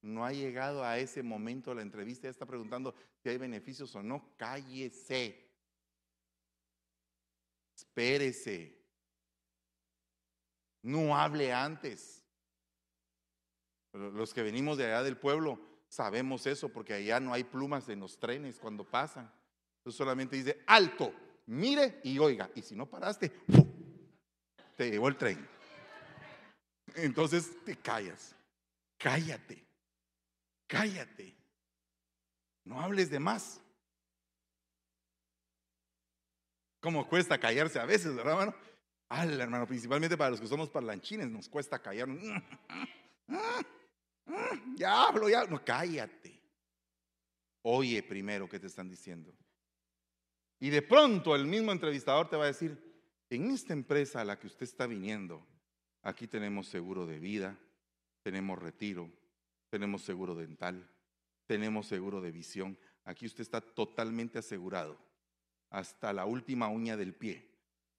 no 0.04 0.26
ha 0.26 0.34
llegado 0.34 0.84
a 0.84 0.98
ese 0.98 1.24
momento 1.24 1.74
la 1.74 1.82
entrevista, 1.82 2.24
ya 2.24 2.32
está 2.32 2.46
preguntando 2.46 2.94
si 3.22 3.30
hay 3.30 3.38
beneficios 3.38 3.96
o 3.96 4.04
no, 4.04 4.36
cállese. 4.38 5.50
Espérese. 7.76 8.78
No 10.82 11.18
hable 11.18 11.54
antes. 11.54 12.22
Los 13.94 14.34
que 14.34 14.44
venimos 14.44 14.78
de 14.78 14.86
allá 14.86 15.04
del 15.04 15.18
pueblo 15.18 15.60
sabemos 15.88 16.48
eso 16.48 16.68
porque 16.68 16.94
allá 16.94 17.20
no 17.20 17.34
hay 17.34 17.46
plumas 17.46 17.88
en 17.88 18.02
los 18.02 18.20
trenes 18.20 18.60
cuando 18.60 18.84
pasan. 18.84 19.32
Entonces 19.78 19.98
solamente 19.98 20.36
dice, 20.36 20.64
alto, 20.68 21.14
mire 21.46 22.02
y 22.04 22.20
oiga. 22.20 22.50
Y 22.56 22.62
si 22.62 22.76
no 22.76 22.90
paraste, 22.90 23.32
te 24.76 24.92
llevó 24.92 25.08
el 25.08 25.16
tren. 25.16 25.53
Entonces 26.96 27.52
te 27.64 27.76
callas. 27.76 28.36
Cállate 28.98 29.64
cállate. 30.74 31.36
No 32.66 32.82
hables 32.82 33.10
de 33.12 33.20
más. 33.20 33.62
Como 36.80 37.08
cuesta 37.08 37.40
callarse 37.40 37.80
a 37.80 37.86
veces, 37.86 38.16
¿verdad, 38.16 38.34
hermano? 38.34 38.56
Al 39.10 39.40
hermano, 39.40 39.68
principalmente 39.68 40.18
para 40.18 40.32
los 40.32 40.42
que 40.42 40.48
somos 40.48 40.70
parlanchines, 40.70 41.30
nos 41.30 41.48
cuesta 41.48 41.80
callarnos. 41.80 42.20
Ya 44.76 45.04
hablo, 45.04 45.30
ya. 45.30 45.46
No, 45.46 45.64
cállate. 45.64 46.42
Oye 47.62 48.02
primero 48.02 48.50
qué 48.50 48.60
te 48.60 48.68
están 48.68 48.90
diciendo. 48.90 49.34
Y 50.60 50.70
de 50.70 50.82
pronto 50.82 51.36
el 51.36 51.46
mismo 51.46 51.72
entrevistador 51.72 52.30
te 52.30 52.38
va 52.38 52.46
a 52.46 52.48
decir, 52.48 52.82
en 53.30 53.52
esta 53.52 53.74
empresa 53.74 54.22
a 54.22 54.26
la 54.26 54.40
que 54.40 54.48
usted 54.48 54.64
está 54.64 54.88
viniendo, 54.88 55.46
aquí 56.04 56.28
tenemos 56.28 56.68
seguro 56.68 57.08
de 57.08 57.20
vida, 57.20 57.58
tenemos 58.22 58.60
retiro, 58.60 59.10
tenemos 59.70 60.04
seguro 60.04 60.36
dental, 60.36 60.88
tenemos 61.48 61.88
seguro 61.88 62.22
de 62.22 62.32
visión. 62.32 62.78
Aquí 63.06 63.26
usted 63.26 63.42
está 63.42 63.60
totalmente 63.60 64.40
asegurado, 64.40 64.98
hasta 65.70 66.14
la 66.14 66.26
última 66.26 66.68
uña 66.68 66.96
del 66.96 67.16
pie. 67.16 67.50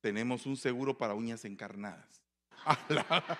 Tenemos 0.00 0.46
un 0.46 0.56
seguro 0.56 0.96
para 0.96 1.14
uñas 1.14 1.44
encarnadas. 1.44 2.22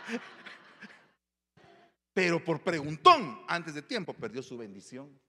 Pero 2.15 2.43
por 2.43 2.63
preguntón, 2.63 3.43
antes 3.49 3.75
de 3.75 3.83
tiempo, 3.83 4.15
perdió 4.15 4.43
su 4.43 4.57
bendición. 4.57 5.21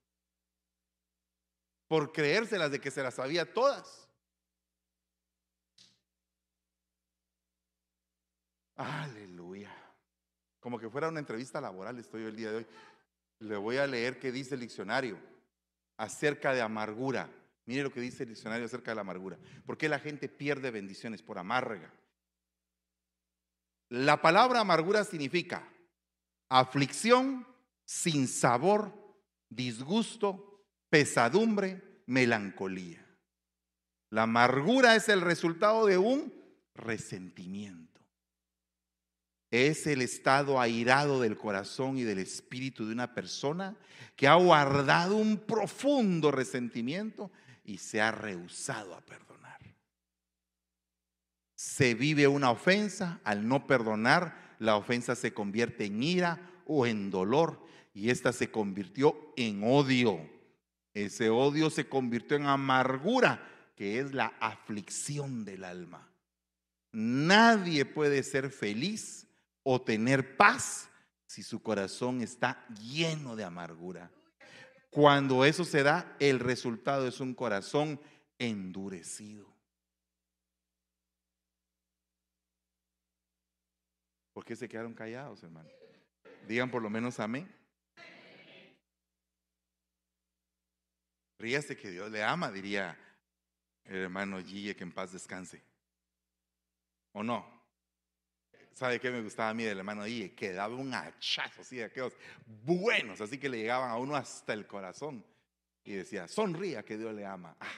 Por 1.88 2.12
creérselas 2.12 2.70
de 2.70 2.80
que 2.80 2.90
se 2.90 3.02
las 3.02 3.14
sabía 3.14 3.52
todas. 3.52 4.05
Aleluya. 8.76 9.74
Como 10.60 10.78
que 10.78 10.90
fuera 10.90 11.08
una 11.08 11.20
entrevista 11.20 11.60
laboral 11.60 11.98
estoy 11.98 12.22
yo 12.22 12.28
el 12.28 12.36
día 12.36 12.50
de 12.50 12.56
hoy. 12.58 12.66
Le 13.40 13.56
voy 13.56 13.78
a 13.78 13.86
leer 13.86 14.18
qué 14.18 14.32
dice 14.32 14.54
el 14.54 14.60
diccionario 14.60 15.18
acerca 15.96 16.52
de 16.52 16.60
amargura. 16.60 17.30
Mire 17.64 17.82
lo 17.82 17.92
que 17.92 18.00
dice 18.00 18.22
el 18.22 18.30
diccionario 18.30 18.66
acerca 18.66 18.90
de 18.90 18.96
la 18.96 19.00
amargura. 19.00 19.38
¿Por 19.64 19.76
qué 19.76 19.88
la 19.88 19.98
gente 19.98 20.28
pierde 20.28 20.70
bendiciones? 20.70 21.22
Por 21.22 21.38
amarga. 21.38 21.92
La 23.88 24.20
palabra 24.20 24.60
amargura 24.60 25.04
significa 25.04 25.68
aflicción, 26.48 27.46
sin 27.84 28.28
sabor, 28.28 28.92
disgusto, 29.48 30.64
pesadumbre, 30.90 32.02
melancolía. 32.06 33.04
La 34.10 34.22
amargura 34.22 34.96
es 34.96 35.08
el 35.08 35.20
resultado 35.20 35.86
de 35.86 35.98
un 35.98 36.32
resentimiento 36.74 37.95
es 39.56 39.86
el 39.86 40.02
estado 40.02 40.60
airado 40.60 41.20
del 41.20 41.36
corazón 41.36 41.98
y 41.98 42.02
del 42.02 42.18
espíritu 42.18 42.86
de 42.86 42.92
una 42.92 43.14
persona 43.14 43.76
que 44.14 44.28
ha 44.28 44.34
guardado 44.34 45.16
un 45.16 45.38
profundo 45.38 46.30
resentimiento 46.30 47.30
y 47.64 47.78
se 47.78 48.00
ha 48.00 48.10
rehusado 48.12 48.94
a 48.94 49.00
perdonar. 49.00 49.60
Se 51.54 51.94
vive 51.94 52.28
una 52.28 52.50
ofensa, 52.50 53.20
al 53.24 53.46
no 53.46 53.66
perdonar, 53.66 54.56
la 54.58 54.76
ofensa 54.76 55.14
se 55.14 55.32
convierte 55.32 55.84
en 55.84 56.02
ira 56.02 56.40
o 56.66 56.86
en 56.86 57.10
dolor 57.10 57.64
y 57.94 58.10
esta 58.10 58.32
se 58.32 58.50
convirtió 58.50 59.32
en 59.36 59.62
odio. 59.64 60.28
Ese 60.94 61.30
odio 61.30 61.70
se 61.70 61.88
convirtió 61.88 62.36
en 62.36 62.46
amargura, 62.46 63.46
que 63.74 64.00
es 64.00 64.12
la 64.12 64.32
aflicción 64.40 65.44
del 65.44 65.64
alma. 65.64 66.08
Nadie 66.92 67.84
puede 67.84 68.22
ser 68.22 68.50
feliz 68.50 69.25
o 69.68 69.82
tener 69.82 70.36
paz 70.36 70.88
si 71.26 71.42
su 71.42 71.60
corazón 71.60 72.20
está 72.20 72.64
lleno 72.68 73.34
de 73.34 73.42
amargura. 73.42 74.12
Cuando 74.90 75.44
eso 75.44 75.64
se 75.64 75.82
da, 75.82 76.16
el 76.20 76.38
resultado 76.38 77.08
es 77.08 77.18
un 77.18 77.34
corazón 77.34 78.00
endurecido. 78.38 79.52
¿Por 84.32 84.44
qué 84.44 84.54
se 84.54 84.68
quedaron 84.68 84.94
callados, 84.94 85.42
hermano? 85.42 85.68
Digan 86.46 86.70
por 86.70 86.80
lo 86.80 86.88
menos 86.88 87.18
amén. 87.18 87.52
Ríase 91.40 91.76
que 91.76 91.90
Dios 91.90 92.08
le 92.12 92.22
ama, 92.22 92.52
diría 92.52 92.96
el 93.82 93.96
hermano 93.96 94.40
Gille, 94.44 94.76
que 94.76 94.84
en 94.84 94.92
paz 94.92 95.10
descanse. 95.10 95.60
¿O 97.10 97.24
no? 97.24 97.55
¿Sabe 98.76 99.00
qué 99.00 99.10
me 99.10 99.22
gustaba 99.22 99.48
a 99.48 99.54
mí 99.54 99.64
del 99.64 99.78
hermano 99.78 100.02
ahí? 100.02 100.28
Que 100.36 100.52
daba 100.52 100.76
un 100.76 100.92
hachazo 100.92 101.62
así 101.62 101.76
de 101.76 101.84
aquellos 101.84 102.12
buenos, 102.44 103.22
así 103.22 103.38
que 103.38 103.48
le 103.48 103.56
llegaban 103.56 103.90
a 103.90 103.96
uno 103.96 104.14
hasta 104.14 104.52
el 104.52 104.66
corazón. 104.66 105.24
Y 105.82 105.94
decía, 105.94 106.28
sonría 106.28 106.84
que 106.84 106.98
Dios 106.98 107.14
le 107.14 107.24
ama. 107.24 107.56
Ah. 107.58 107.72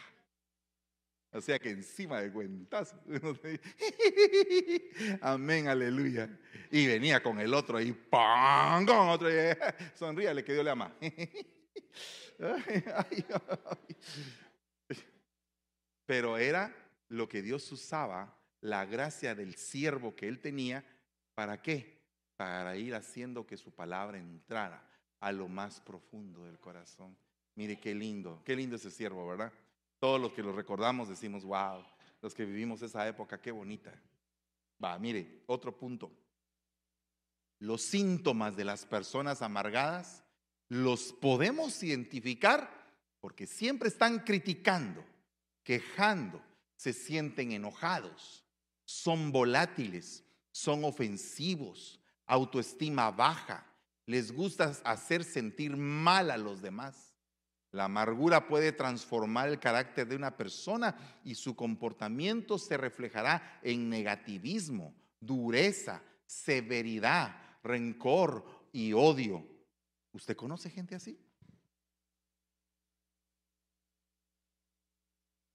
O 1.31 1.41
sea 1.41 1.61
que 1.61 1.71
encima 1.71 2.21
de 2.21 2.33
cuentazo. 2.33 3.01
Amén, 5.21 5.69
aleluya. 5.69 6.37
Y 6.73 6.89
venía 6.89 7.23
con 7.23 7.39
el 7.39 7.55
otro 7.55 7.79
ahí, 7.79 7.93
¡pam! 7.93 8.85
Con 8.85 9.09
otro, 9.09 9.29
sonríale 9.95 10.43
que 10.43 10.53
Dios 10.53 10.65
le 10.65 10.71
ama. 10.73 10.93
Pero 16.07 16.37
era 16.37 16.75
lo 17.07 17.29
que 17.29 17.41
Dios 17.41 17.71
usaba 17.71 18.37
la 18.61 18.85
gracia 18.85 19.35
del 19.35 19.55
siervo 19.55 20.15
que 20.15 20.29
él 20.29 20.41
tenía, 20.41 20.85
¿para 21.35 21.63
qué? 21.63 21.99
Para 22.37 22.77
ir 22.77 22.95
haciendo 22.95 23.47
que 23.47 23.57
su 23.57 23.73
palabra 23.73 24.19
entrara 24.19 24.83
a 25.21 25.33
lo 25.33 25.49
más 25.49 25.81
profundo 25.81 26.45
del 26.45 26.59
corazón. 26.59 27.17
Mire 27.55 27.79
qué 27.81 27.95
lindo, 27.95 28.43
qué 28.45 28.55
lindo 28.55 28.77
ese 28.77 28.91
siervo, 28.91 29.27
¿verdad? 29.27 29.53
Todos 29.99 30.21
los 30.21 30.33
que 30.33 30.43
lo 30.43 30.53
recordamos 30.53 31.09
decimos, 31.09 31.45
wow, 31.45 31.85
los 32.23 32.35
que 32.35 32.45
vivimos 32.45 32.83
esa 32.83 33.07
época, 33.09 33.41
qué 33.41 33.51
bonita. 33.51 33.93
Va, 34.83 34.99
mire, 34.99 35.43
otro 35.47 35.77
punto. 35.77 36.13
Los 37.59 37.83
síntomas 37.83 38.57
de 38.57 38.65
las 38.65 38.87
personas 38.87 39.43
amargadas 39.43 40.23
los 40.69 41.13
podemos 41.13 41.83
identificar 41.83 42.71
porque 43.21 43.47
siempre 43.47 43.89
están 43.89 44.21
criticando, 44.21 45.05
quejando, 45.65 46.41
se 46.77 46.93
sienten 46.93 47.51
enojados, 47.51 48.45
son 48.89 49.33
volátiles, 49.33 50.25
son 50.51 50.83
ofensivos, 50.83 52.01
autoestima 52.27 53.11
baja, 53.11 53.67
les 54.07 54.33
gusta 54.33 54.73
hacer 54.83 55.25
sentir 55.25 55.77
mal 55.77 56.31
a 56.31 56.39
los 56.39 56.63
demás. 56.63 57.15
La 57.71 57.85
amargura 57.85 58.49
puede 58.49 58.73
transformar 58.73 59.51
el 59.51 59.61
carácter 59.61 60.09
de 60.09 60.17
una 60.17 60.39
persona 60.39 61.21
y 61.23 61.35
su 61.35 61.55
comportamiento 61.55 62.57
se 62.57 62.79
reflejará 62.79 63.61
en 63.63 63.91
negativismo, 63.91 64.95
dureza, 65.21 66.03
severidad, 66.25 67.37
rencor 67.63 68.71
y 68.73 68.95
odio. 68.95 69.47
¿Usted 70.13 70.35
conoce 70.35 70.71
gente 70.71 70.95
así? 70.95 71.21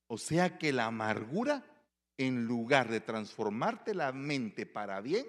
O 0.06 0.20
sea 0.20 0.60
que 0.60 0.72
la 0.72 0.86
amargura, 0.86 1.66
en 2.18 2.46
lugar 2.46 2.90
de 2.90 3.00
transformarte 3.00 3.94
la 3.94 4.12
mente 4.12 4.66
para 4.66 5.02
bien, 5.02 5.26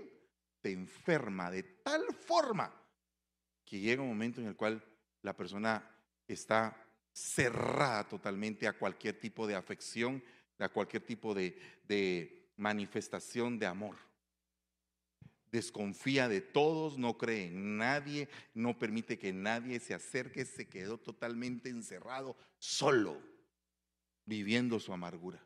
te 0.61 0.72
enferma 0.72 1.51
de 1.51 1.62
tal 1.62 2.03
forma 2.14 2.74
que 3.64 3.80
llega 3.80 4.03
un 4.03 4.09
momento 4.09 4.41
en 4.41 4.49
el 4.49 4.57
cual 4.57 4.82
la 5.22 5.37
persona 5.37 5.91
está 6.26 6.76
cerrada 7.12 8.09
totalmente 8.09 8.66
a 8.66 8.72
cualquier 8.72 9.18
tipo 9.18 9.47
de 9.47 9.55
afección, 9.55 10.22
a 10.59 10.68
cualquier 10.68 11.05
tipo 11.05 11.35
de, 11.35 12.53
manifestación 12.57 13.59
de 13.59 13.66
amor. 13.66 13.97
Desconfía 15.51 16.28
de 16.28 16.41
todos, 16.41 16.99
no 16.99 17.18
cree 17.18 17.47
en 17.47 17.76
nadie, 17.78 18.28
no 18.55 18.78
permite 18.78 19.18
que 19.18 19.32
nadie 19.32 19.80
se 19.80 19.95
acerque, 19.95 20.45
se 20.45 20.68
quedó 20.68 20.99
totalmente 20.99 21.68
encerrado, 21.68 22.37
solo, 22.59 23.20
viviendo 24.24 24.78
su 24.78 24.93
amargura. 24.93 25.45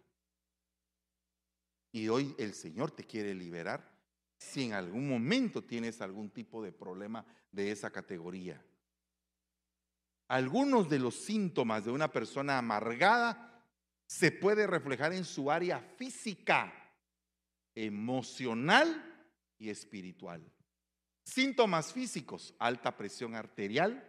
Y 1.92 2.08
hoy 2.08 2.34
el 2.38 2.54
Señor 2.54 2.90
te 2.90 3.04
quiere 3.04 3.34
liberar 3.34 3.98
si 4.38 4.64
en 4.64 4.72
algún 4.72 5.08
momento 5.08 5.64
tienes 5.64 6.00
algún 6.00 6.30
tipo 6.30 6.62
de 6.62 6.72
problema 6.72 7.24
de 7.50 7.70
esa 7.70 7.90
categoría. 7.90 8.64
Algunos 10.28 10.88
de 10.88 10.98
los 10.98 11.14
síntomas 11.16 11.84
de 11.84 11.90
una 11.90 12.12
persona 12.12 12.58
amargada 12.58 13.64
se 14.06 14.30
puede 14.30 14.66
reflejar 14.66 15.12
en 15.12 15.24
su 15.24 15.50
área 15.50 15.80
física, 15.80 16.72
emocional 17.74 19.26
y 19.58 19.70
espiritual. 19.70 20.42
Síntomas 21.24 21.92
físicos, 21.92 22.54
alta 22.58 22.96
presión 22.96 23.34
arterial, 23.34 24.04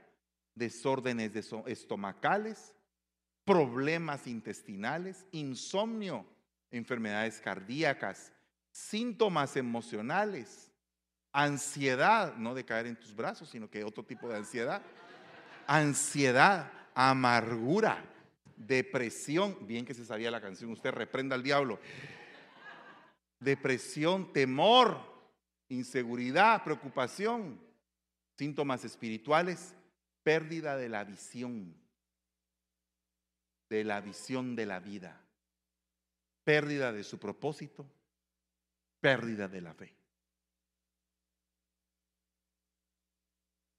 desórdenes 0.55 1.31
estomacales, 1.65 2.75
problemas 3.45 4.27
intestinales, 4.27 5.25
insomnio, 5.31 6.25
enfermedades 6.71 7.39
cardíacas, 7.41 8.31
síntomas 8.71 9.55
emocionales, 9.55 10.71
ansiedad, 11.31 12.35
no 12.35 12.53
de 12.53 12.65
caer 12.65 12.87
en 12.87 12.95
tus 12.95 13.15
brazos, 13.15 13.49
sino 13.49 13.69
que 13.69 13.83
otro 13.83 14.03
tipo 14.03 14.27
de 14.29 14.37
ansiedad, 14.37 14.81
ansiedad, 15.67 16.71
amargura, 16.93 18.03
depresión, 18.55 19.67
bien 19.67 19.85
que 19.85 19.93
se 19.93 20.05
sabía 20.05 20.31
la 20.31 20.41
canción, 20.41 20.71
usted 20.71 20.91
reprenda 20.91 21.35
al 21.35 21.43
diablo, 21.43 21.79
depresión, 23.39 24.33
temor, 24.33 24.99
inseguridad, 25.69 26.63
preocupación, 26.63 27.59
síntomas 28.37 28.83
espirituales, 28.83 29.75
pérdida 30.23 30.75
de 30.77 30.89
la 30.89 31.03
visión, 31.03 31.75
de 33.69 33.83
la 33.83 34.01
visión 34.01 34.55
de 34.55 34.65
la 34.65 34.79
vida, 34.79 35.21
pérdida 36.49 36.91
de 36.91 37.03
su 37.03 37.19
propósito, 37.19 37.85
pérdida 38.99 39.47
de 39.47 39.61
la 39.61 39.71
fe. 39.71 39.95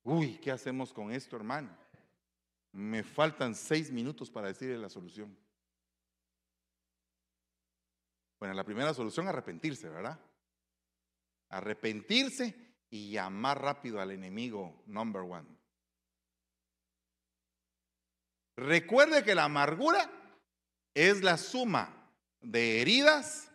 Uy, 0.05 0.39
¿qué 0.39 0.53
hacemos 0.53 0.93
con 0.93 1.11
esto, 1.11 1.35
hermano? 1.35 1.77
Me 2.71 3.03
faltan 3.03 3.57
seis 3.57 3.91
minutos 3.91 4.31
para 4.31 4.47
decirle 4.47 4.79
la 4.79 4.89
solución. 4.89 5.37
Bueno, 8.39 8.55
la 8.55 8.63
primera 8.63 8.95
solución, 8.95 9.27
arrepentirse, 9.27 9.89
¿verdad? 9.89 10.21
Arrepentirse 11.49 12.55
y 12.89 13.11
llamar 13.11 13.61
rápido 13.61 14.01
al 14.01 14.13
enemigo 14.13 14.85
number 14.87 15.23
one. 15.23 15.49
Recuerde 18.55 19.25
que 19.25 19.35
la 19.35 19.47
amargura 19.47 20.09
es 20.95 21.21
la 21.25 21.37
suma 21.37 22.00
de 22.41 22.81
heridas, 22.81 23.51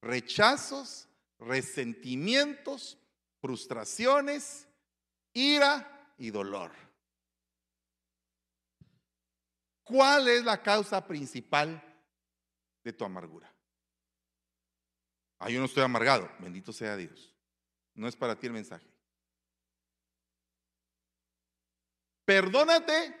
rechazos, 0.00 1.08
resentimientos, 1.38 2.98
frustraciones, 3.40 4.68
ira 5.32 6.14
y 6.18 6.30
dolor. 6.30 6.72
¿Cuál 9.84 10.28
es 10.28 10.44
la 10.44 10.62
causa 10.62 11.06
principal 11.06 11.82
de 12.82 12.92
tu 12.92 13.04
amargura? 13.04 13.52
Ah, 15.38 15.48
no 15.50 15.64
estoy 15.64 15.82
amargado, 15.82 16.30
bendito 16.40 16.72
sea 16.72 16.96
Dios. 16.96 17.34
No 17.94 18.08
es 18.08 18.16
para 18.16 18.38
ti 18.38 18.46
el 18.46 18.52
mensaje. 18.52 18.86
Perdónate 22.24 23.14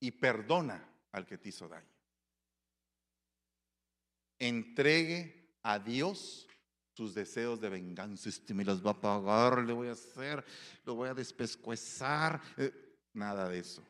y 0.00 0.10
perdona 0.10 0.84
al 1.12 1.26
que 1.26 1.38
te 1.38 1.50
hizo 1.50 1.68
daño. 1.68 1.95
Entregue 4.38 5.56
a 5.62 5.78
Dios 5.78 6.46
sus 6.96 7.14
deseos 7.14 7.60
de 7.60 7.68
venganza. 7.68 8.28
Este 8.28 8.54
me 8.54 8.64
las 8.64 8.84
va 8.84 8.92
a 8.92 9.00
pagar, 9.00 9.58
le 9.58 9.72
voy 9.72 9.88
a 9.88 9.92
hacer, 9.92 10.44
lo 10.84 10.94
voy 10.94 11.08
a 11.08 11.14
despescuezar. 11.14 12.40
Eh, 12.56 12.72
nada 13.12 13.48
de 13.48 13.58
eso. 13.58 13.82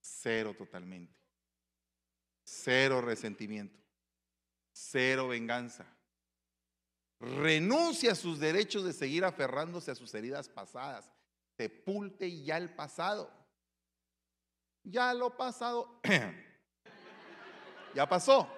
Cero 0.00 0.54
totalmente. 0.56 1.14
Cero 2.42 3.00
resentimiento. 3.00 3.78
Cero 4.72 5.28
venganza. 5.28 5.86
Renuncia 7.20 8.12
a 8.12 8.16
sus 8.16 8.38
derechos 8.38 8.84
de 8.84 8.92
seguir 8.92 9.24
aferrándose 9.24 9.90
a 9.90 9.94
sus 9.94 10.12
heridas 10.14 10.48
pasadas. 10.48 11.10
Sepulte 11.56 12.42
ya 12.42 12.56
el 12.56 12.74
pasado. 12.74 13.30
Ya 14.82 15.14
lo 15.14 15.36
pasado. 15.36 16.00
ya 17.94 18.08
pasó. 18.08 18.48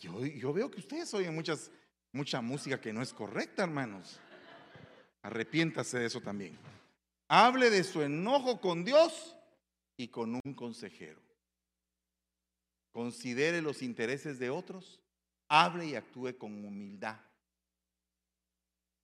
Yo, 0.00 0.52
veo 0.52 0.70
que 0.70 0.80
ustedes 0.80 1.12
oyen 1.12 1.34
mucha 2.12 2.40
música 2.40 2.80
que 2.80 2.92
no 2.92 3.02
es 3.02 3.12
correcta, 3.12 3.62
hermanos. 3.62 4.18
Arrepiéntase 5.22 5.98
de 5.98 6.06
eso 6.06 6.22
también. 6.22 6.58
Hable 7.28 7.68
de 7.68 7.84
su 7.84 8.00
enojo 8.00 8.60
con 8.60 8.82
Dios 8.82 9.36
y 9.98 10.08
con 10.08 10.40
un 10.42 10.54
consejero. 10.54 11.20
Considere 12.92 13.60
los 13.60 13.82
intereses 13.82 14.38
de 14.38 14.48
otros. 14.48 15.02
Hable 15.48 15.86
y 15.86 15.94
actúe 15.94 16.36
con 16.38 16.64
humildad. 16.64 17.20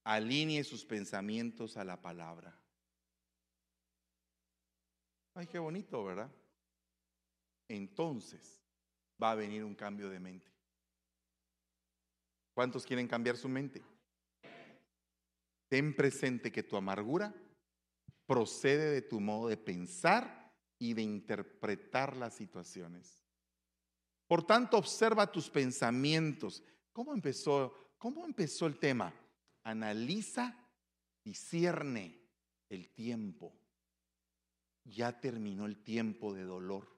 Alinee 0.05 0.65
sus 0.65 0.85
pensamientos 0.85 1.77
a 1.77 1.85
la 1.85 2.01
palabra. 2.01 2.59
Ay, 5.35 5.47
qué 5.47 5.59
bonito, 5.59 6.03
¿verdad? 6.03 6.31
Entonces 7.69 8.63
va 9.23 9.33
a 9.33 9.35
venir 9.35 9.63
un 9.63 9.75
cambio 9.75 10.09
de 10.09 10.21
mente. 10.21 10.56
¿Cuántos 12.57 12.87
quieren 12.87 13.07
cambiar 13.07 13.37
su 13.37 13.51
mente? 13.51 13.85
Ten 15.69 15.95
presente 15.95 16.51
que 16.51 16.63
tu 16.63 16.75
amargura 16.75 17.35
procede 18.25 18.93
de 18.93 19.03
tu 19.03 19.21
modo 19.21 19.49
de 19.49 19.59
pensar 19.59 20.55
y 20.79 20.95
de 20.95 21.03
interpretar 21.03 22.17
las 22.17 22.33
situaciones. 22.33 23.23
Por 24.27 24.47
tanto, 24.47 24.79
observa 24.79 25.31
tus 25.31 25.51
pensamientos. 25.51 26.65
¿Cómo 26.95 27.13
empezó, 27.13 27.93
cómo 27.99 28.25
empezó 28.25 28.65
el 28.67 28.79
tema? 28.79 29.13
Analiza 29.63 30.67
y 31.25 31.35
cierne 31.35 32.27
el 32.71 32.89
tiempo. 32.89 33.55
Ya 34.83 35.21
terminó 35.21 35.67
el 35.67 35.85
tiempo 35.85 36.33
de 36.33 36.45
dolor. 36.45 36.89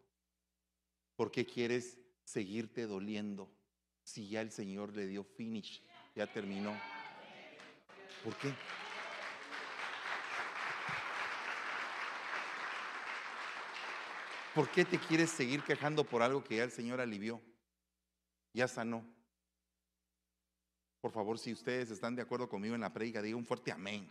¿Por 1.17 1.33
qué 1.33 1.45
quieres 1.45 1.99
seguirte 2.23 2.87
doliendo? 2.87 3.58
Si 4.09 4.27
ya 4.27 4.41
el 4.41 4.51
Señor 4.51 4.97
le 4.97 5.07
dio 5.07 5.23
finish, 5.23 5.83
ya 6.15 6.27
terminó? 6.27 6.75
¿Por 8.25 8.35
qué? 8.39 8.55
¿Por 14.55 14.71
qué 14.71 14.87
te 14.87 14.99
quieres 14.99 15.29
seguir 15.29 15.63
quejando 15.63 16.05
por 16.05 16.23
algo 16.23 16.43
que 16.43 16.57
ya 16.57 16.65
el 16.65 16.71
Señor 16.71 17.03
alivió? 17.03 17.43
Ya 18.55 18.67
sanó. 18.67 19.05
Por 21.03 21.13
favor, 21.13 21.39
si 21.39 21.53
ustedes 21.53 21.91
están 21.91 22.17
de 22.17 22.23
acuerdo 22.23 22.49
conmigo 22.49 22.75
en 22.75 22.81
la 22.81 22.93
predica, 22.93 23.21
diga 23.21 23.37
un 23.37 23.45
fuerte 23.45 23.71
amén. 23.71 24.09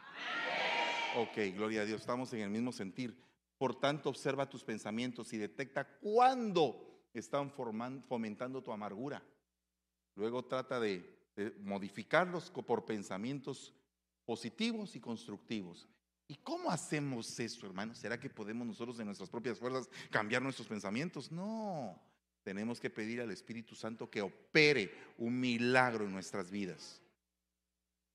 Ok, 1.15 1.55
gloria 1.55 1.81
a 1.81 1.85
Dios, 1.85 2.01
estamos 2.01 2.31
en 2.33 2.41
el 2.41 2.51
mismo 2.51 2.71
sentir. 2.71 3.19
Por 3.57 3.79
tanto, 3.79 4.09
observa 4.09 4.47
tus 4.47 4.63
pensamientos 4.63 5.33
y 5.33 5.37
detecta 5.37 5.85
cuándo 5.99 7.01
están 7.15 7.51
fomentando 7.51 8.61
tu 8.61 8.71
amargura. 8.71 9.23
Luego 10.17 10.43
trata 10.43 10.79
de, 10.79 11.17
de 11.35 11.51
modificarlos 11.61 12.51
por 12.51 12.83
pensamientos 12.83 13.73
positivos 14.25 14.95
y 14.95 14.99
constructivos. 14.99 15.87
¿Y 16.27 16.35
cómo 16.35 16.69
hacemos 16.69 17.39
eso, 17.39 17.65
hermano? 17.65 17.95
¿Será 17.95 18.19
que 18.19 18.29
podemos 18.29 18.67
nosotros 18.67 18.99
en 18.99 19.05
nuestras 19.05 19.29
propias 19.29 19.59
fuerzas 19.59 19.89
cambiar 20.09 20.41
nuestros 20.41 20.67
pensamientos? 20.67 21.31
No. 21.31 21.97
Tenemos 22.43 22.79
que 22.79 22.89
pedir 22.89 23.21
al 23.21 23.31
Espíritu 23.31 23.75
Santo 23.75 24.09
que 24.09 24.21
opere 24.21 24.93
un 25.17 25.39
milagro 25.39 26.05
en 26.05 26.11
nuestras 26.11 26.49
vidas. 26.51 27.01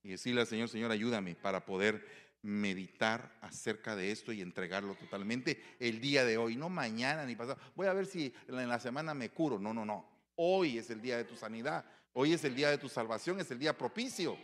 Y 0.02 0.10
decirle 0.10 0.40
al 0.40 0.46
Señor, 0.46 0.68
Señor, 0.68 0.90
ayúdame 0.90 1.36
para 1.36 1.64
poder 1.64 2.04
meditar 2.42 3.38
acerca 3.40 3.94
de 3.94 4.10
esto 4.10 4.32
y 4.32 4.42
entregarlo 4.42 4.96
totalmente 4.96 5.62
el 5.78 6.00
día 6.00 6.24
de 6.24 6.36
hoy, 6.36 6.56
no 6.56 6.68
mañana 6.68 7.24
ni 7.24 7.36
pasado. 7.36 7.60
Voy 7.76 7.86
a 7.86 7.92
ver 7.92 8.06
si 8.06 8.34
en 8.48 8.68
la 8.68 8.80
semana 8.80 9.14
me 9.14 9.30
curo. 9.30 9.60
No, 9.60 9.72
no, 9.72 9.84
no. 9.84 10.11
Hoy 10.44 10.78
es 10.78 10.90
el 10.90 11.00
día 11.00 11.18
de 11.18 11.24
tu 11.24 11.36
sanidad. 11.36 11.84
Hoy 12.14 12.32
es 12.32 12.42
el 12.42 12.56
día 12.56 12.68
de 12.68 12.76
tu 12.76 12.88
salvación, 12.88 13.38
es 13.38 13.48
el 13.52 13.60
día 13.60 13.78
propicio. 13.78 14.36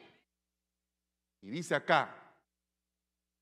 Y 1.42 1.51
dice 1.51 1.74
acá, 1.74 2.14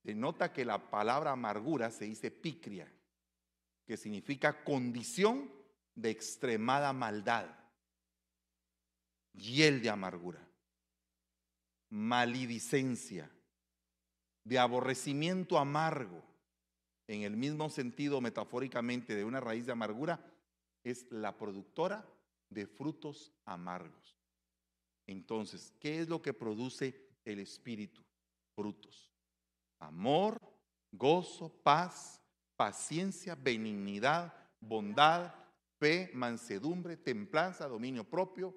denota 0.02 0.50
que 0.54 0.64
la 0.64 0.90
palabra 0.90 1.32
amargura 1.32 1.90
se 1.90 2.07
dice 2.07 2.30
picria, 2.30 2.90
que 3.84 3.98
significa 3.98 4.64
condición 4.64 5.52
de 5.94 6.09
extremada 6.09 6.94
maldad, 6.94 7.46
hiel 9.34 9.82
de 9.82 9.90
amargura, 9.90 10.40
maledicencia, 11.90 13.30
de 14.44 14.59
aborrecimiento 14.59 15.59
amargo, 15.59 16.24
en 17.07 17.20
el 17.20 17.36
mismo 17.36 17.68
sentido 17.68 18.22
metafóricamente 18.22 19.14
de 19.14 19.26
una 19.26 19.40
raíz 19.40 19.66
de 19.66 19.72
amargura, 19.72 20.24
es 20.82 21.04
la 21.11 21.36
productora 21.36 22.15
de 22.51 22.66
frutos 22.66 23.32
amargos. 23.44 24.16
Entonces, 25.07 25.72
¿qué 25.80 26.01
es 26.01 26.09
lo 26.09 26.20
que 26.20 26.32
produce 26.32 26.94
el 27.24 27.40
Espíritu? 27.40 28.03
Frutos 28.55 29.16
amor, 29.78 30.40
gozo, 30.92 31.51
paz, 31.62 32.20
paciencia, 32.57 33.34
benignidad, 33.34 34.32
bondad, 34.61 35.32
fe, 35.78 36.11
mansedumbre, 36.14 36.97
templanza, 36.97 37.68
dominio 37.68 38.05
propio, 38.05 38.55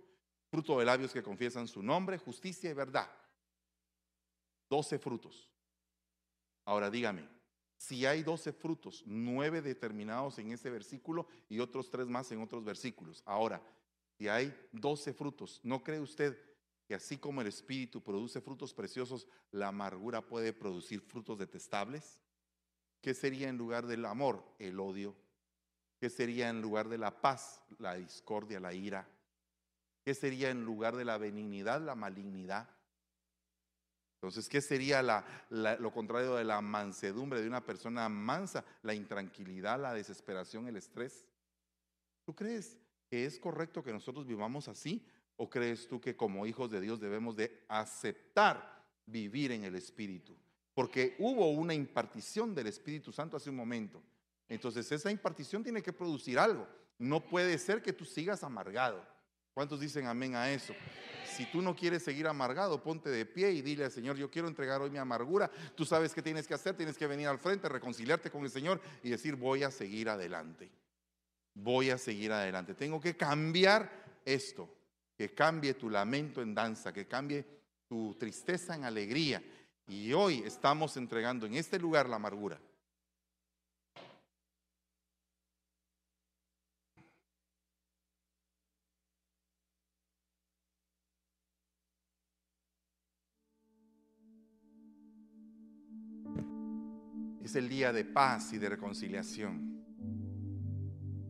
fruto 0.49 0.79
de 0.79 0.85
labios 0.85 1.11
que 1.11 1.23
confiesan 1.23 1.67
su 1.67 1.83
nombre, 1.83 2.17
justicia 2.17 2.69
y 2.69 2.73
verdad. 2.73 3.09
Doce 4.69 4.99
frutos. 4.99 5.51
Ahora 6.65 6.89
dígame, 6.89 7.27
si 7.77 8.05
hay 8.05 8.23
doce 8.23 8.53
frutos, 8.53 9.03
nueve 9.05 9.61
determinados 9.61 10.37
en 10.37 10.51
ese 10.51 10.69
versículo 10.69 11.27
y 11.47 11.59
otros 11.59 11.89
tres 11.89 12.07
más 12.07 12.31
en 12.31 12.41
otros 12.41 12.63
versículos. 12.63 13.23
Ahora, 13.25 13.61
si 14.19 14.27
hay 14.27 14.53
doce 14.73 15.13
frutos, 15.13 15.61
¿no 15.63 15.81
cree 15.81 16.01
usted 16.01 16.37
que 16.85 16.93
así 16.93 17.17
como 17.17 17.39
el 17.39 17.47
Espíritu 17.47 18.03
produce 18.03 18.41
frutos 18.41 18.73
preciosos, 18.73 19.25
la 19.49 19.69
amargura 19.69 20.21
puede 20.21 20.51
producir 20.51 20.99
frutos 20.99 21.39
detestables? 21.39 22.19
¿Qué 23.01 23.13
sería 23.13 23.47
en 23.47 23.57
lugar 23.57 23.87
del 23.87 24.03
amor? 24.03 24.43
El 24.59 24.77
odio. 24.81 25.15
¿Qué 26.01 26.09
sería 26.09 26.49
en 26.49 26.61
lugar 26.61 26.89
de 26.89 26.97
la 26.97 27.21
paz? 27.21 27.63
La 27.77 27.95
discordia, 27.95 28.59
la 28.59 28.73
ira. 28.73 29.07
¿Qué 30.03 30.13
sería 30.13 30.49
en 30.49 30.65
lugar 30.65 30.97
de 30.97 31.05
la 31.05 31.17
benignidad? 31.17 31.79
La 31.79 31.95
malignidad. 31.95 32.69
Entonces, 34.15 34.49
¿qué 34.49 34.59
sería 34.59 35.01
lo 35.49 35.93
contrario 35.93 36.35
de 36.35 36.43
la 36.43 36.59
mansedumbre 36.59 37.41
de 37.41 37.47
una 37.47 37.65
persona 37.65 38.09
mansa? 38.09 38.65
La 38.81 38.93
intranquilidad, 38.93 39.79
la 39.79 39.93
desesperación, 39.93 40.67
el 40.67 40.75
estrés. 40.75 41.25
¿Tú 42.25 42.35
crees 42.35 42.77
es 43.11 43.39
correcto 43.39 43.83
que 43.83 43.93
nosotros 43.93 44.25
vivamos 44.25 44.67
así? 44.67 45.05
¿O 45.37 45.49
crees 45.49 45.87
tú 45.87 46.01
que 46.01 46.15
como 46.15 46.45
hijos 46.45 46.69
de 46.69 46.81
Dios 46.81 46.99
debemos 46.99 47.35
de 47.35 47.63
aceptar 47.67 48.83
vivir 49.05 49.51
en 49.51 49.63
el 49.63 49.75
Espíritu? 49.75 50.35
Porque 50.73 51.15
hubo 51.19 51.49
una 51.51 51.73
impartición 51.73 52.53
del 52.53 52.67
Espíritu 52.67 53.11
Santo 53.11 53.37
hace 53.37 53.49
un 53.49 53.55
momento. 53.55 54.01
Entonces 54.47 54.91
esa 54.91 55.11
impartición 55.11 55.63
tiene 55.63 55.81
que 55.81 55.93
producir 55.93 56.39
algo. 56.39 56.67
No 56.97 57.25
puede 57.25 57.57
ser 57.57 57.81
que 57.81 57.93
tú 57.93 58.05
sigas 58.05 58.43
amargado. 58.43 59.05
¿Cuántos 59.53 59.79
dicen 59.79 60.07
amén 60.07 60.35
a 60.35 60.51
eso? 60.51 60.73
Si 61.35 61.45
tú 61.51 61.61
no 61.61 61.75
quieres 61.75 62.03
seguir 62.03 62.27
amargado, 62.27 62.81
ponte 62.81 63.09
de 63.09 63.25
pie 63.25 63.51
y 63.51 63.61
dile 63.61 63.85
al 63.85 63.91
Señor, 63.91 64.17
yo 64.17 64.29
quiero 64.29 64.47
entregar 64.47 64.81
hoy 64.81 64.89
mi 64.89 64.97
amargura. 64.97 65.49
Tú 65.75 65.85
sabes 65.85 66.13
qué 66.13 66.21
tienes 66.21 66.47
que 66.47 66.53
hacer, 66.53 66.75
tienes 66.75 66.97
que 66.97 67.07
venir 67.07 67.27
al 67.27 67.39
frente, 67.39 67.69
reconciliarte 67.69 68.29
con 68.29 68.43
el 68.43 68.49
Señor 68.49 68.81
y 69.03 69.09
decir, 69.09 69.35
voy 69.35 69.63
a 69.63 69.71
seguir 69.71 70.09
adelante. 70.09 70.69
Voy 71.61 71.89
a 71.89 71.97
seguir 71.97 72.31
adelante. 72.31 72.73
Tengo 72.73 73.01
que 73.01 73.17
cambiar 73.17 74.21
esto 74.23 74.69
que 75.17 75.33
cambie 75.33 75.73
tu 75.73 75.89
lamento 75.89 76.41
en 76.41 76.55
danza, 76.55 76.93
que 76.93 77.05
cambie 77.05 77.45
tu 77.87 78.15
tristeza 78.17 78.75
en 78.75 78.85
alegría. 78.85 79.43
Y 79.87 80.13
hoy 80.13 80.43
estamos 80.45 80.95
entregando 80.95 81.45
en 81.45 81.55
este 81.55 81.77
lugar 81.77 82.07
la 82.07 82.15
amargura. 82.15 82.59
Es 97.43 97.55
el 97.55 97.67
día 97.67 97.91
de 97.91 98.05
paz 98.05 98.53
y 98.53 98.59
de 98.59 98.69
reconciliación. 98.69 99.68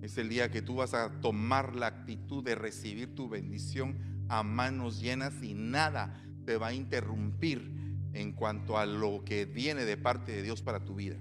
Es 0.02 0.18
el 0.18 0.30
día 0.30 0.50
que 0.50 0.62
tú 0.62 0.76
vas 0.76 0.94
a 0.94 1.20
tomar 1.22 1.76
la 1.76 1.88
actitud 1.88 2.44
de 2.44 2.56
recibir 2.56 3.16
tu 3.16 3.28
bendición 3.28 3.98
a 4.30 4.44
manos 4.44 5.02
llenas 5.02 5.44
y 5.44 5.54
nada 5.54 6.24
te 6.46 6.58
va 6.58 6.68
a 6.68 6.74
interrumpir 6.74 7.80
en 8.14 8.32
cuanto 8.32 8.78
a 8.78 8.86
lo 8.86 9.24
que 9.24 9.46
viene 9.46 9.86
de 9.86 9.98
parte 9.98 10.32
de 10.32 10.44
Dios 10.44 10.62
para 10.62 10.84
tu 10.86 10.96
vida. 10.96 11.18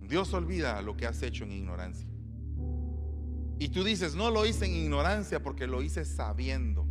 Dios 0.00 0.32
olvida 0.34 0.80
lo 0.82 0.96
que 0.96 1.06
has 1.06 1.22
hecho 1.22 1.44
en 1.44 1.52
ignorancia. 1.52 2.08
Y 3.58 3.68
tú 3.68 3.84
dices, 3.84 4.14
no 4.14 4.30
lo 4.30 4.46
hice 4.46 4.66
en 4.66 4.74
ignorancia 4.74 5.42
porque 5.42 5.66
lo 5.66 5.82
hice 5.82 6.04
sabiendo. 6.04 6.86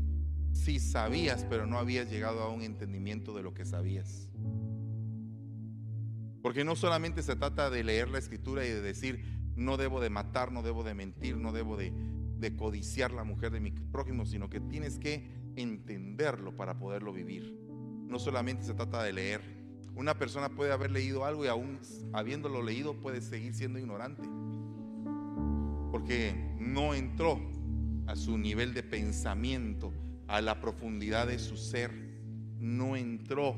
Si 0.51 0.79
sabías, 0.79 1.45
pero 1.49 1.65
no 1.65 1.77
habías 1.77 2.09
llegado 2.09 2.41
a 2.41 2.49
un 2.49 2.61
entendimiento 2.61 3.33
de 3.33 3.43
lo 3.43 3.53
que 3.53 3.65
sabías. 3.65 4.29
Porque 6.43 6.65
no 6.65 6.75
solamente 6.75 7.23
se 7.23 7.37
trata 7.37 7.69
de 7.69 7.85
leer 7.85 8.09
la 8.09 8.19
escritura 8.19 8.65
y 8.65 8.69
de 8.69 8.81
decir, 8.81 9.23
no 9.55 9.77
debo 9.77 10.01
de 10.01 10.09
matar, 10.09 10.51
no 10.51 10.61
debo 10.61 10.83
de 10.83 10.93
mentir, 10.93 11.37
no 11.37 11.53
debo 11.53 11.77
de, 11.77 11.93
codiciar 12.57 13.11
la 13.11 13.23
mujer 13.23 13.51
de 13.51 13.61
mi 13.61 13.71
prójimo, 13.71 14.25
sino 14.25 14.49
que 14.49 14.59
tienes 14.59 14.99
que 14.99 15.25
entenderlo 15.55 16.57
para 16.57 16.77
poderlo 16.77 17.13
vivir. 17.13 17.57
No 18.09 18.19
solamente 18.19 18.65
se 18.65 18.73
trata 18.73 19.01
de 19.01 19.13
leer. 19.13 19.41
Una 19.95 20.19
persona 20.19 20.49
puede 20.49 20.73
haber 20.73 20.91
leído 20.91 21.23
algo 21.23 21.45
y 21.45 21.47
aún 21.47 21.79
habiéndolo 22.11 22.61
leído 22.61 22.99
puede 22.99 23.21
seguir 23.21 23.53
siendo 23.53 23.79
ignorante. 23.79 24.23
Porque 25.89 26.53
no 26.59 26.93
entró 26.93 27.39
a 28.05 28.17
su 28.17 28.37
nivel 28.37 28.73
de 28.73 28.83
pensamiento, 28.83 29.93
a 30.27 30.41
la 30.41 30.59
profundidad 30.59 31.27
de 31.27 31.39
su 31.39 31.55
ser. 31.55 31.91
No 32.59 32.97
entró 32.97 33.55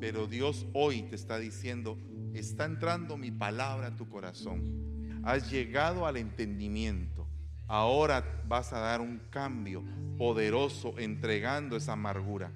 pero 0.00 0.26
Dios 0.26 0.66
hoy 0.72 1.02
te 1.02 1.16
está 1.16 1.38
diciendo, 1.38 1.98
está 2.34 2.64
entrando 2.64 3.16
mi 3.16 3.30
palabra 3.30 3.88
a 3.88 3.96
tu 3.96 4.08
corazón. 4.08 5.22
Has 5.24 5.50
llegado 5.50 6.06
al 6.06 6.16
entendimiento. 6.16 7.26
Ahora 7.66 8.42
vas 8.46 8.72
a 8.72 8.78
dar 8.78 9.00
un 9.00 9.20
cambio 9.30 9.82
poderoso 10.16 10.94
entregando 10.98 11.76
esa 11.76 11.92
amargura. 11.92 12.52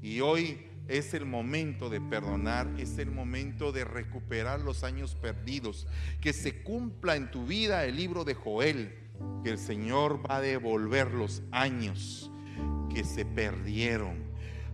Y 0.00 0.20
hoy 0.20 0.66
es 0.88 1.14
el 1.14 1.26
momento 1.26 1.90
de 1.90 2.00
perdonar, 2.00 2.68
es 2.78 2.98
el 2.98 3.10
momento 3.10 3.72
de 3.72 3.84
recuperar 3.84 4.60
los 4.60 4.84
años 4.84 5.16
perdidos. 5.16 5.86
Que 6.20 6.32
se 6.32 6.62
cumpla 6.62 7.16
en 7.16 7.30
tu 7.30 7.44
vida 7.44 7.84
el 7.84 7.96
libro 7.96 8.24
de 8.24 8.34
Joel, 8.34 8.94
que 9.42 9.50
el 9.50 9.58
Señor 9.58 10.22
va 10.30 10.36
a 10.36 10.40
devolver 10.40 11.12
los 11.12 11.42
años 11.50 12.30
que 12.94 13.04
se 13.04 13.26
perdieron 13.26 14.25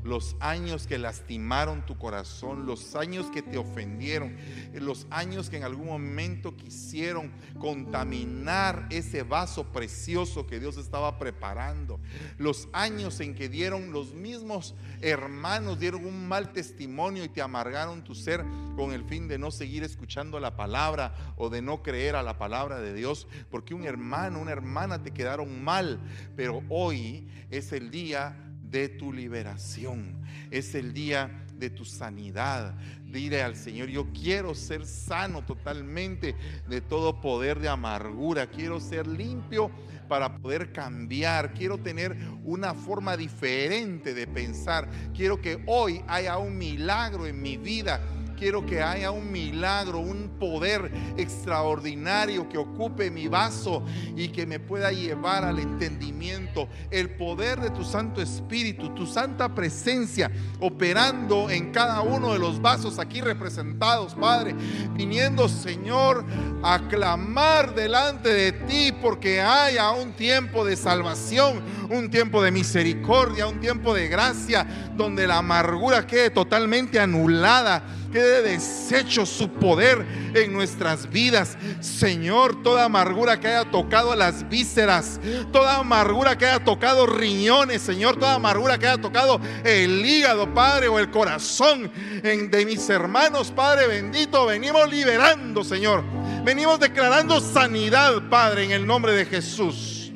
los 0.04 0.36
años 0.40 0.86
que 0.86 0.98
lastimaron 0.98 1.86
tu 1.86 1.96
corazón, 1.96 2.66
los 2.66 2.96
años 2.96 3.26
que 3.30 3.42
te 3.42 3.58
ofendieron, 3.58 4.36
los 4.74 5.06
años 5.10 5.48
que 5.48 5.58
en 5.58 5.64
algún 5.64 5.86
momento 5.86 6.56
quisieron 6.56 7.32
contaminar 7.58 8.86
ese 8.90 9.22
vaso 9.22 9.72
precioso 9.72 10.46
que 10.46 10.60
Dios 10.60 10.76
estaba 10.76 11.18
preparando, 11.18 12.00
los 12.38 12.68
años 12.72 13.20
en 13.20 13.34
que 13.34 13.48
dieron 13.48 13.92
los 13.92 14.12
mismos 14.12 14.74
hermanos, 15.00 15.78
dieron 15.78 16.04
un 16.04 16.28
mal 16.28 16.52
testimonio 16.52 17.24
y 17.24 17.28
te 17.28 17.42
amargaron 17.42 18.04
tu 18.04 18.14
ser 18.14 18.44
con 18.76 18.92
el 18.92 19.04
fin 19.04 19.28
de 19.28 19.38
no 19.38 19.50
seguir 19.50 19.82
escuchando 19.84 20.40
la 20.40 20.56
palabra 20.56 21.14
o 21.36 21.50
de 21.50 21.62
no 21.62 21.82
creer 21.82 22.16
a 22.16 22.22
la 22.22 22.38
palabra 22.38 22.80
de 22.80 22.94
Dios, 22.94 23.28
porque 23.50 23.74
un 23.74 23.84
hermano, 23.84 24.40
una 24.40 24.52
hermana 24.52 25.02
te 25.02 25.12
quedaron 25.12 25.62
mal, 25.62 26.00
pero 26.36 26.62
hoy 26.68 27.28
es 27.50 27.72
el 27.72 27.90
día 27.90 28.51
de 28.72 28.88
tu 28.88 29.12
liberación. 29.12 30.16
Es 30.50 30.74
el 30.74 30.92
día 30.92 31.44
de 31.58 31.70
tu 31.70 31.84
sanidad. 31.84 32.74
Dile 33.04 33.42
al 33.42 33.54
Señor, 33.54 33.88
yo 33.88 34.06
quiero 34.12 34.54
ser 34.54 34.86
sano 34.86 35.44
totalmente 35.44 36.34
de 36.68 36.80
todo 36.80 37.20
poder 37.20 37.60
de 37.60 37.68
amargura. 37.68 38.48
Quiero 38.48 38.80
ser 38.80 39.06
limpio 39.06 39.70
para 40.08 40.38
poder 40.38 40.72
cambiar. 40.72 41.52
Quiero 41.52 41.78
tener 41.78 42.16
una 42.42 42.74
forma 42.74 43.16
diferente 43.16 44.14
de 44.14 44.26
pensar. 44.26 44.88
Quiero 45.14 45.40
que 45.40 45.62
hoy 45.66 46.02
haya 46.08 46.38
un 46.38 46.56
milagro 46.56 47.26
en 47.26 47.40
mi 47.40 47.58
vida 47.58 48.00
quiero 48.42 48.66
que 48.66 48.82
haya 48.82 49.12
un 49.12 49.30
milagro, 49.30 50.00
un 50.00 50.30
poder 50.40 50.90
extraordinario 51.16 52.48
que 52.48 52.58
ocupe 52.58 53.08
mi 53.08 53.28
vaso 53.28 53.84
y 54.16 54.30
que 54.30 54.46
me 54.46 54.58
pueda 54.58 54.90
llevar 54.90 55.44
al 55.44 55.60
entendimiento. 55.60 56.66
El 56.90 57.10
poder 57.10 57.60
de 57.60 57.70
tu 57.70 57.84
Santo 57.84 58.20
Espíritu, 58.20 58.92
tu 58.96 59.06
santa 59.06 59.54
presencia 59.54 60.28
operando 60.58 61.50
en 61.50 61.70
cada 61.70 62.00
uno 62.00 62.32
de 62.32 62.40
los 62.40 62.60
vasos 62.60 62.98
aquí 62.98 63.20
representados, 63.20 64.16
Padre. 64.16 64.56
Viniendo, 64.94 65.48
Señor, 65.48 66.24
a 66.64 66.88
clamar 66.88 67.76
delante 67.76 68.28
de 68.28 68.50
ti 68.50 68.92
porque 69.00 69.40
haya 69.40 69.92
un 69.92 70.14
tiempo 70.14 70.64
de 70.64 70.74
salvación, 70.74 71.62
un 71.90 72.10
tiempo 72.10 72.42
de 72.42 72.50
misericordia, 72.50 73.46
un 73.46 73.60
tiempo 73.60 73.94
de 73.94 74.08
gracia, 74.08 74.66
donde 74.96 75.28
la 75.28 75.38
amargura 75.38 76.08
quede 76.08 76.30
totalmente 76.30 76.98
anulada 76.98 77.84
quede 78.12 78.42
deshecho 78.42 79.26
su 79.26 79.48
poder 79.48 80.06
en 80.34 80.52
nuestras 80.52 81.10
vidas. 81.10 81.56
Señor, 81.80 82.62
toda 82.62 82.84
amargura 82.84 83.40
que 83.40 83.48
haya 83.48 83.68
tocado 83.70 84.14
las 84.14 84.48
vísceras, 84.48 85.18
toda 85.50 85.78
amargura 85.78 86.38
que 86.38 86.46
haya 86.46 86.62
tocado 86.62 87.06
riñones, 87.06 87.82
Señor, 87.82 88.16
toda 88.16 88.34
amargura 88.34 88.78
que 88.78 88.86
haya 88.86 89.00
tocado 89.00 89.40
el 89.64 90.04
hígado, 90.06 90.52
Padre, 90.54 90.88
o 90.88 90.98
el 90.98 91.10
corazón 91.10 91.90
de 92.22 92.64
mis 92.66 92.88
hermanos, 92.90 93.50
Padre 93.50 93.88
bendito, 93.88 94.46
venimos 94.46 94.88
liberando, 94.90 95.64
Señor. 95.64 96.04
Venimos 96.44 96.78
declarando 96.78 97.40
sanidad, 97.40 98.28
Padre, 98.28 98.64
en 98.64 98.72
el 98.72 98.86
nombre 98.86 99.12
de 99.12 99.24
Jesús. 99.24 100.12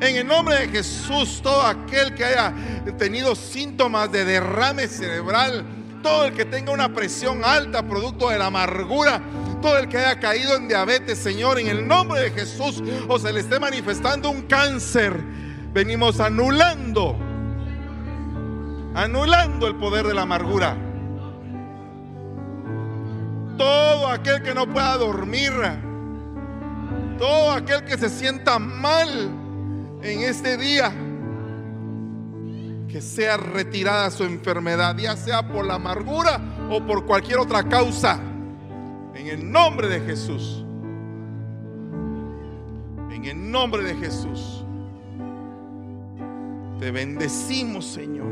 En 0.00 0.16
el 0.16 0.26
nombre 0.26 0.56
de 0.56 0.68
Jesús, 0.68 1.40
todo 1.42 1.62
aquel 1.62 2.14
que 2.14 2.24
haya 2.24 2.54
tenido 2.98 3.34
síntomas 3.34 4.10
de 4.10 4.24
derrame 4.24 4.88
cerebral, 4.88 5.64
todo 6.02 6.24
el 6.24 6.34
que 6.34 6.44
tenga 6.44 6.72
una 6.72 6.92
presión 6.92 7.44
alta 7.44 7.82
producto 7.82 8.30
de 8.30 8.38
la 8.38 8.46
amargura, 8.46 9.20
todo 9.60 9.78
el 9.78 9.88
que 9.88 9.98
haya 9.98 10.18
caído 10.18 10.56
en 10.56 10.68
diabetes, 10.68 11.18
Señor, 11.18 11.58
en 11.58 11.68
el 11.68 11.86
nombre 11.86 12.20
de 12.20 12.30
Jesús, 12.30 12.82
o 13.08 13.18
se 13.18 13.32
le 13.32 13.40
esté 13.40 13.58
manifestando 13.60 14.30
un 14.30 14.42
cáncer, 14.42 15.14
venimos 15.72 16.20
anulando, 16.20 17.16
anulando 18.94 19.66
el 19.66 19.76
poder 19.76 20.06
de 20.06 20.14
la 20.14 20.22
amargura. 20.22 20.76
Todo 23.56 24.08
aquel 24.08 24.42
que 24.42 24.54
no 24.54 24.66
pueda 24.66 24.96
dormir, 24.96 25.52
todo 27.18 27.52
aquel 27.52 27.84
que 27.84 27.98
se 27.98 28.08
sienta 28.08 28.58
mal 28.58 29.08
en 30.02 30.20
este 30.20 30.56
día, 30.56 30.90
que 32.90 33.00
sea 33.00 33.36
retirada 33.36 34.10
su 34.10 34.24
enfermedad, 34.24 34.96
ya 34.96 35.16
sea 35.16 35.46
por 35.46 35.64
la 35.64 35.74
amargura 35.74 36.40
o 36.70 36.84
por 36.84 37.06
cualquier 37.06 37.38
otra 37.38 37.62
causa. 37.62 38.20
En 39.14 39.26
el 39.26 39.50
nombre 39.50 39.88
de 39.88 40.00
Jesús. 40.00 40.64
En 43.12 43.24
el 43.24 43.50
nombre 43.50 43.84
de 43.84 43.94
Jesús. 43.94 44.64
Te 46.80 46.90
bendecimos, 46.90 47.86
Señor. 47.86 48.26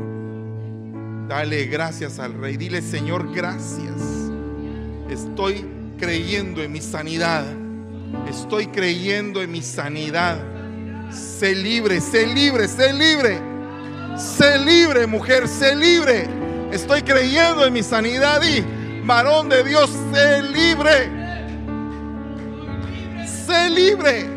Dale 1.27 1.65
gracias 1.67 2.19
al 2.19 2.33
Rey. 2.33 2.57
Dile, 2.57 2.81
Señor, 2.81 3.33
gracias. 3.33 4.01
Estoy 5.09 5.65
creyendo 5.97 6.61
en 6.61 6.71
mi 6.71 6.81
sanidad. 6.81 7.45
Estoy 8.27 8.67
creyendo 8.67 9.41
en 9.41 9.51
mi 9.51 9.61
sanidad. 9.61 10.37
Sé 11.11 11.55
libre, 11.55 12.01
sé 12.01 12.27
libre, 12.27 12.67
sé 12.67 12.93
libre. 12.93 13.48
Sé 14.19 14.59
libre, 14.59 15.07
mujer, 15.07 15.47
sé 15.47 15.73
libre. 15.73 16.27
Estoy 16.73 17.01
creyendo 17.03 17.65
en 17.65 17.71
mi 17.71 17.81
sanidad 17.81 18.41
y 18.43 18.65
varón 19.05 19.47
de 19.47 19.63
Dios, 19.63 19.89
sé 20.11 20.43
libre. 20.43 21.09
Sé 23.25 23.69
libre. 23.69 24.29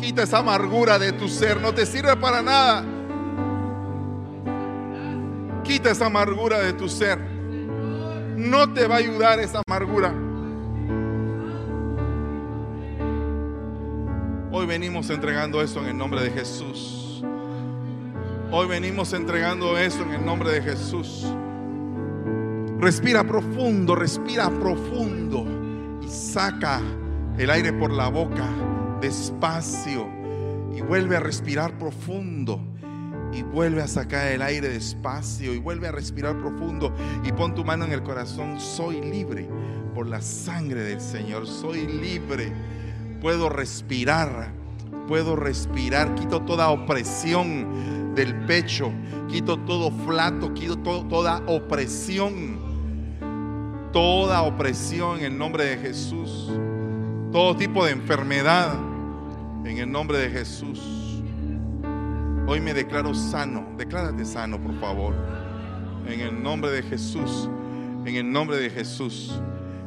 Quita 0.00 0.22
esa 0.22 0.38
amargura 0.38 0.96
de 0.96 1.12
tu 1.12 1.26
ser, 1.28 1.60
no 1.60 1.74
te 1.74 1.86
sirve 1.86 2.16
para 2.16 2.40
nada. 2.40 2.84
Quita 5.64 5.90
esa 5.90 6.06
amargura 6.06 6.60
de 6.60 6.72
tu 6.72 6.88
ser. 6.88 7.18
No 7.18 8.72
te 8.72 8.86
va 8.86 8.94
a 8.94 8.98
ayudar 8.98 9.40
esa 9.40 9.60
amargura. 9.66 10.14
Hoy 14.52 14.66
venimos 14.66 15.10
entregando 15.10 15.60
eso 15.60 15.80
en 15.80 15.86
el 15.88 15.98
nombre 15.98 16.22
de 16.22 16.30
Jesús. 16.30 17.07
Hoy 18.50 18.66
venimos 18.66 19.12
entregando 19.12 19.76
eso 19.76 20.02
en 20.04 20.12
el 20.14 20.24
nombre 20.24 20.50
de 20.50 20.62
Jesús. 20.62 21.26
Respira 22.80 23.22
profundo, 23.22 23.94
respira 23.94 24.48
profundo 24.48 25.44
y 26.02 26.08
saca 26.08 26.80
el 27.36 27.50
aire 27.50 27.74
por 27.74 27.92
la 27.92 28.08
boca 28.08 28.48
despacio 29.02 30.08
y 30.74 30.80
vuelve 30.80 31.18
a 31.18 31.20
respirar 31.20 31.76
profundo 31.76 32.58
y 33.34 33.42
vuelve 33.42 33.82
a 33.82 33.86
sacar 33.86 34.28
el 34.28 34.40
aire 34.40 34.70
despacio 34.70 35.52
y 35.52 35.58
vuelve 35.58 35.88
a 35.88 35.92
respirar 35.92 36.38
profundo 36.38 36.94
y 37.24 37.32
pon 37.32 37.54
tu 37.54 37.66
mano 37.66 37.84
en 37.84 37.92
el 37.92 38.02
corazón. 38.02 38.58
Soy 38.58 39.02
libre 39.02 39.46
por 39.94 40.06
la 40.06 40.22
sangre 40.22 40.84
del 40.84 41.02
Señor, 41.02 41.46
soy 41.46 41.86
libre. 41.86 42.50
Puedo 43.20 43.50
respirar, 43.50 44.52
puedo 45.06 45.36
respirar, 45.36 46.14
quito 46.14 46.40
toda 46.40 46.70
opresión 46.70 48.07
del 48.18 48.34
pecho. 48.46 48.92
Quito 49.28 49.58
todo 49.60 49.90
flato, 49.90 50.52
quito 50.52 50.76
toda 51.08 51.42
opresión. 51.46 52.58
Toda 53.92 54.42
opresión 54.42 55.18
en 55.20 55.24
el 55.24 55.38
nombre 55.38 55.64
de 55.64 55.76
Jesús. 55.78 56.50
Todo 57.32 57.56
tipo 57.56 57.84
de 57.84 57.92
enfermedad 57.92 58.74
en 59.64 59.78
el 59.78 59.90
nombre 59.90 60.18
de 60.18 60.30
Jesús. 60.30 61.22
Hoy 62.46 62.60
me 62.60 62.74
declaro 62.74 63.14
sano. 63.14 63.66
Declárate 63.76 64.24
sano, 64.24 64.60
por 64.60 64.78
favor. 64.80 65.14
En 66.06 66.20
el 66.20 66.42
nombre 66.42 66.70
de 66.70 66.82
Jesús. 66.82 67.48
En 68.04 68.16
el 68.16 68.30
nombre 68.30 68.56
de 68.58 68.70
Jesús. 68.70 69.40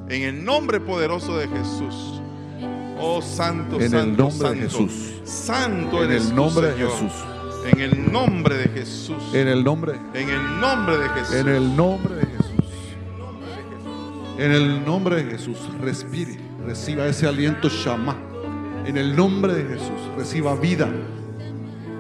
En 0.10 0.24
el 0.24 0.44
nombre 0.46 0.80
poderoso 0.80 1.38
de 1.38 1.48
Jesús. 1.48 2.22
Oh 3.00 3.22
Santo, 3.22 3.80
en 3.82 3.90
Santo, 3.90 4.04
el 4.04 4.18
nombre 4.18 4.32
Santo. 4.32 4.54
de 4.54 4.60
Jesús. 4.62 5.22
Santo 5.24 6.04
En 6.04 6.12
eres 6.12 6.24
el 6.26 6.30
tú, 6.30 6.36
nombre 6.36 6.68
de. 6.74 6.88
Jesús. 6.88 7.12
En 7.66 7.80
el 7.80 8.12
nombre 8.12 8.58
de 8.58 8.70
Jesús. 8.70 9.24
En 9.34 9.48
el 9.48 9.64
nombre. 9.64 9.94
En 10.14 10.30
el 10.30 10.60
nombre 10.60 10.98
de 10.98 11.10
Jesús. 11.10 11.36
En 11.36 11.48
el 11.48 11.76
nombre 11.76 12.16
de 12.16 12.26
Jesús. 12.26 12.52
En 14.38 14.52
el 14.52 14.86
nombre 14.86 15.16
de 15.18 15.32
Jesús. 15.32 15.58
Respire. 15.80 16.40
Reciba 16.66 17.06
ese 17.06 17.28
aliento 17.28 17.70
Shama. 17.70 18.16
En 18.86 18.98
el 18.98 19.16
nombre 19.16 19.54
de 19.54 19.64
Jesús. 19.64 20.10
Reciba 20.18 20.56
vida. 20.56 20.90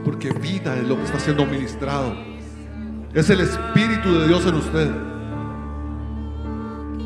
Porque 0.03 0.31
vida 0.31 0.75
es 0.77 0.87
lo 0.87 0.97
que 0.97 1.03
está 1.03 1.19
siendo 1.19 1.45
ministrado. 1.45 2.15
Es 3.13 3.29
el 3.29 3.41
Espíritu 3.41 4.19
de 4.19 4.27
Dios 4.27 4.45
en 4.47 4.55
usted. 4.55 4.89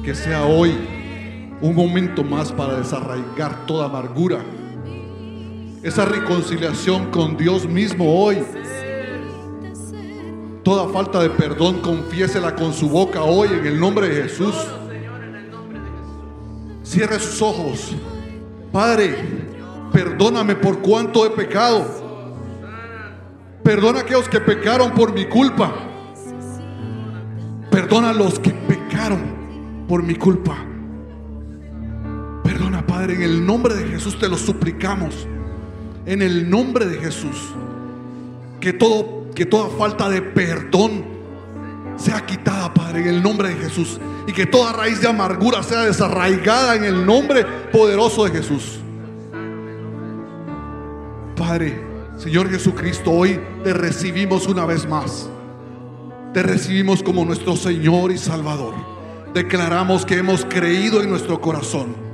Que 0.03 0.16
sea 0.16 0.45
hoy 0.45 0.72
un 1.62 1.76
momento 1.76 2.24
más 2.24 2.53
para 2.53 2.78
desarraigar 2.78 3.66
toda 3.66 3.88
amargura. 3.88 4.39
Esa 5.86 6.04
reconciliación 6.04 7.12
con 7.12 7.38
Dios 7.38 7.68
mismo 7.68 8.20
hoy. 8.20 8.44
Toda 10.64 10.92
falta 10.92 11.22
de 11.22 11.30
perdón, 11.30 11.80
confiésela 11.82 12.56
con 12.56 12.74
su 12.74 12.90
boca 12.90 13.22
hoy 13.22 13.50
en 13.50 13.68
el 13.68 13.80
nombre 13.80 14.10
de 14.10 14.24
Jesús. 14.24 14.56
Cierre 16.82 17.20
sus 17.20 17.40
ojos. 17.40 17.96
Padre, 18.72 19.16
perdóname 19.94 20.56
por 20.56 20.80
cuánto 20.80 21.24
he 21.24 21.30
pecado. 21.30 21.86
Perdona 23.62 24.00
a 24.00 24.02
aquellos 24.02 24.28
que 24.28 24.40
pecaron 24.40 24.90
por 24.90 25.14
mi 25.14 25.26
culpa. 25.26 25.72
Perdona 27.70 28.10
a 28.10 28.14
los 28.14 28.40
que 28.40 28.50
pecaron 28.50 29.86
por 29.88 30.02
mi 30.02 30.16
culpa. 30.16 30.58
Perdona, 32.44 32.84
Padre, 32.88 33.14
en 33.14 33.22
el 33.22 33.46
nombre 33.46 33.76
de 33.76 33.88
Jesús 33.88 34.18
te 34.18 34.28
lo 34.28 34.36
suplicamos. 34.36 35.28
En 36.06 36.22
el 36.22 36.49
nombre 36.49 36.86
de 36.86 36.97
Jesús. 36.97 37.38
Que 38.60 38.74
todo 38.74 39.26
que 39.36 39.45
toda 39.45 39.70
falta 39.78 40.10
de 40.10 40.22
perdón 40.22 41.03
sea 41.97 42.26
quitada, 42.26 42.74
Padre, 42.74 43.01
en 43.01 43.08
el 43.08 43.22
nombre 43.22 43.49
de 43.49 43.56
Jesús. 43.56 43.99
Y 44.26 44.32
que 44.32 44.45
toda 44.47 44.74
raíz 44.74 45.01
de 45.01 45.08
amargura 45.08 45.62
sea 45.62 45.82
desarraigada 45.82 46.76
en 46.76 46.86
el 46.86 47.06
nombre 47.06 47.45
poderoso 47.72 48.26
de 48.26 48.32
Jesús. 48.32 48.80
Padre, 51.36 51.80
Señor 52.18 52.49
Jesucristo, 52.49 53.12
hoy 53.12 53.39
te 53.64 53.74
recibimos 53.74 54.47
una 54.47 54.66
vez 54.66 54.88
más. 54.88 55.30
Te 56.34 56.41
recibimos 56.41 57.03
como 57.03 57.24
nuestro 57.24 57.56
Señor 57.56 58.12
y 58.12 58.18
Salvador. 58.18 58.74
Declaramos 59.34 60.06
que 60.06 60.18
hemos 60.18 60.45
creído 60.45 61.01
en 61.01 61.10
nuestro 61.10 61.39
corazón 61.39 62.05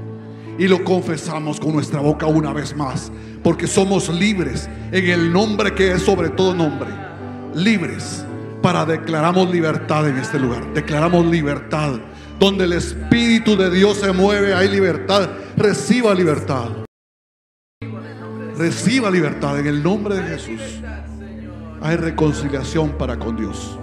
y 0.57 0.67
lo 0.67 0.83
confesamos 0.83 1.59
con 1.59 1.73
nuestra 1.73 1.99
boca 1.99 2.25
una 2.25 2.53
vez 2.53 2.75
más, 2.75 3.11
porque 3.43 3.67
somos 3.67 4.09
libres 4.09 4.69
en 4.91 5.09
el 5.09 5.31
nombre 5.31 5.73
que 5.73 5.91
es 5.91 6.01
sobre 6.01 6.29
todo 6.29 6.53
nombre. 6.53 6.89
Libres 7.55 8.25
para 8.61 8.85
declaramos 8.85 9.49
libertad 9.51 10.07
en 10.07 10.17
este 10.17 10.39
lugar. 10.39 10.73
Declaramos 10.73 11.25
libertad. 11.25 11.99
Donde 12.39 12.65
el 12.65 12.73
Espíritu 12.73 13.55
de 13.55 13.69
Dios 13.69 13.97
se 13.97 14.11
mueve, 14.11 14.53
hay 14.53 14.67
libertad. 14.69 15.29
Reciba 15.57 16.13
libertad. 16.13 16.69
Reciba 18.57 19.09
libertad 19.09 19.59
en 19.59 19.67
el 19.67 19.83
nombre 19.83 20.15
de 20.15 20.23
Jesús. 20.23 20.61
Hay 21.81 21.97
reconciliación 21.97 22.91
para 22.91 23.17
con 23.17 23.37
Dios. 23.37 23.77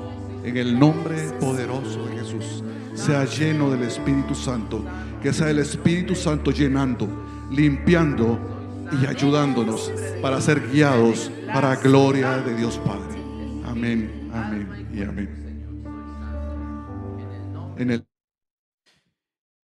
En 0.45 0.57
el 0.57 0.79
nombre 0.79 1.17
poderoso 1.41 2.07
de 2.07 2.19
Jesús. 2.19 2.63
Sea 2.95 3.25
lleno 3.25 3.71
del 3.71 3.83
Espíritu 3.83 4.35
Santo. 4.35 4.85
Que 5.23 5.33
sea 5.33 5.51
el 5.51 5.59
Espíritu 5.59 6.15
Santo 6.15 6.51
llenando, 6.51 7.09
limpiando 7.51 8.39
y 8.93 9.07
ayudándonos 9.07 9.93
para 10.23 10.41
ser 10.41 10.71
guiados 10.71 11.31
para 11.53 11.77
gloria 11.77 12.39
de 12.39 12.55
Dios 12.55 12.79
Padre. 12.79 13.19
Amén, 13.65 14.31
amén 14.33 14.89
y 14.93 15.03
amén. 15.03 15.39
En 17.77 17.91
el 17.91 18.05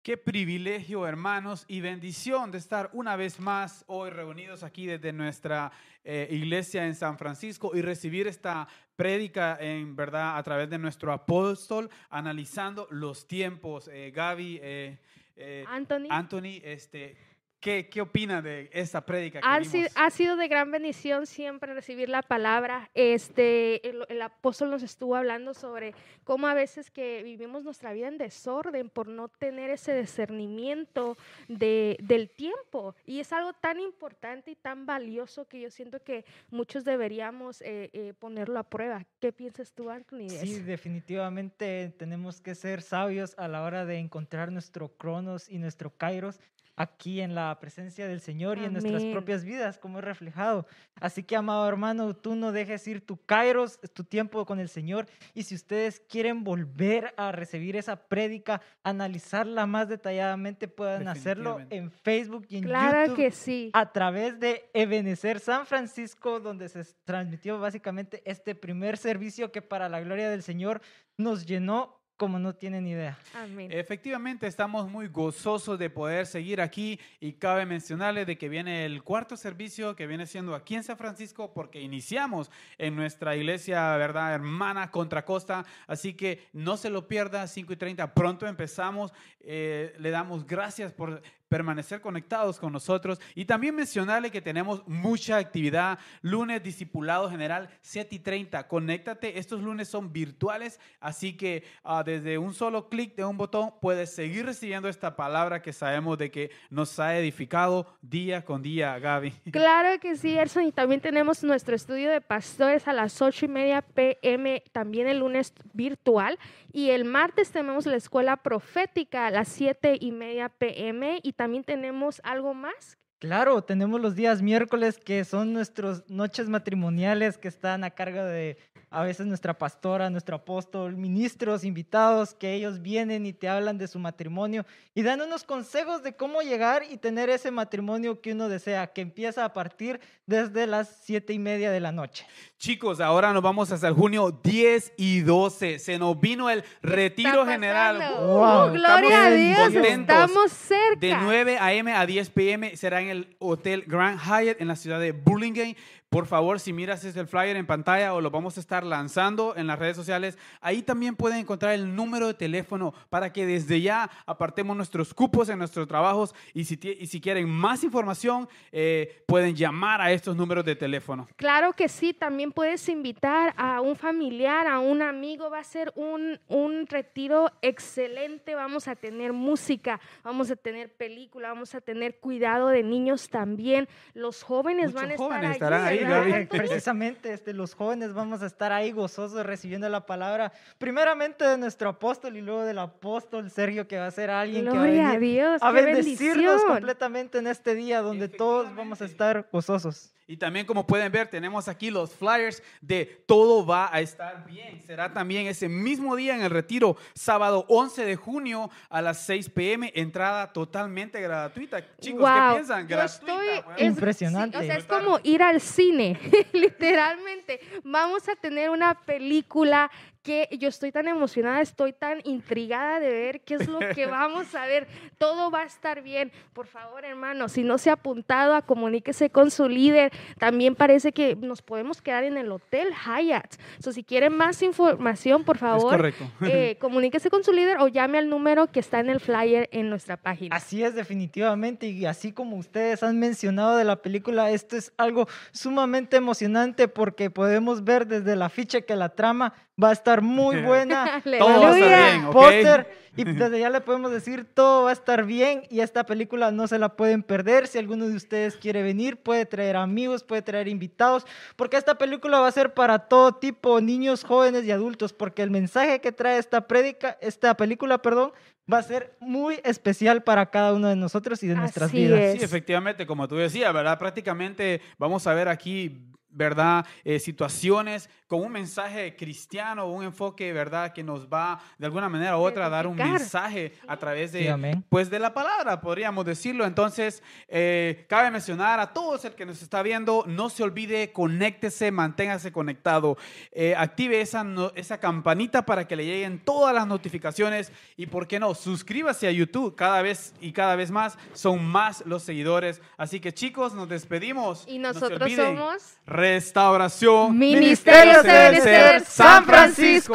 Qué 0.02 0.16
privilegio, 0.16 1.06
hermanos, 1.06 1.64
y 1.68 1.80
bendición 1.80 2.50
de 2.50 2.58
estar 2.58 2.90
una 2.92 3.14
vez 3.14 3.38
más 3.38 3.84
hoy 3.86 4.10
reunidos 4.10 4.64
aquí 4.64 4.84
desde 4.84 5.12
nuestra 5.12 5.70
eh, 6.02 6.26
iglesia 6.28 6.84
en 6.86 6.96
San 6.96 7.16
Francisco 7.16 7.70
y 7.72 7.82
recibir 7.82 8.26
esta 8.26 8.66
prédica 8.96 9.56
en 9.60 9.94
verdad 9.94 10.38
a 10.38 10.42
través 10.42 10.68
de 10.68 10.76
nuestro 10.76 11.12
apóstol, 11.12 11.88
analizando 12.10 12.88
los 12.90 13.28
tiempos. 13.28 13.86
Eh, 13.92 14.10
Gaby, 14.12 14.58
eh, 14.60 14.98
eh, 15.36 15.64
Anthony. 15.68 16.06
Anthony, 16.10 16.60
este, 16.62 17.16
¿qué, 17.62 17.88
¿qué 17.88 18.02
opina 18.02 18.42
de 18.42 18.68
esta 18.74 19.06
prédica? 19.06 19.40
que 19.40 19.46
Ha, 19.48 19.64
si- 19.64 19.78
vimos? 19.78 19.92
ha 19.94 20.10
sido 20.10 20.36
de 20.36 20.48
gran 20.48 20.70
bendición 20.70 21.26
siempre 21.26 21.72
recibir 21.72 22.10
la 22.10 22.20
palabra. 22.20 22.90
Este, 22.92 23.88
el, 23.88 24.04
el 24.10 24.20
apóstol 24.20 24.68
nos 24.70 24.82
estuvo 24.82 25.16
hablando 25.16 25.54
sobre 25.54 25.94
cómo 26.24 26.48
a 26.48 26.54
veces 26.54 26.90
que 26.90 27.22
vivimos 27.22 27.62
nuestra 27.64 27.92
vida 27.94 28.08
en 28.08 28.18
desorden 28.18 28.90
por 28.90 29.06
no 29.08 29.28
tener 29.28 29.70
ese 29.70 29.94
discernimiento 29.98 31.16
de, 31.48 31.96
del 32.02 32.28
tiempo. 32.28 32.94
Y 33.06 33.20
es 33.20 33.32
algo 33.32 33.52
tan 33.54 33.78
importante 33.80 34.50
y 34.50 34.56
tan 34.56 34.84
valioso 34.84 35.46
que 35.48 35.60
yo 35.60 35.70
siento 35.70 36.02
que 36.02 36.24
muchos 36.50 36.84
deberíamos 36.84 37.62
eh, 37.62 37.90
eh, 37.92 38.12
ponerlo 38.18 38.58
a 38.58 38.64
prueba. 38.64 39.06
¿Qué 39.20 39.32
piensas 39.32 39.72
tú, 39.72 39.88
Anthony? 39.88 40.28
Sí, 40.28 40.58
definitivamente 40.60 41.94
tenemos 41.96 42.40
que 42.40 42.54
ser 42.56 42.82
sabios 42.82 43.34
a 43.38 43.46
la 43.46 43.62
hora 43.62 43.84
de 43.86 43.98
encontrar 43.98 44.50
nuestro 44.50 44.88
cronos 44.96 45.48
y 45.48 45.58
nuestro 45.58 45.90
kairos 45.96 46.40
aquí 46.76 47.20
en 47.20 47.34
la 47.34 47.58
presencia 47.60 48.08
del 48.08 48.20
Señor 48.20 48.58
y 48.58 48.64
en 48.64 48.72
nuestras 48.72 49.04
propias 49.04 49.44
vidas, 49.44 49.78
como 49.78 49.98
es 49.98 50.04
reflejado. 50.04 50.66
Así 51.00 51.22
que, 51.22 51.36
amado 51.36 51.68
hermano, 51.68 52.14
tú 52.14 52.34
no 52.34 52.52
dejes 52.52 52.86
ir 52.88 53.04
tu 53.04 53.16
kairos, 53.24 53.78
tu 53.94 54.04
tiempo 54.04 54.44
con 54.46 54.60
el 54.60 54.68
Señor. 54.68 55.06
Y 55.34 55.42
si 55.42 55.54
ustedes 55.54 56.00
quieren 56.08 56.44
volver 56.44 57.14
a 57.16 57.32
recibir 57.32 57.76
esa 57.76 57.96
prédica, 57.96 58.60
analizarla 58.82 59.66
más 59.66 59.88
detalladamente, 59.88 60.68
pueden 60.68 61.08
hacerlo 61.08 61.60
en 61.70 61.90
Facebook 61.90 62.46
y 62.48 62.58
en 62.58 62.64
Claro 62.64 63.06
YouTube 63.06 63.16
que 63.16 63.30
sí. 63.32 63.70
a 63.72 63.92
través 63.92 64.38
de 64.40 64.70
Ebenecer 64.72 65.40
San 65.40 65.66
Francisco, 65.66 66.40
donde 66.40 66.68
se 66.68 66.84
transmitió 67.04 67.58
básicamente 67.58 68.22
este 68.24 68.54
primer 68.54 68.96
servicio 68.96 69.52
que 69.52 69.62
para 69.62 69.88
la 69.88 70.00
gloria 70.00 70.30
del 70.30 70.42
Señor 70.42 70.80
nos 71.16 71.46
llenó 71.46 72.01
como 72.16 72.38
no 72.38 72.54
tienen 72.54 72.86
idea. 72.86 73.18
Amén. 73.34 73.70
Efectivamente, 73.72 74.46
estamos 74.46 74.88
muy 74.88 75.08
gozosos 75.08 75.78
de 75.78 75.90
poder 75.90 76.26
seguir 76.26 76.60
aquí 76.60 77.00
y 77.20 77.32
cabe 77.32 77.66
mencionarles 77.66 78.26
de 78.26 78.38
que 78.38 78.48
viene 78.48 78.84
el 78.84 79.02
cuarto 79.02 79.36
servicio 79.36 79.96
que 79.96 80.06
viene 80.06 80.26
siendo 80.26 80.54
aquí 80.54 80.74
en 80.74 80.84
San 80.84 80.96
Francisco 80.96 81.52
porque 81.52 81.80
iniciamos 81.80 82.50
en 82.78 82.94
nuestra 82.96 83.36
iglesia, 83.36 83.96
¿verdad? 83.96 84.34
Hermana 84.34 84.90
Contra 84.90 85.24
Costa. 85.24 85.64
Así 85.86 86.14
que 86.14 86.46
no 86.52 86.76
se 86.76 86.90
lo 86.90 87.08
pierda, 87.08 87.46
5 87.46 87.72
y 87.72 87.76
30, 87.76 88.14
pronto 88.14 88.46
empezamos. 88.46 89.12
Eh, 89.40 89.94
le 89.98 90.10
damos 90.10 90.46
gracias 90.46 90.92
por 90.92 91.22
permanecer 91.52 92.00
conectados 92.00 92.58
con 92.58 92.72
nosotros 92.72 93.20
y 93.34 93.44
también 93.44 93.74
mencionarle 93.74 94.30
que 94.30 94.40
tenemos 94.40 94.82
mucha 94.88 95.36
actividad. 95.36 95.98
Lunes 96.22 96.62
Discipulado 96.62 97.28
General 97.28 97.68
7 97.82 98.14
y 98.14 98.18
30. 98.20 98.66
Conéctate, 98.66 99.38
estos 99.38 99.60
lunes 99.60 99.86
son 99.86 100.14
virtuales, 100.14 100.80
así 100.98 101.36
que 101.36 101.64
ah, 101.84 102.02
desde 102.02 102.38
un 102.38 102.54
solo 102.54 102.88
clic 102.88 103.14
de 103.16 103.26
un 103.26 103.36
botón 103.36 103.74
puedes 103.82 104.14
seguir 104.14 104.46
recibiendo 104.46 104.88
esta 104.88 105.14
palabra 105.14 105.60
que 105.60 105.74
sabemos 105.74 106.16
de 106.16 106.30
que 106.30 106.50
nos 106.70 106.98
ha 106.98 107.18
edificado 107.18 107.98
día 108.00 108.46
con 108.46 108.62
día, 108.62 108.98
Gaby. 108.98 109.34
Claro 109.52 110.00
que 110.00 110.16
sí, 110.16 110.34
Erson. 110.34 110.64
Y 110.64 110.72
también 110.72 111.02
tenemos 111.02 111.44
nuestro 111.44 111.76
estudio 111.76 112.10
de 112.10 112.22
pastores 112.22 112.88
a 112.88 112.94
las 112.94 113.20
ocho 113.20 113.44
y 113.44 113.48
media 113.48 113.82
pm, 113.82 114.62
también 114.72 115.06
el 115.06 115.18
lunes 115.18 115.52
virtual. 115.74 116.38
Y 116.72 116.88
el 116.90 117.04
martes 117.04 117.50
tenemos 117.50 117.84
la 117.84 117.96
escuela 117.96 118.38
profética 118.38 119.26
a 119.26 119.30
las 119.30 119.48
siete 119.48 119.98
y 120.00 120.12
media 120.12 120.48
pm. 120.48 121.20
Y 121.22 121.34
también 121.42 121.64
tenemos 121.64 122.20
algo 122.22 122.54
más. 122.54 122.96
Claro, 123.22 123.62
tenemos 123.62 124.00
los 124.00 124.16
días 124.16 124.42
miércoles 124.42 124.98
que 124.98 125.24
son 125.24 125.52
nuestras 125.52 126.10
noches 126.10 126.48
matrimoniales 126.48 127.38
que 127.38 127.46
están 127.46 127.84
a 127.84 127.90
cargo 127.90 128.24
de 128.24 128.58
a 128.92 129.02
veces 129.02 129.26
nuestra 129.26 129.56
pastora, 129.56 130.10
nuestro 130.10 130.36
apóstol, 130.36 130.96
ministros, 130.96 131.64
invitados, 131.64 132.34
que 132.34 132.52
ellos 132.52 132.82
vienen 132.82 133.24
y 133.24 133.32
te 133.32 133.48
hablan 133.48 133.78
de 133.78 133.88
su 133.88 133.98
matrimonio 133.98 134.66
y 134.94 135.02
dan 135.02 135.22
unos 135.22 135.44
consejos 135.44 136.02
de 136.02 136.14
cómo 136.14 136.42
llegar 136.42 136.82
y 136.88 136.98
tener 136.98 137.30
ese 137.30 137.50
matrimonio 137.50 138.20
que 138.20 138.32
uno 138.32 138.48
desea, 138.48 138.88
que 138.88 139.00
empieza 139.00 139.44
a 139.44 139.52
partir 139.54 140.00
desde 140.26 140.66
las 140.66 141.00
siete 141.02 141.32
y 141.32 141.38
media 141.38 141.70
de 141.70 141.80
la 141.80 141.90
noche. 141.90 142.26
Chicos, 142.58 143.00
ahora 143.00 143.32
nos 143.32 143.42
vamos 143.42 143.72
hasta 143.72 143.88
el 143.88 143.94
junio 143.94 144.38
10 144.42 144.92
y 144.96 145.20
12. 145.20 145.78
Se 145.78 145.98
nos 145.98 146.20
vino 146.20 146.50
el 146.50 146.62
retiro 146.82 147.46
general. 147.46 147.98
Wow, 148.18 148.68
¡Uh, 148.68 148.72
gloria 148.72 149.24
a 149.24 149.34
estamos 149.34 149.72
Dios, 149.72 149.84
estamos 149.84 150.52
cerca. 150.52 151.00
De 151.00 151.16
9 151.16 151.58
a.m. 151.58 151.92
a 151.92 152.06
10 152.06 152.30
p.m. 152.30 152.76
será 152.76 153.00
en 153.00 153.08
el 153.08 153.11
Hotel 153.38 153.84
Grand 153.86 154.18
Hyatt 154.18 154.60
en 154.60 154.68
la 154.68 154.76
ciudad 154.76 155.00
de 155.00 155.12
Burlingame. 155.12 155.76
Por 156.12 156.26
favor, 156.26 156.60
si 156.60 156.74
miras 156.74 157.02
ese 157.06 157.24
flyer 157.24 157.56
en 157.56 157.64
pantalla 157.66 158.12
o 158.12 158.20
lo 158.20 158.30
vamos 158.30 158.58
a 158.58 158.60
estar 158.60 158.84
lanzando 158.84 159.54
en 159.56 159.66
las 159.66 159.78
redes 159.78 159.96
sociales, 159.96 160.36
ahí 160.60 160.82
también 160.82 161.16
pueden 161.16 161.38
encontrar 161.38 161.72
el 161.72 161.96
número 161.96 162.26
de 162.26 162.34
teléfono 162.34 162.92
para 163.08 163.32
que 163.32 163.46
desde 163.46 163.80
ya 163.80 164.10
apartemos 164.26 164.76
nuestros 164.76 165.14
cupos 165.14 165.48
en 165.48 165.56
nuestros 165.56 165.88
trabajos 165.88 166.34
y 166.52 166.64
si, 166.66 166.76
tie- 166.76 166.98
y 167.00 167.06
si 167.06 167.18
quieren 167.18 167.48
más 167.48 167.82
información, 167.82 168.46
eh, 168.72 169.22
pueden 169.26 169.56
llamar 169.56 170.02
a 170.02 170.12
estos 170.12 170.36
números 170.36 170.66
de 170.66 170.76
teléfono. 170.76 171.26
Claro 171.36 171.72
que 171.72 171.88
sí, 171.88 172.12
también 172.12 172.52
puedes 172.52 172.86
invitar 172.90 173.54
a 173.56 173.80
un 173.80 173.96
familiar, 173.96 174.66
a 174.66 174.80
un 174.80 175.00
amigo. 175.00 175.48
Va 175.48 175.60
a 175.60 175.64
ser 175.64 175.94
un, 175.96 176.38
un 176.48 176.86
retiro 176.88 177.50
excelente. 177.62 178.54
Vamos 178.54 178.86
a 178.86 178.96
tener 178.96 179.32
música, 179.32 179.98
vamos 180.22 180.50
a 180.50 180.56
tener 180.56 180.92
película, 180.92 181.48
vamos 181.48 181.74
a 181.74 181.80
tener 181.80 182.18
cuidado 182.20 182.68
de 182.68 182.82
niños 182.82 183.30
también. 183.30 183.88
Los 184.12 184.42
jóvenes 184.42 184.92
Muchos 184.92 185.00
van 185.00 185.10
a 185.10 185.14
estar 185.14 185.26
jóvenes 185.28 185.52
estarán 185.52 185.84
ahí, 185.86 185.96
¿verdad, 185.98 186.01
Gaby. 186.04 186.46
Precisamente, 186.46 187.32
este, 187.32 187.52
los 187.52 187.74
jóvenes 187.74 188.12
vamos 188.12 188.42
a 188.42 188.46
estar 188.46 188.72
ahí 188.72 188.92
gozosos 188.92 189.44
recibiendo 189.44 189.88
la 189.88 190.06
palabra, 190.06 190.52
primeramente 190.78 191.44
de 191.44 191.58
nuestro 191.58 191.88
apóstol 191.88 192.36
y 192.36 192.40
luego 192.40 192.64
del 192.64 192.78
apóstol 192.78 193.50
Sergio, 193.50 193.86
que 193.88 193.98
va 193.98 194.06
a 194.06 194.10
ser 194.10 194.30
alguien 194.30 194.68
que 194.68 194.76
va 194.76 195.10
a 195.10 195.18
Dios, 195.18 195.62
a 195.62 195.70
bendecirnos 195.70 196.46
bendición. 196.46 196.68
completamente 196.68 197.38
en 197.38 197.46
este 197.46 197.74
día 197.74 198.00
donde 198.00 198.28
todos 198.28 198.74
vamos 198.74 199.02
a 199.02 199.04
estar 199.04 199.48
gozosos. 199.52 200.12
Y 200.26 200.36
también 200.36 200.64
como 200.66 200.86
pueden 200.86 201.10
ver, 201.12 201.28
tenemos 201.28 201.68
aquí 201.68 201.90
los 201.90 202.14
flyers 202.14 202.62
de 202.80 203.22
Todo 203.26 203.66
va 203.66 203.90
a 203.92 204.00
estar 204.00 204.46
bien. 204.46 204.80
Será 204.86 205.12
también 205.12 205.46
ese 205.46 205.68
mismo 205.68 206.16
día 206.16 206.34
en 206.34 206.42
el 206.42 206.50
retiro, 206.50 206.96
sábado 207.14 207.66
11 207.68 208.04
de 208.04 208.16
junio 208.16 208.70
a 208.88 209.02
las 209.02 209.24
6 209.26 209.50
pm, 209.50 209.92
entrada 209.94 210.52
totalmente 210.52 211.20
gratuita. 211.20 211.84
Chicos, 212.00 212.28
¿qué 212.30 212.52
piensan? 212.54 212.82
yo 212.88 212.96
Gratuita. 212.96 213.04
estoy- 213.34 213.62
bueno. 213.64 213.76
es- 213.78 213.86
Impresionante. 213.86 214.58
sí, 214.58 214.64
o 214.64 214.66
sea, 214.66 214.76
es 214.78 214.84
como 214.84 215.18
ir 215.24 215.42
al 215.42 215.60
cine. 215.60 216.18
cine, 216.20 216.46
literalmente. 216.52 217.60
Vamos 217.84 218.28
a 218.28 218.36
tener 218.36 218.70
una 218.70 218.94
película 218.94 219.90
que 220.22 220.48
yo 220.58 220.68
estoy 220.68 220.92
tan 220.92 221.08
emocionada, 221.08 221.60
estoy 221.60 221.92
tan 221.92 222.20
intrigada 222.24 223.00
de 223.00 223.10
ver 223.10 223.40
qué 223.40 223.54
es 223.54 223.68
lo 223.68 223.80
que 223.94 224.06
vamos 224.06 224.54
a 224.54 224.66
ver. 224.66 224.86
Todo 225.18 225.50
va 225.50 225.62
a 225.62 225.64
estar 225.64 226.02
bien. 226.02 226.32
Por 226.52 226.66
favor, 226.66 227.04
hermano, 227.04 227.48
si 227.48 227.62
no 227.62 227.78
se 227.78 227.90
ha 227.90 227.94
apuntado, 227.94 228.54
a 228.54 228.62
comuníquese 228.62 229.30
con 229.30 229.50
su 229.50 229.68
líder. 229.68 230.12
También 230.38 230.74
parece 230.74 231.12
que 231.12 231.36
nos 231.36 231.62
podemos 231.62 232.00
quedar 232.00 232.24
en 232.24 232.36
el 232.36 232.50
Hotel 232.50 232.88
Hyatt. 232.92 233.56
So, 233.78 233.92
si 233.92 234.04
quieren 234.04 234.36
más 234.36 234.62
información, 234.62 235.44
por 235.44 235.58
favor, 235.58 236.12
eh, 236.42 236.76
comuníquese 236.80 237.30
con 237.30 237.44
su 237.44 237.52
líder 237.52 237.78
o 237.80 237.88
llame 237.88 238.18
al 238.18 238.28
número 238.28 238.68
que 238.68 238.80
está 238.80 239.00
en 239.00 239.10
el 239.10 239.20
flyer 239.20 239.68
en 239.72 239.90
nuestra 239.90 240.16
página. 240.16 240.54
Así 240.54 240.82
es, 240.82 240.94
definitivamente. 240.94 241.88
Y 241.88 242.06
así 242.06 242.32
como 242.32 242.56
ustedes 242.56 243.02
han 243.02 243.18
mencionado 243.18 243.76
de 243.76 243.84
la 243.84 243.96
película, 243.96 244.50
esto 244.50 244.76
es 244.76 244.92
algo 244.96 245.26
sumamente 245.50 246.16
emocionante 246.16 246.88
porque 246.88 247.30
podemos 247.30 247.84
ver 247.84 248.06
desde 248.06 248.36
la 248.36 248.48
ficha 248.48 248.82
que 248.82 248.96
la 248.96 249.10
trama 249.10 249.54
va 249.82 249.90
a 249.90 249.92
estar 249.92 250.22
muy 250.22 250.60
buena. 250.62 251.22
Todo 251.38 251.60
va 251.60 251.70
a 251.70 251.78
estar 251.78 252.12
bien, 252.12 252.24
¿ok? 252.26 252.32
póster 252.32 253.02
y 253.16 253.24
desde 253.24 253.60
ya 253.60 253.70
le 253.70 253.80
podemos 253.80 254.10
decir 254.10 254.46
todo 254.52 254.84
va 254.84 254.90
a 254.90 254.92
estar 254.92 255.24
bien 255.24 255.64
y 255.68 255.80
esta 255.80 256.04
película 256.04 256.50
no 256.50 256.66
se 256.66 256.78
la 256.78 256.96
pueden 256.96 257.22
perder. 257.22 257.66
Si 257.66 257.78
alguno 257.78 258.08
de 258.08 258.16
ustedes 258.16 258.56
quiere 258.56 258.82
venir, 258.82 259.18
puede 259.18 259.46
traer 259.46 259.76
amigos, 259.76 260.24
puede 260.24 260.42
traer 260.42 260.68
invitados, 260.68 261.26
porque 261.56 261.76
esta 261.76 261.96
película 261.96 262.40
va 262.40 262.48
a 262.48 262.52
ser 262.52 262.74
para 262.74 263.00
todo 263.00 263.34
tipo, 263.34 263.80
niños, 263.80 264.24
jóvenes 264.24 264.64
y 264.64 264.70
adultos, 264.70 265.12
porque 265.12 265.42
el 265.42 265.50
mensaje 265.50 266.00
que 266.00 266.12
trae 266.12 266.38
esta 266.38 266.66
prédica, 266.66 267.18
esta 267.20 267.56
película, 267.56 267.98
perdón, 267.98 268.32
va 268.72 268.78
a 268.78 268.82
ser 268.82 269.16
muy 269.20 269.60
especial 269.64 270.22
para 270.22 270.46
cada 270.46 270.72
uno 270.72 270.88
de 270.88 270.96
nosotros 270.96 271.42
y 271.42 271.48
de 271.48 271.56
nuestras 271.56 271.92
vidas. 271.92 272.20
es. 272.20 272.38
Sí, 272.38 272.44
efectivamente, 272.44 273.06
como 273.06 273.28
tú 273.28 273.36
decías, 273.36 273.72
¿verdad? 273.74 273.98
Prácticamente 273.98 274.80
vamos 274.98 275.26
a 275.26 275.34
ver 275.34 275.48
aquí, 275.48 276.00
¿verdad? 276.32 276.84
Eh, 277.04 277.18
situaciones 277.20 278.08
con 278.26 278.40
un 278.40 278.50
mensaje 278.52 279.14
cristiano, 279.14 279.86
un 279.90 280.04
enfoque, 280.04 280.52
¿verdad? 280.52 280.92
Que 280.92 281.02
nos 281.02 281.26
va 281.28 281.60
de 281.78 281.84
alguna 281.86 282.08
manera 282.08 282.38
u 282.38 282.40
otra 282.40 282.66
a 282.66 282.68
dar 282.70 282.86
un 282.86 282.96
mensaje 283.12 283.74
a 283.86 283.96
través 283.98 284.32
de, 284.32 284.44
pues, 284.88 285.10
de 285.10 285.18
la 285.18 285.34
palabra, 285.34 285.80
podríamos 285.82 286.24
decirlo. 286.24 286.64
Entonces, 286.64 287.22
eh, 287.48 288.06
cabe 288.08 288.30
mencionar 288.30 288.80
a 288.80 288.92
todos 288.94 289.24
el 289.26 289.34
que 289.34 289.44
nos 289.44 289.60
está 289.62 289.82
viendo, 289.82 290.24
no 290.26 290.48
se 290.48 290.62
olvide, 290.62 291.12
conéctese, 291.12 291.90
manténgase 291.90 292.52
conectado, 292.52 293.18
eh, 293.52 293.74
active 293.76 294.20
esa, 294.22 294.42
no- 294.44 294.72
esa 294.76 294.98
campanita 294.98 295.66
para 295.66 295.86
que 295.86 295.94
le 295.96 296.06
lleguen 296.06 296.38
todas 296.42 296.74
las 296.74 296.86
notificaciones 296.86 297.70
y, 297.96 298.06
¿por 298.06 298.26
qué 298.26 298.40
no? 298.40 298.54
Suscríbase 298.54 299.26
a 299.28 299.30
YouTube 299.30 299.74
cada 299.74 300.00
vez 300.00 300.34
y 300.40 300.52
cada 300.52 300.74
vez 300.76 300.90
más, 300.90 301.18
son 301.34 301.62
más 301.64 302.02
los 302.06 302.22
seguidores. 302.22 302.80
Así 302.96 303.20
que 303.20 303.34
chicos, 303.34 303.74
nos 303.74 303.88
despedimos. 303.90 304.64
Y 304.66 304.78
No 304.78 304.94
se 304.94 305.00
nosotros 305.00 305.20
olviden, 305.22 305.56
somos 305.58 305.82
Restauración 306.22 307.36
Ministerio 307.36 308.22
CBNC 308.22 309.04
San 309.08 309.44
Francisco. 309.44 310.14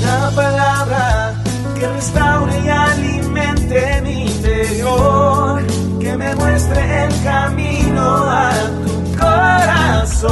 La 0.00 0.32
palabra 0.34 1.34
que 1.78 1.86
restaure 1.88 2.58
y 2.64 2.68
alimente 2.70 4.00
mi 4.02 4.24
interior, 4.28 5.62
que 6.00 6.16
me 6.16 6.34
muestre 6.36 7.04
el 7.04 7.22
camino 7.22 8.24
a 8.24 8.50
tu 8.86 8.94
corazón, 9.18 10.24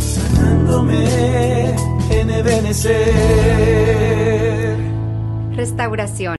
sanándome 0.00 1.74
en 2.10 2.30
Ebenecer. 2.30 3.18
Restauración. 5.56 6.36